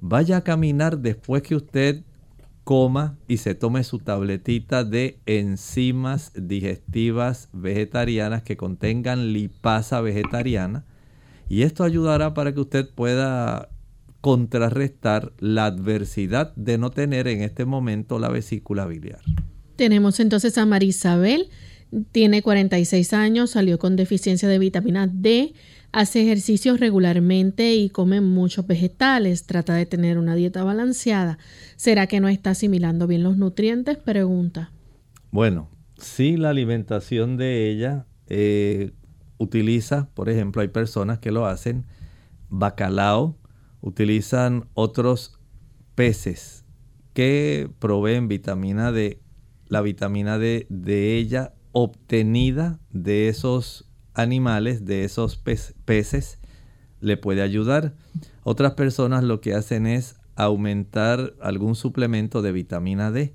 Vaya 0.00 0.38
a 0.38 0.44
caminar 0.44 0.98
después 0.98 1.42
que 1.42 1.54
usted 1.54 2.04
coma 2.64 3.18
y 3.28 3.36
se 3.36 3.54
tome 3.54 3.84
su 3.84 3.98
tabletita 3.98 4.84
de 4.84 5.20
enzimas 5.26 6.32
digestivas 6.34 7.48
vegetarianas 7.52 8.42
que 8.42 8.56
contengan 8.56 9.32
lipasa 9.32 10.00
vegetariana. 10.00 10.84
Y 11.48 11.62
esto 11.62 11.84
ayudará 11.84 12.34
para 12.34 12.54
que 12.54 12.60
usted 12.60 12.88
pueda 12.88 13.68
contrarrestar 14.22 15.34
la 15.38 15.66
adversidad 15.66 16.54
de 16.56 16.78
no 16.78 16.90
tener 16.90 17.28
en 17.28 17.42
este 17.42 17.66
momento 17.66 18.18
la 18.18 18.30
vesícula 18.30 18.86
biliar. 18.86 19.20
Tenemos 19.76 20.18
entonces 20.18 20.56
a 20.56 20.64
Marisabel, 20.64 21.50
tiene 22.10 22.40
46 22.40 23.12
años, 23.12 23.50
salió 23.50 23.78
con 23.78 23.96
deficiencia 23.96 24.48
de 24.48 24.58
vitamina 24.58 25.06
D 25.06 25.52
hace 25.94 26.22
ejercicios 26.22 26.80
regularmente 26.80 27.76
y 27.76 27.88
come 27.88 28.20
muchos 28.20 28.66
vegetales, 28.66 29.46
trata 29.46 29.74
de 29.74 29.86
tener 29.86 30.18
una 30.18 30.34
dieta 30.34 30.64
balanceada. 30.64 31.38
¿Será 31.76 32.08
que 32.08 32.18
no 32.18 32.26
está 32.28 32.50
asimilando 32.50 33.06
bien 33.06 33.22
los 33.22 33.36
nutrientes? 33.36 33.96
Pregunta. 33.96 34.72
Bueno, 35.30 35.70
si 35.96 36.36
la 36.36 36.50
alimentación 36.50 37.36
de 37.36 37.70
ella 37.70 38.06
eh, 38.26 38.90
utiliza, 39.38 40.08
por 40.14 40.28
ejemplo, 40.28 40.62
hay 40.62 40.68
personas 40.68 41.20
que 41.20 41.30
lo 41.30 41.46
hacen, 41.46 41.84
bacalao, 42.48 43.38
utilizan 43.80 44.64
otros 44.74 45.38
peces 45.94 46.64
que 47.12 47.70
proveen 47.78 48.26
vitamina 48.26 48.90
D, 48.90 49.20
la 49.68 49.80
vitamina 49.80 50.38
D 50.38 50.66
de 50.70 51.16
ella 51.18 51.54
obtenida 51.70 52.80
de 52.90 53.28
esos 53.28 53.88
animales, 54.14 54.84
de 54.84 55.04
esos 55.04 55.36
peces, 55.36 56.38
le 57.00 57.16
puede 57.16 57.42
ayudar. 57.42 57.94
Otras 58.42 58.72
personas 58.72 59.24
lo 59.24 59.40
que 59.40 59.54
hacen 59.54 59.86
es 59.86 60.16
aumentar 60.36 61.34
algún 61.40 61.74
suplemento 61.74 62.42
de 62.42 62.52
vitamina 62.52 63.10
D, 63.10 63.34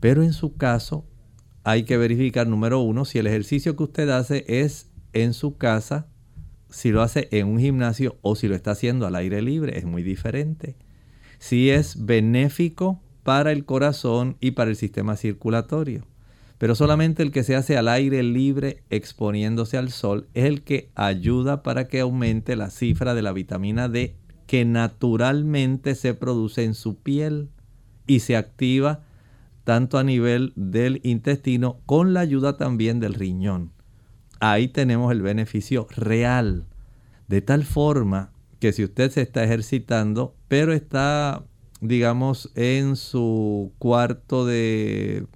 pero 0.00 0.22
en 0.22 0.32
su 0.32 0.56
caso 0.56 1.06
hay 1.64 1.84
que 1.84 1.96
verificar, 1.96 2.46
número 2.46 2.80
uno, 2.80 3.04
si 3.04 3.18
el 3.18 3.26
ejercicio 3.26 3.76
que 3.76 3.84
usted 3.84 4.08
hace 4.10 4.44
es 4.46 4.90
en 5.12 5.34
su 5.34 5.56
casa 5.56 6.06
si 6.70 6.90
lo 6.90 7.02
hace 7.02 7.28
en 7.30 7.46
un 7.46 7.58
gimnasio 7.58 8.18
o 8.22 8.36
si 8.36 8.48
lo 8.48 8.54
está 8.54 8.72
haciendo 8.72 9.06
al 9.06 9.16
aire 9.16 9.42
libre, 9.42 9.78
es 9.78 9.84
muy 9.84 10.02
diferente. 10.02 10.76
Si 11.38 11.70
es 11.70 12.04
benéfico 12.04 13.00
para 13.22 13.52
el 13.52 13.64
corazón 13.64 14.36
y 14.40 14.52
para 14.52 14.70
el 14.70 14.76
sistema 14.76 15.16
circulatorio. 15.16 16.06
Pero 16.58 16.74
solamente 16.74 17.22
el 17.22 17.32
que 17.32 17.44
se 17.44 17.54
hace 17.54 17.76
al 17.76 17.88
aire 17.88 18.22
libre 18.22 18.82
exponiéndose 18.88 19.76
al 19.76 19.90
sol 19.90 20.28
es 20.32 20.44
el 20.44 20.62
que 20.62 20.90
ayuda 20.94 21.62
para 21.62 21.86
que 21.86 22.00
aumente 22.00 22.56
la 22.56 22.70
cifra 22.70 23.14
de 23.14 23.22
la 23.22 23.32
vitamina 23.32 23.88
D 23.88 24.16
que 24.46 24.64
naturalmente 24.64 25.94
se 25.94 26.14
produce 26.14 26.64
en 26.64 26.74
su 26.74 26.96
piel 26.96 27.50
y 28.06 28.20
se 28.20 28.36
activa 28.36 29.04
tanto 29.64 29.98
a 29.98 30.04
nivel 30.04 30.52
del 30.54 31.00
intestino 31.02 31.80
con 31.86 32.14
la 32.14 32.20
ayuda 32.20 32.56
también 32.56 33.00
del 33.00 33.14
riñón. 33.14 33.72
Ahí 34.38 34.68
tenemos 34.68 35.10
el 35.12 35.22
beneficio 35.22 35.88
real. 35.90 36.66
De 37.26 37.42
tal 37.42 37.64
forma 37.64 38.30
que 38.60 38.72
si 38.72 38.84
usted 38.84 39.10
se 39.10 39.22
está 39.22 39.42
ejercitando, 39.42 40.36
pero 40.46 40.72
está, 40.72 41.42
digamos, 41.80 42.52
en 42.54 42.94
su 42.94 43.72
cuarto 43.78 44.46
de 44.46 45.26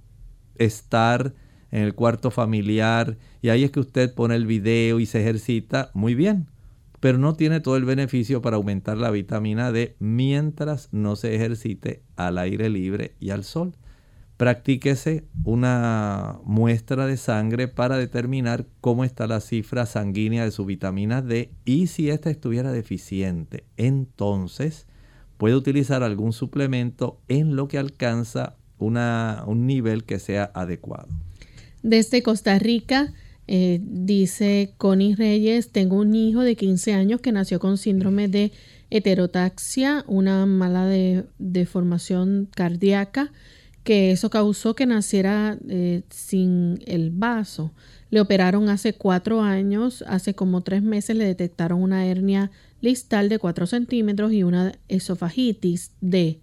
estar, 0.65 1.33
en 1.71 1.83
el 1.83 1.95
cuarto 1.95 2.31
familiar, 2.31 3.17
y 3.41 3.49
ahí 3.49 3.63
es 3.63 3.71
que 3.71 3.79
usted 3.79 4.13
pone 4.13 4.35
el 4.35 4.45
video 4.45 4.99
y 4.99 5.05
se 5.05 5.21
ejercita, 5.21 5.91
muy 5.93 6.15
bien 6.15 6.47
pero 7.01 7.17
no 7.17 7.33
tiene 7.33 7.59
todo 7.59 7.75
el 7.75 7.83
beneficio 7.83 8.41
para 8.41 8.55
aumentar 8.57 8.95
la 8.95 9.09
vitamina 9.09 9.71
D 9.71 9.95
mientras 9.99 10.87
no 10.93 11.17
se 11.17 11.35
ejercite 11.35 12.03
al 12.15 12.37
aire 12.37 12.69
libre 12.69 13.15
y 13.19 13.31
al 13.31 13.43
sol. 13.43 13.75
Practíquese 14.37 15.25
una 15.43 16.39
muestra 16.43 17.07
de 17.07 17.17
sangre 17.17 17.67
para 17.67 17.97
determinar 17.97 18.67
cómo 18.81 19.03
está 19.03 19.25
la 19.25 19.39
cifra 19.39 19.87
sanguínea 19.87 20.45
de 20.45 20.51
su 20.51 20.63
vitamina 20.65 21.23
D 21.23 21.51
y 21.65 21.87
si 21.87 22.09
ésta 22.11 22.29
estuviera 22.29 22.71
deficiente, 22.71 23.65
entonces 23.77 24.85
puede 25.37 25.55
utilizar 25.55 26.03
algún 26.03 26.33
suplemento 26.33 27.19
en 27.27 27.55
lo 27.55 27.67
que 27.67 27.79
alcanza 27.79 28.57
un 28.81 29.67
nivel 29.67 30.03
que 30.03 30.19
sea 30.19 30.51
adecuado. 30.53 31.07
Desde 31.83 32.21
Costa 32.21 32.59
Rica, 32.59 33.13
eh, 33.47 33.79
dice 33.83 34.73
Connie 34.77 35.15
Reyes, 35.15 35.71
tengo 35.71 35.97
un 35.97 36.15
hijo 36.15 36.41
de 36.41 36.55
15 36.55 36.93
años 36.93 37.21
que 37.21 37.31
nació 37.31 37.59
con 37.59 37.77
síndrome 37.77 38.27
de 38.27 38.51
heterotaxia, 38.89 40.03
una 40.07 40.45
mala 40.45 40.87
deformación 41.39 42.49
cardíaca, 42.53 43.31
que 43.83 44.11
eso 44.11 44.29
causó 44.29 44.75
que 44.75 44.85
naciera 44.85 45.57
eh, 45.67 46.03
sin 46.09 46.79
el 46.85 47.09
vaso. 47.09 47.71
Le 48.11 48.21
operaron 48.21 48.69
hace 48.69 48.93
cuatro 48.93 49.41
años, 49.41 50.03
hace 50.07 50.35
como 50.35 50.61
tres 50.61 50.83
meses 50.83 51.15
le 51.15 51.25
detectaron 51.25 51.81
una 51.81 52.05
hernia 52.05 52.51
listal 52.81 53.29
de 53.29 53.39
4 53.39 53.67
centímetros 53.67 54.33
y 54.33 54.43
una 54.43 54.73
esofagitis 54.89 55.91
D. 56.01 56.39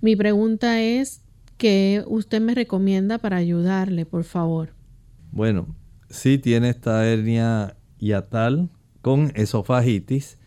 Mi 0.00 0.16
pregunta 0.16 0.82
es, 0.82 1.20
¿qué 1.56 2.04
usted 2.06 2.40
me 2.40 2.54
recomienda 2.54 3.18
para 3.18 3.36
ayudarle, 3.36 4.06
por 4.06 4.24
favor? 4.24 4.70
Bueno, 5.30 5.74
si 6.10 6.38
tiene 6.38 6.70
esta 6.70 7.06
hernia 7.06 7.76
hiatal 7.98 8.70
con 9.02 9.32
esofagitis, 9.34 10.38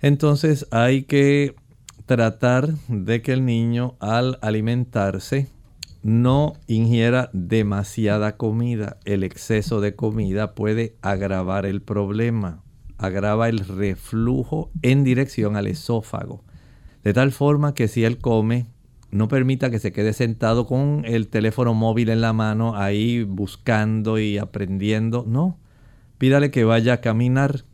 entonces 0.00 0.66
hay 0.70 1.04
que 1.04 1.54
tratar 2.06 2.74
de 2.88 3.22
que 3.22 3.32
el 3.32 3.44
niño 3.44 3.96
al 4.00 4.38
alimentarse 4.42 5.48
no 6.02 6.52
ingiera 6.66 7.30
demasiada 7.32 8.36
comida. 8.36 8.98
El 9.04 9.24
exceso 9.24 9.80
de 9.80 9.94
comida 9.94 10.54
puede 10.54 10.96
agravar 11.00 11.64
el 11.64 11.80
problema, 11.80 12.62
agrava 12.98 13.48
el 13.48 13.60
reflujo 13.60 14.70
en 14.82 15.02
dirección 15.02 15.56
al 15.56 15.66
esófago. 15.66 16.44
De 17.02 17.14
tal 17.14 17.32
forma 17.32 17.74
que 17.74 17.88
si 17.88 18.04
él 18.04 18.18
come 18.18 18.66
no 19.14 19.28
permita 19.28 19.70
que 19.70 19.78
se 19.78 19.92
quede 19.92 20.12
sentado 20.12 20.66
con 20.66 21.04
el 21.04 21.28
teléfono 21.28 21.72
móvil 21.72 22.08
en 22.08 22.20
la 22.20 22.32
mano 22.32 22.74
ahí 22.74 23.22
buscando 23.22 24.18
y 24.18 24.38
aprendiendo. 24.38 25.24
No, 25.24 25.56
pídale 26.18 26.50
que 26.50 26.64
vaya 26.64 26.94
a 26.94 27.00
caminar. 27.00 27.64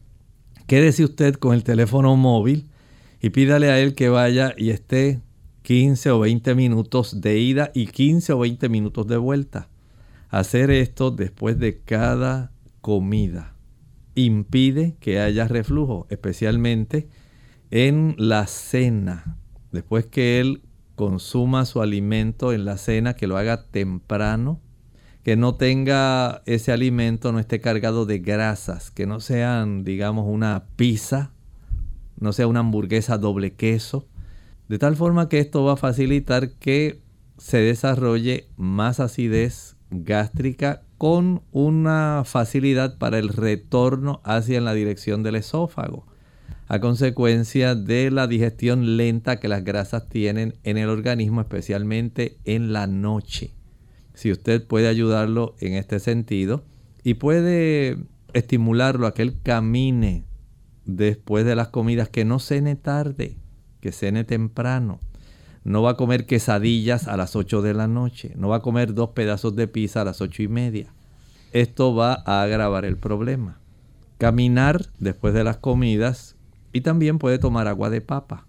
Quédese 0.66 1.02
usted 1.02 1.36
con 1.36 1.54
el 1.54 1.64
teléfono 1.64 2.14
móvil 2.14 2.68
y 3.22 3.30
pídale 3.30 3.70
a 3.70 3.80
él 3.80 3.94
que 3.94 4.10
vaya 4.10 4.52
y 4.54 4.68
esté 4.68 5.22
15 5.62 6.10
o 6.10 6.20
20 6.20 6.54
minutos 6.54 7.22
de 7.22 7.38
ida 7.38 7.70
y 7.72 7.86
15 7.86 8.34
o 8.34 8.40
20 8.40 8.68
minutos 8.68 9.06
de 9.06 9.16
vuelta. 9.16 9.70
Hacer 10.28 10.70
esto 10.70 11.10
después 11.10 11.58
de 11.58 11.80
cada 11.80 12.52
comida 12.82 13.54
impide 14.14 14.94
que 15.00 15.20
haya 15.20 15.48
reflujo, 15.48 16.06
especialmente 16.10 17.08
en 17.70 18.14
la 18.18 18.46
cena. 18.46 19.38
Después 19.72 20.04
que 20.04 20.38
él 20.40 20.64
consuma 21.00 21.64
su 21.64 21.80
alimento 21.80 22.52
en 22.52 22.66
la 22.66 22.76
cena, 22.76 23.14
que 23.14 23.26
lo 23.26 23.38
haga 23.38 23.64
temprano, 23.64 24.60
que 25.24 25.34
no 25.34 25.54
tenga 25.54 26.42
ese 26.44 26.72
alimento, 26.72 27.32
no 27.32 27.38
esté 27.38 27.58
cargado 27.58 28.04
de 28.04 28.18
grasas, 28.18 28.90
que 28.90 29.06
no 29.06 29.18
sean, 29.20 29.82
digamos, 29.82 30.26
una 30.28 30.64
pizza, 30.76 31.32
no 32.18 32.34
sea 32.34 32.46
una 32.46 32.60
hamburguesa 32.60 33.16
doble 33.16 33.54
queso, 33.54 34.08
de 34.68 34.78
tal 34.78 34.94
forma 34.94 35.30
que 35.30 35.38
esto 35.38 35.64
va 35.64 35.72
a 35.72 35.76
facilitar 35.78 36.50
que 36.58 37.00
se 37.38 37.56
desarrolle 37.56 38.48
más 38.58 39.00
acidez 39.00 39.76
gástrica 39.88 40.82
con 40.98 41.40
una 41.50 42.24
facilidad 42.26 42.98
para 42.98 43.18
el 43.18 43.30
retorno 43.30 44.20
hacia 44.22 44.60
la 44.60 44.74
dirección 44.74 45.22
del 45.22 45.36
esófago 45.36 46.09
a 46.70 46.78
consecuencia 46.78 47.74
de 47.74 48.12
la 48.12 48.28
digestión 48.28 48.96
lenta 48.96 49.40
que 49.40 49.48
las 49.48 49.64
grasas 49.64 50.08
tienen 50.08 50.54
en 50.62 50.78
el 50.78 50.88
organismo, 50.88 51.40
especialmente 51.40 52.38
en 52.44 52.72
la 52.72 52.86
noche. 52.86 53.50
Si 54.14 54.30
usted 54.30 54.64
puede 54.64 54.86
ayudarlo 54.86 55.56
en 55.58 55.72
este 55.74 55.98
sentido 55.98 56.62
y 57.02 57.14
puede 57.14 57.98
estimularlo 58.34 59.08
a 59.08 59.14
que 59.14 59.22
él 59.22 59.34
camine 59.42 60.26
después 60.84 61.44
de 61.44 61.56
las 61.56 61.70
comidas, 61.70 62.08
que 62.08 62.24
no 62.24 62.38
cene 62.38 62.76
tarde, 62.76 63.36
que 63.80 63.90
cene 63.90 64.22
temprano. 64.22 65.00
No 65.64 65.82
va 65.82 65.90
a 65.90 65.96
comer 65.96 66.24
quesadillas 66.24 67.08
a 67.08 67.16
las 67.16 67.34
8 67.34 67.62
de 67.62 67.74
la 67.74 67.88
noche, 67.88 68.32
no 68.36 68.48
va 68.48 68.58
a 68.58 68.62
comer 68.62 68.94
dos 68.94 69.10
pedazos 69.10 69.56
de 69.56 69.66
pizza 69.66 70.02
a 70.02 70.04
las 70.04 70.20
ocho 70.20 70.44
y 70.44 70.46
media. 70.46 70.94
Esto 71.52 71.96
va 71.96 72.22
a 72.24 72.42
agravar 72.42 72.84
el 72.84 72.96
problema. 72.96 73.58
Caminar 74.18 74.86
después 75.00 75.34
de 75.34 75.42
las 75.42 75.56
comidas 75.56 76.36
y 76.72 76.82
también 76.82 77.18
puede 77.18 77.38
tomar 77.38 77.68
agua 77.68 77.90
de 77.90 78.00
papa. 78.00 78.46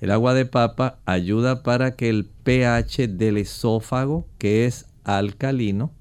El 0.00 0.10
agua 0.10 0.34
de 0.34 0.46
papa 0.46 0.98
ayuda 1.04 1.62
para 1.62 1.94
que 1.94 2.08
el 2.08 2.24
pH 2.24 3.06
del 3.08 3.36
esófago, 3.36 4.26
que 4.38 4.66
es 4.66 4.86
alcalino, 5.04 5.92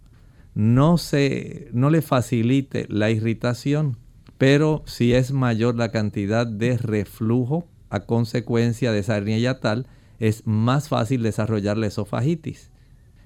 no, 0.55 0.97
se, 0.97 1.69
no 1.71 1.89
le 1.89 2.01
facilite 2.01 2.87
la 2.89 3.11
irritación, 3.11 3.97
pero 4.37 4.81
si 4.85 5.13
es 5.13 5.31
mayor 5.31 5.75
la 5.75 5.91
cantidad 5.91 6.47
de 6.47 6.77
reflujo 6.77 7.67
a 7.89 8.01
consecuencia 8.01 8.91
de 8.91 8.99
esa 8.99 9.17
hernia 9.17 9.37
yatal, 9.37 9.85
es 10.19 10.47
más 10.47 10.89
fácil 10.89 11.23
desarrollar 11.23 11.77
la 11.77 11.87
esofagitis. 11.87 12.71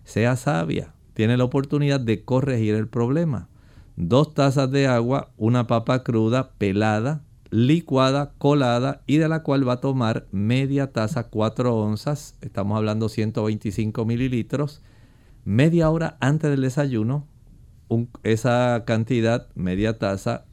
Sea 0.04 0.36
sabia, 0.36 0.94
tiene 1.14 1.38
la 1.38 1.46
oportunidad 1.46 2.00
de 2.00 2.24
corregir 2.26 2.76
el 2.76 2.88
problema. 2.88 3.48
Dos 3.96 4.34
tazas 4.34 4.70
de 4.72 4.88
agua, 4.88 5.32
una 5.38 5.68
papa 5.68 6.04
cruda, 6.04 6.52
pelada, 6.58 7.24
licuada, 7.56 8.34
colada 8.38 9.02
y 9.08 9.16
de 9.16 9.30
la 9.30 9.42
cual 9.42 9.66
va 9.66 9.74
a 9.74 9.80
tomar 9.80 10.28
media 10.34 10.92
taza, 10.92 11.30
4 11.30 11.74
onzas, 11.74 12.36
estamos 12.42 12.76
hablando 12.76 13.08
125 13.08 14.04
mililitros, 14.04 14.82
media 15.46 15.90
hora 15.90 16.18
antes 16.20 16.50
del 16.52 16.64
desayuno, 16.64 17.26
esa 18.24 18.84
cantidad, 18.86 19.48
media 19.56 19.98
taza, 19.98 20.44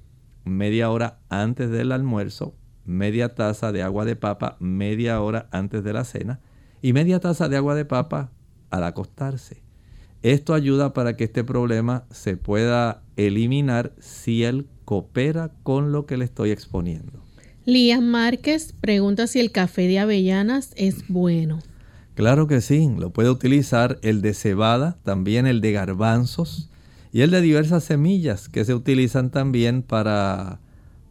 media 0.45 0.91
hora 0.91 1.19
antes 1.29 1.71
del 1.71 1.91
almuerzo, 1.91 2.55
media 2.85 3.35
taza 3.35 3.73
de 3.73 3.83
agua 3.83 4.05
de 4.05 4.15
papa, 4.15 4.57
media 4.61 5.21
hora 5.21 5.49
antes 5.51 5.83
de 5.83 5.93
la 5.93 6.05
cena 6.05 6.39
y 6.83 6.93
media 6.93 7.19
taza 7.19 7.49
de 7.49 7.57
agua 7.57 7.75
de 7.75 7.85
papa 7.85 8.31
al 8.71 8.85
acostarse. 8.85 9.61
Esto 10.23 10.55
ayuda 10.55 10.93
para 10.93 11.17
que 11.17 11.25
este 11.25 11.43
problema 11.43 12.05
se 12.11 12.37
pueda 12.37 13.03
eliminar 13.17 13.93
si 13.99 14.45
el 14.45 14.69
coopera 14.93 15.51
con 15.63 15.91
lo 15.91 16.05
que 16.05 16.19
le 16.19 16.27
estoy 16.27 16.51
exponiendo. 16.51 17.25
Lía 17.65 18.03
Márquez 18.03 18.75
pregunta 18.79 19.27
si 19.27 19.41
el 19.41 19.51
café 19.51 19.89
de 19.89 19.99
avellanas 19.99 20.75
es 20.77 21.09
bueno. 21.09 21.61
Claro 22.15 22.47
que 22.47 22.61
sí, 22.61 22.91
lo 22.99 23.09
puede 23.09 23.31
utilizar 23.31 23.99
el 24.03 24.21
de 24.21 24.35
cebada, 24.35 24.99
también 25.03 25.47
el 25.47 25.63
de 25.63 25.73
garbanzos 25.73 26.69
y 27.11 27.23
el 27.23 27.31
de 27.31 27.41
diversas 27.41 27.85
semillas 27.85 28.51
que 28.51 28.67
se 28.67 28.75
utilizan 28.75 29.31
también 29.31 29.83
para 29.83 30.61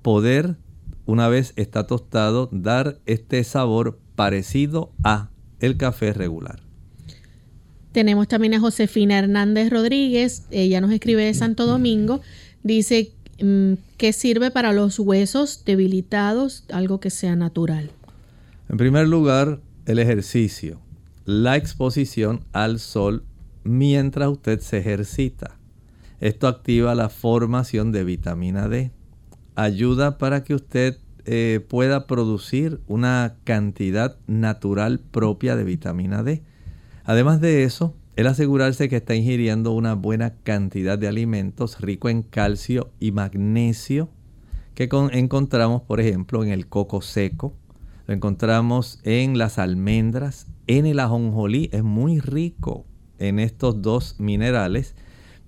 poder, 0.04 0.58
una 1.08 1.28
vez 1.28 1.54
está 1.56 1.88
tostado, 1.88 2.50
dar 2.52 3.00
este 3.08 3.44
sabor 3.44 3.98
parecido 4.16 4.92
a 5.04 5.32
el 5.60 5.76
café 5.76 6.14
regular. 6.14 6.60
Tenemos 7.94 8.28
también 8.28 8.54
a 8.54 8.60
Josefina 8.60 9.18
Hernández 9.18 9.72
Rodríguez, 9.72 10.44
ella 10.52 10.82
nos 10.82 10.92
escribe 10.92 11.26
de 11.26 11.34
Santo 11.34 11.66
Domingo, 11.66 12.22
dice 12.62 13.14
mm, 13.42 13.74
¿qué 13.98 14.14
sirve 14.14 14.52
para 14.52 14.74
los 14.74 15.00
huesos 15.00 15.64
debilitados? 15.66 16.66
Algo 16.72 17.00
que 17.00 17.10
sea 17.10 17.36
natural. 17.36 17.92
En 18.70 18.78
primer 18.78 19.08
lugar, 19.08 19.60
el 19.86 20.00
ejercicio, 20.00 20.80
la 21.26 21.58
exposición 21.58 22.46
al 22.54 22.80
sol 22.80 23.24
mientras 23.64 24.30
usted 24.30 24.60
se 24.60 24.78
ejercita. 24.78 25.58
Esto 26.20 26.48
activa 26.48 26.96
la 26.96 27.10
formación 27.10 27.92
de 27.92 28.04
vitamina 28.04 28.68
D. 28.68 28.92
Ayuda 29.56 30.18
para 30.18 30.44
que 30.44 30.54
usted 30.56 30.98
eh, 31.26 31.66
pueda 31.68 32.08
producir 32.08 32.80
una 32.88 33.36
cantidad 33.44 34.18
natural 34.28 35.00
propia 35.00 35.56
de 35.56 35.64
vitamina 35.64 36.24
D. 36.24 36.44
Además 37.04 37.42
de 37.42 37.64
eso, 37.64 37.96
el 38.22 38.28
asegurarse 38.28 38.90
que 38.90 38.98
está 38.98 39.16
ingiriendo 39.16 39.72
una 39.72 39.94
buena 39.94 40.36
cantidad 40.44 40.98
de 40.98 41.08
alimentos 41.08 41.80
ricos 41.82 42.12
en 42.12 42.24
calcio 42.24 42.92
y 43.00 43.12
magnesio 43.12 44.10
que 44.74 44.90
encontramos, 45.12 45.82
por 45.84 46.00
ejemplo, 46.00 46.44
en 46.44 46.50
el 46.50 46.68
coco 46.68 47.02
seco, 47.02 47.54
lo 48.08 48.14
encontramos 48.14 49.00
en 49.04 49.38
las 49.38 49.60
almendras, 49.60 50.48
en 50.68 50.86
el 50.86 51.00
ajonjolí, 51.00 51.70
es 51.74 51.84
muy 51.84 52.20
rico 52.20 52.86
en 53.20 53.40
estos 53.40 53.82
dos 53.82 54.16
minerales 54.20 54.96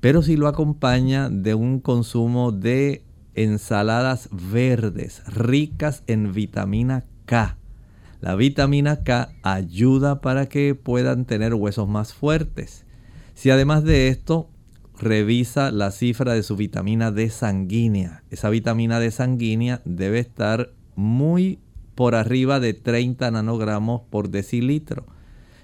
pero 0.03 0.21
si 0.21 0.35
lo 0.35 0.49
acompaña 0.49 1.29
de 1.29 1.55
un 1.55 1.79
consumo 1.79 2.51
de 2.51 3.05
ensaladas 3.35 4.27
verdes 4.33 5.23
ricas 5.27 6.03
en 6.07 6.33
vitamina 6.33 7.05
K. 7.23 7.57
La 8.23 8.35
vitamina 8.35 9.03
K 9.03 9.33
ayuda 9.43 10.21
para 10.21 10.45
que 10.45 10.75
puedan 10.75 11.25
tener 11.25 11.53
huesos 11.53 11.89
más 11.89 12.13
fuertes. 12.13 12.85
Si 13.33 13.49
además 13.49 13.83
de 13.83 14.07
esto 14.07 14.49
revisa 14.97 15.71
la 15.71 15.91
cifra 15.91 16.33
de 16.33 16.41
su 16.41 16.55
vitamina 16.55 17.11
D 17.11 17.29
sanguínea, 17.29 18.23
esa 18.29 18.49
vitamina 18.49 19.01
D 19.01 19.11
sanguínea 19.11 19.81
debe 19.83 20.19
estar 20.19 20.71
muy 20.95 21.59
por 21.95 22.15
arriba 22.15 22.61
de 22.61 22.73
30 22.73 23.29
nanogramos 23.29 24.03
por 24.09 24.29
decilitro. 24.29 25.05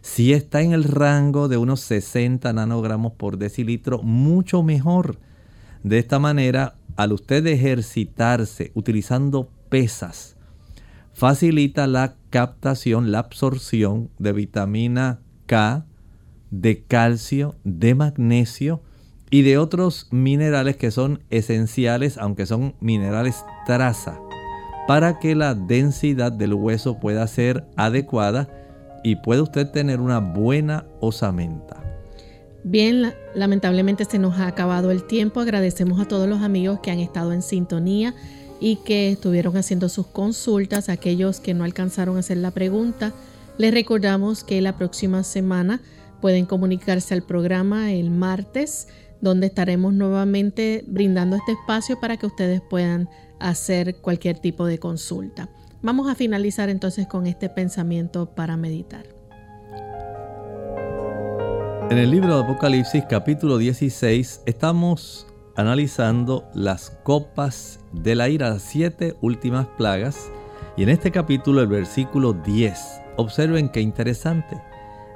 Si 0.02 0.34
está 0.34 0.62
en 0.62 0.74
el 0.74 0.84
rango 0.84 1.48
de 1.48 1.56
unos 1.56 1.80
60 1.80 2.52
nanogramos 2.52 3.14
por 3.14 3.38
decilitro, 3.38 4.04
mucho 4.04 4.64
mejor. 4.64 5.18
De 5.86 5.98
esta 5.98 6.20
manera, 6.20 6.76
al 6.98 7.14
usted 7.14 7.48
ejercitarse 7.48 8.74
utilizando 8.76 9.50
pesas, 9.70 10.36
facilita 11.20 11.86
la 11.86 12.16
captación, 12.30 13.12
la 13.12 13.20
absorción 13.20 14.10
de 14.20 14.32
vitamina 14.32 15.20
K, 15.48 15.86
de 16.50 16.82
calcio, 16.84 17.56
de 17.66 17.94
magnesio 17.94 18.82
y 19.30 19.42
de 19.42 19.58
otros 19.58 20.08
minerales 20.12 20.78
que 20.78 20.92
son 20.92 21.22
esenciales, 21.30 22.18
aunque 22.18 22.46
son 22.46 22.74
minerales 22.80 23.44
traza, 23.66 24.18
para 24.88 25.20
que 25.20 25.36
la 25.36 25.56
densidad 25.56 26.32
del 26.32 26.54
hueso 26.54 27.02
pueda 27.02 27.28
ser 27.28 27.66
adecuada 27.76 28.48
y 29.04 29.18
puede 29.18 29.42
usted 29.42 29.70
tener 29.72 30.00
una 30.00 30.20
buena 30.20 30.86
osamenta. 31.02 31.84
Bien, 32.64 33.14
lamentablemente 33.36 34.06
se 34.06 34.20
nos 34.20 34.40
ha 34.40 34.48
acabado 34.48 34.90
el 34.90 35.04
tiempo. 35.04 35.42
Agradecemos 35.42 36.00
a 36.00 36.08
todos 36.08 36.30
los 36.30 36.42
amigos 36.42 36.80
que 36.80 36.92
han 36.92 37.00
estado 37.00 37.34
en 37.34 37.42
sintonía 37.42 38.16
y 38.60 38.78
que 38.78 39.12
estuvieron 39.12 39.58
haciendo 39.58 39.90
sus 39.90 40.08
consultas. 40.08 40.90
Aquellos 40.90 41.40
que 41.40 41.54
no 41.54 41.64
alcanzaron 41.64 42.18
a 42.18 42.20
hacer 42.20 42.38
la 42.38 42.52
pregunta, 42.52 43.14
les 43.58 43.74
recordamos 43.74 44.44
que 44.44 44.62
la 44.62 44.78
próxima 44.78 45.24
semana 45.24 45.82
pueden 46.22 46.46
comunicarse 46.46 47.14
al 47.14 47.24
programa 47.24 47.92
el 47.94 48.10
martes, 48.10 48.88
donde 49.22 49.48
estaremos 49.48 49.94
nuevamente 49.94 50.84
brindando 50.88 51.36
este 51.36 51.54
espacio 51.54 52.00
para 52.00 52.18
que 52.18 52.26
ustedes 52.26 52.62
puedan 52.62 53.10
hacer 53.40 53.98
cualquier 53.98 54.40
tipo 54.40 54.66
de 54.66 54.80
consulta. 54.80 55.50
Vamos 55.82 56.10
a 56.10 56.16
finalizar 56.16 56.70
entonces 56.70 57.08
con 57.08 57.26
este 57.26 57.50
pensamiento 57.50 58.34
para 58.36 58.58
meditar. 58.58 59.06
En 61.90 61.98
el 61.98 62.12
libro 62.12 62.36
de 62.36 62.44
Apocalipsis 62.44 63.04
capítulo 63.10 63.58
16 63.58 64.44
estamos 64.46 65.26
analizando 65.60 66.46
las 66.54 66.92
copas 67.04 67.82
de 67.92 68.16
la 68.16 68.30
ira, 68.30 68.50
las 68.50 68.62
siete 68.62 69.18
últimas 69.22 69.68
plagas. 69.78 70.32
Y 70.78 70.84
en 70.84 70.90
este 70.90 71.12
capítulo, 71.12 71.60
el 71.60 71.68
versículo 71.68 72.32
10, 72.32 72.80
observen 73.18 73.68
qué 73.68 73.82
interesante. 73.82 74.62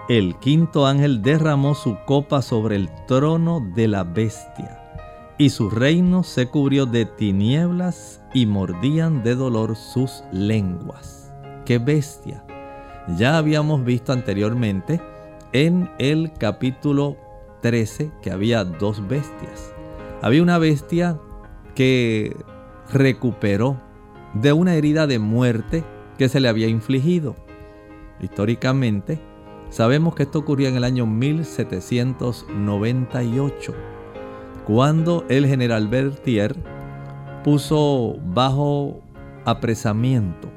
El 0.10 0.38
quinto 0.40 0.86
ángel 0.86 1.22
derramó 1.22 1.76
su 1.76 1.98
copa 2.06 2.42
sobre 2.42 2.76
el 2.76 2.90
trono 3.08 3.66
de 3.74 3.88
la 3.88 4.04
bestia 4.04 4.82
y 5.38 5.50
su 5.50 5.70
reino 5.70 6.24
se 6.24 6.48
cubrió 6.48 6.86
de 6.86 7.06
tinieblas 7.06 8.22
y 8.34 8.46
mordían 8.46 9.24
de 9.24 9.36
dolor 9.36 9.78
sus 9.78 10.24
lenguas. 10.34 11.34
¡Qué 11.66 11.78
bestia! 11.78 12.44
Ya 13.18 13.38
habíamos 13.38 13.84
visto 13.86 14.12
anteriormente 14.12 15.02
en 15.54 15.90
el 16.00 16.34
capítulo 16.34 17.16
13 17.62 18.12
que 18.22 18.32
había 18.32 18.66
dos 18.66 19.08
bestias. 19.08 19.73
Había 20.24 20.42
una 20.42 20.58
bestia 20.58 21.20
que 21.76 22.36
recuperó 22.94 23.80
de 24.34 24.54
una 24.54 24.76
herida 24.76 25.06
de 25.06 25.20
muerte 25.20 25.84
que 26.18 26.30
se 26.30 26.40
le 26.40 26.48
había 26.48 26.70
infligido. 26.70 27.36
Históricamente, 28.22 29.20
sabemos 29.70 30.16
que 30.16 30.24
esto 30.24 30.40
ocurrió 30.40 30.70
en 30.70 30.78
el 30.78 30.86
año 30.86 31.06
1798 31.06 33.74
cuando 34.66 35.26
el 35.28 35.46
general 35.46 35.90
Berthier 35.90 36.56
puso 37.44 38.16
bajo 38.24 39.02
apresamiento 39.44 40.50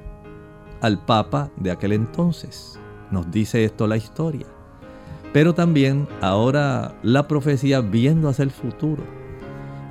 al 0.81 1.05
Papa 1.05 1.51
de 1.57 1.73
aquel 1.73 1.91
entonces. 1.91 2.79
Nos 3.11 3.33
dice 3.33 3.65
esto 3.65 3.89
la 3.89 3.97
historia. 3.97 4.47
Pero 5.33 5.55
también 5.55 6.07
ahora 6.21 6.95
la 7.03 7.27
profecía 7.27 7.81
viendo 7.81 8.29
hacia 8.29 8.45
el 8.45 8.53
futuro. 8.53 9.26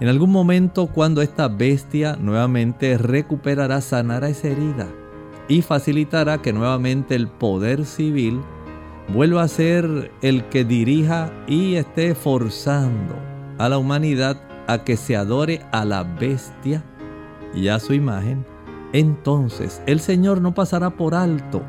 En 0.02 0.10
algún 0.10 0.32
momento 0.32 0.88
cuando 0.88 1.22
esta 1.22 1.48
bestia 1.48 2.18
nuevamente 2.20 2.98
recuperará, 2.98 3.80
sanará 3.80 4.30
esa 4.30 4.50
herida 4.50 4.88
y 5.48 5.62
facilitará 5.62 6.42
que 6.42 6.52
nuevamente 6.52 7.16
el 7.16 7.28
poder 7.28 7.86
civil 7.86 8.42
vuelva 9.14 9.44
a 9.44 9.48
ser 9.48 10.12
el 10.22 10.44
que 10.50 10.66
dirija 10.66 11.32
y 11.48 11.76
esté 11.76 12.14
forzando 12.14 13.16
a 13.58 13.70
la 13.70 13.78
humanidad 13.78 14.42
a 14.68 14.84
que 14.84 14.98
se 14.98 15.16
adore 15.16 15.62
a 15.72 15.86
la 15.86 16.04
bestia 16.04 16.84
y 17.54 17.70
a 17.70 17.80
su 17.80 17.94
imagen, 17.94 18.46
entonces 18.92 19.82
el 19.86 20.00
Señor 20.00 20.42
no 20.42 20.54
pasará 20.54 20.90
por 20.90 21.16
alto 21.16 21.62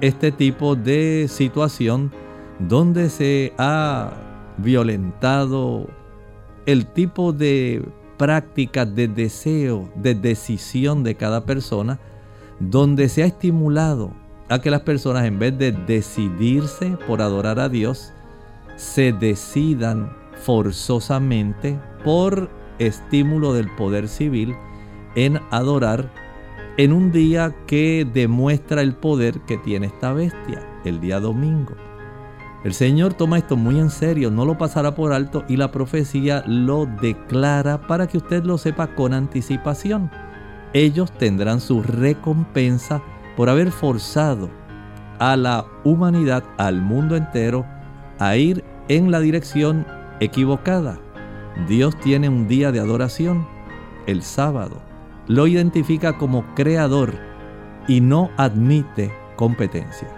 este 0.00 0.30
tipo 0.30 0.76
de 0.76 1.26
situación 1.28 2.12
donde 2.60 3.10
se 3.10 3.52
ha 3.58 4.12
violentado 4.58 5.88
el 6.68 6.84
tipo 6.84 7.32
de 7.32 7.82
práctica 8.18 8.84
de 8.84 9.08
deseo, 9.08 9.90
de 9.94 10.14
decisión 10.14 11.02
de 11.02 11.14
cada 11.14 11.46
persona, 11.46 11.98
donde 12.60 13.08
se 13.08 13.22
ha 13.22 13.26
estimulado 13.26 14.12
a 14.50 14.60
que 14.60 14.70
las 14.70 14.82
personas 14.82 15.24
en 15.24 15.38
vez 15.38 15.56
de 15.56 15.72
decidirse 15.72 16.98
por 17.06 17.22
adorar 17.22 17.58
a 17.58 17.70
Dios, 17.70 18.12
se 18.76 19.14
decidan 19.14 20.14
forzosamente 20.44 21.80
por 22.04 22.50
estímulo 22.78 23.54
del 23.54 23.74
poder 23.74 24.06
civil 24.06 24.54
en 25.14 25.40
adorar 25.50 26.12
en 26.76 26.92
un 26.92 27.12
día 27.12 27.56
que 27.66 28.06
demuestra 28.12 28.82
el 28.82 28.94
poder 28.94 29.40
que 29.46 29.56
tiene 29.56 29.86
esta 29.86 30.12
bestia, 30.12 30.68
el 30.84 31.00
día 31.00 31.18
domingo. 31.18 31.87
El 32.64 32.74
Señor 32.74 33.14
toma 33.14 33.38
esto 33.38 33.56
muy 33.56 33.78
en 33.78 33.88
serio, 33.88 34.30
no 34.30 34.44
lo 34.44 34.58
pasará 34.58 34.94
por 34.94 35.12
alto 35.12 35.44
y 35.48 35.56
la 35.56 35.70
profecía 35.70 36.42
lo 36.46 36.86
declara 36.86 37.86
para 37.86 38.08
que 38.08 38.16
usted 38.18 38.42
lo 38.42 38.58
sepa 38.58 38.88
con 38.96 39.14
anticipación. 39.14 40.10
Ellos 40.72 41.12
tendrán 41.12 41.60
su 41.60 41.82
recompensa 41.82 43.00
por 43.36 43.48
haber 43.48 43.70
forzado 43.70 44.50
a 45.20 45.36
la 45.36 45.66
humanidad, 45.84 46.42
al 46.56 46.82
mundo 46.82 47.16
entero, 47.16 47.64
a 48.18 48.36
ir 48.36 48.64
en 48.88 49.12
la 49.12 49.20
dirección 49.20 49.86
equivocada. 50.18 50.98
Dios 51.68 51.98
tiene 52.00 52.28
un 52.28 52.48
día 52.48 52.72
de 52.72 52.80
adoración, 52.80 53.46
el 54.06 54.22
sábado. 54.22 54.80
Lo 55.28 55.46
identifica 55.46 56.18
como 56.18 56.44
creador 56.54 57.14
y 57.86 58.00
no 58.00 58.30
admite 58.36 59.12
competencia. 59.36 60.17